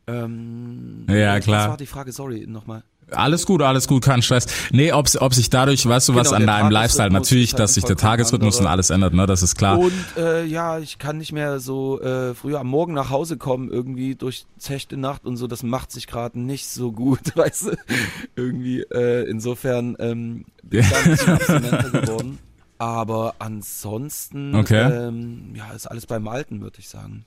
ähm, 0.06 1.06
Ja, 1.08 1.36
was 1.36 1.44
klar. 1.44 1.68
war 1.70 1.76
die 1.76 1.86
Frage? 1.86 2.12
Sorry, 2.12 2.46
nochmal. 2.46 2.82
Alles 3.10 3.44
gut, 3.44 3.60
alles 3.60 3.88
gut, 3.88 4.04
kein 4.04 4.22
Stress. 4.22 4.46
Nee, 4.70 4.90
ob, 4.92 5.06
ob 5.20 5.34
sich 5.34 5.50
dadurch, 5.50 5.84
weißt 5.86 6.08
du 6.08 6.14
was, 6.14 6.28
Genau, 6.28 6.36
an 6.36 6.46
der 6.46 6.56
deinem 6.56 6.70
Lifestyle, 6.70 7.10
natürlich, 7.10 7.52
halt 7.52 7.60
dass 7.60 7.74
sich 7.74 7.84
der 7.84 7.96
Tagesrhythmus 7.96 8.54
und 8.54 8.60
anderer. 8.60 8.72
alles 8.72 8.88
ändert, 8.90 9.12
ne, 9.12 9.26
das 9.26 9.42
ist 9.42 9.54
klar. 9.56 9.78
Und 9.78 9.92
äh, 10.16 10.44
ja, 10.46 10.78
ich 10.78 10.98
kann 10.98 11.18
nicht 11.18 11.32
mehr 11.32 11.60
so 11.60 12.00
äh, 12.00 12.32
früher 12.34 12.60
am 12.60 12.68
Morgen 12.68 12.94
nach 12.94 13.10
Hause 13.10 13.36
kommen, 13.36 13.70
irgendwie 13.70 14.14
durch 14.14 14.46
zechte 14.56 14.96
Nacht 14.96 15.26
und 15.26 15.36
so. 15.36 15.46
Das 15.46 15.62
macht 15.62 15.90
sich 15.92 16.06
gerade 16.06 16.40
nicht 16.40 16.68
so 16.68 16.92
gut, 16.92 17.20
weißt 17.36 17.66
du? 17.66 17.76
irgendwie. 18.34 18.80
Äh, 18.82 19.28
insofern 19.28 19.94
ähm, 19.98 20.46
bin 20.62 20.80
ich 20.80 20.88
da 20.88 20.96
ein 20.98 21.10
bisschen 21.10 21.32
abstinenter 21.34 21.90
geworden. 22.00 22.38
Aber 22.78 23.34
ansonsten 23.40 24.54
Okay. 24.54 24.90
ähm, 25.08 25.52
ja, 25.54 25.70
ist 25.72 25.86
alles 25.86 26.06
beim 26.06 26.26
Alten, 26.28 26.62
würde 26.62 26.78
ich 26.78 26.88
sagen. 26.88 27.26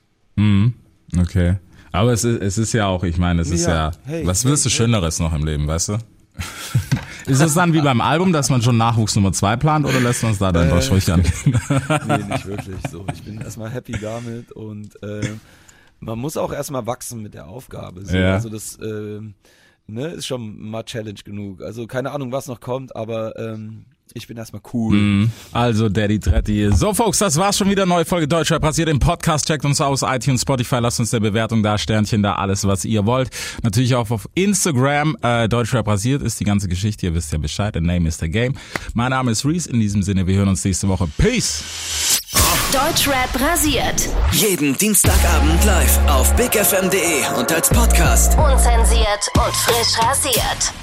Okay. 1.20 1.57
Aber 1.91 2.11
es 2.11 2.24
ist, 2.24 2.41
es 2.41 2.57
ist 2.57 2.74
ja 2.74 2.88
auch, 2.88 3.03
ich 3.03 3.18
meine, 3.18 3.41
es 3.41 3.49
ist 3.49 3.66
ja, 3.66 3.74
Ja, 3.74 3.91
hey, 4.05 4.28
was 4.28 4.43
hey, 4.43 4.49
willst 4.49 4.66
du 4.66 4.70
hey. 4.70 4.76
Schöneres 4.78 5.20
noch 5.20 5.34
im 5.34 5.45
Leben, 5.45 5.68
weißt 5.68 5.89
du? 5.89 5.93
ist 7.28 7.41
es 7.41 7.53
dann 7.53 7.72
wie 7.74 7.82
beim 7.82 8.01
Album, 8.01 8.34
dass 8.34 8.49
man 8.49 8.61
schon 8.61 8.78
Nachwuchs 8.78 9.16
Nummer 9.16 9.32
zwei 9.32 9.55
plant 9.55 9.86
oder 9.86 9.99
lässt 10.01 10.22
man 10.24 10.34
es 10.34 10.39
da 10.39 10.51
dann 10.51 10.68
Äh. 10.68 10.72
doch 10.72 10.91
ruhig 10.91 11.11
an? 11.11 11.24
Nee, 12.07 12.18
nicht 12.30 12.45
wirklich 12.45 12.76
so. 12.91 13.05
Ich 13.13 13.24
bin 13.24 13.39
erstmal 13.39 13.70
happy 13.70 13.93
damit 13.93 14.51
und 14.51 15.01
äh, 15.01 15.22
man 16.01 16.20
muss 16.20 16.36
auch 16.36 16.51
erstmal 16.51 16.86
wachsen 16.86 17.22
mit 17.24 17.34
der 17.34 17.47
Aufgabe. 17.47 18.05
So. 18.05 18.18
Ja. 18.18 18.34
Also 18.34 18.49
das 18.49 18.76
äh, 18.80 19.22
ne, 19.88 20.07
ist 20.07 20.28
schon 20.28 20.59
mal 20.70 20.84
Challenge 20.84 21.20
genug. 21.24 21.61
Also 21.61 21.88
keine 21.88 22.11
Ahnung, 22.11 22.32
was 22.34 22.47
noch 22.47 22.59
kommt, 22.59 22.95
aber 22.95 23.38
ähm, 23.39 23.86
Ich 24.14 24.28
bin 24.28 24.38
erstmal 24.38 24.62
cool. 24.74 25.30
Also 25.51 25.89
Daddy 25.89 26.20
Tretti. 26.20 26.72
So 26.72 26.93
Folks, 26.93 27.18
das 27.18 27.38
war's 27.38 27.58
schon 27.58 27.70
wieder. 27.70 27.86
Neue 27.86 28.06
Folge 28.06 28.28
Deutschrap 28.28 28.62
passiert 28.62 28.88
im 28.88 28.99
Podcast. 28.99 29.45
Checkt 29.47 29.66
uns 29.66 29.82
aus, 29.82 30.03
iTunes, 30.03 30.43
Spotify. 30.43 30.78
Lasst 30.80 30.99
uns 31.01 31.10
der 31.10 31.20
Bewertung 31.20 31.64
da, 31.64 31.78
Sternchen 31.78 32.24
da, 32.24 32.36
alles 32.36 32.66
was 32.66 32.86
ihr 32.86 33.06
wollt. 33.06 33.30
Natürlich 33.62 33.95
auch 33.95 34.10
auf 34.12 34.30
Instagram. 34.36 35.18
Äh, 35.22 35.49
Deutschrap 35.49 35.88
rasiert 35.88 36.22
ist 36.22 36.39
die 36.39 36.45
ganze 36.45 36.70
Geschichte. 36.70 37.08
Ihr 37.08 37.14
wisst 37.14 37.34
ja 37.34 37.39
Bescheid. 37.39 37.74
The 37.74 37.82
name 37.82 38.08
is 38.08 38.18
the 38.20 38.30
game. 38.30 38.53
Mein 38.93 39.10
Name 39.10 39.32
ist 39.32 39.43
Reese. 39.45 39.70
In 39.70 39.80
diesem 39.82 40.01
Sinne, 40.01 40.26
wir 40.28 40.38
hören 40.38 40.49
uns 40.49 40.64
nächste 40.64 40.88
Woche. 40.88 41.10
Peace. 41.18 42.22
Deutschrap 42.72 43.30
rasiert. 43.39 44.10
Jeden 44.32 44.78
Dienstagabend 44.78 45.66
live 45.66 45.99
auf 46.08 46.34
bigfm.de 46.36 47.38
und 47.38 47.51
als 47.51 47.70
Podcast. 47.70 48.38
Unzensiert 48.38 49.30
und 49.36 49.56
frisch 49.56 49.99
rasiert. 49.99 50.74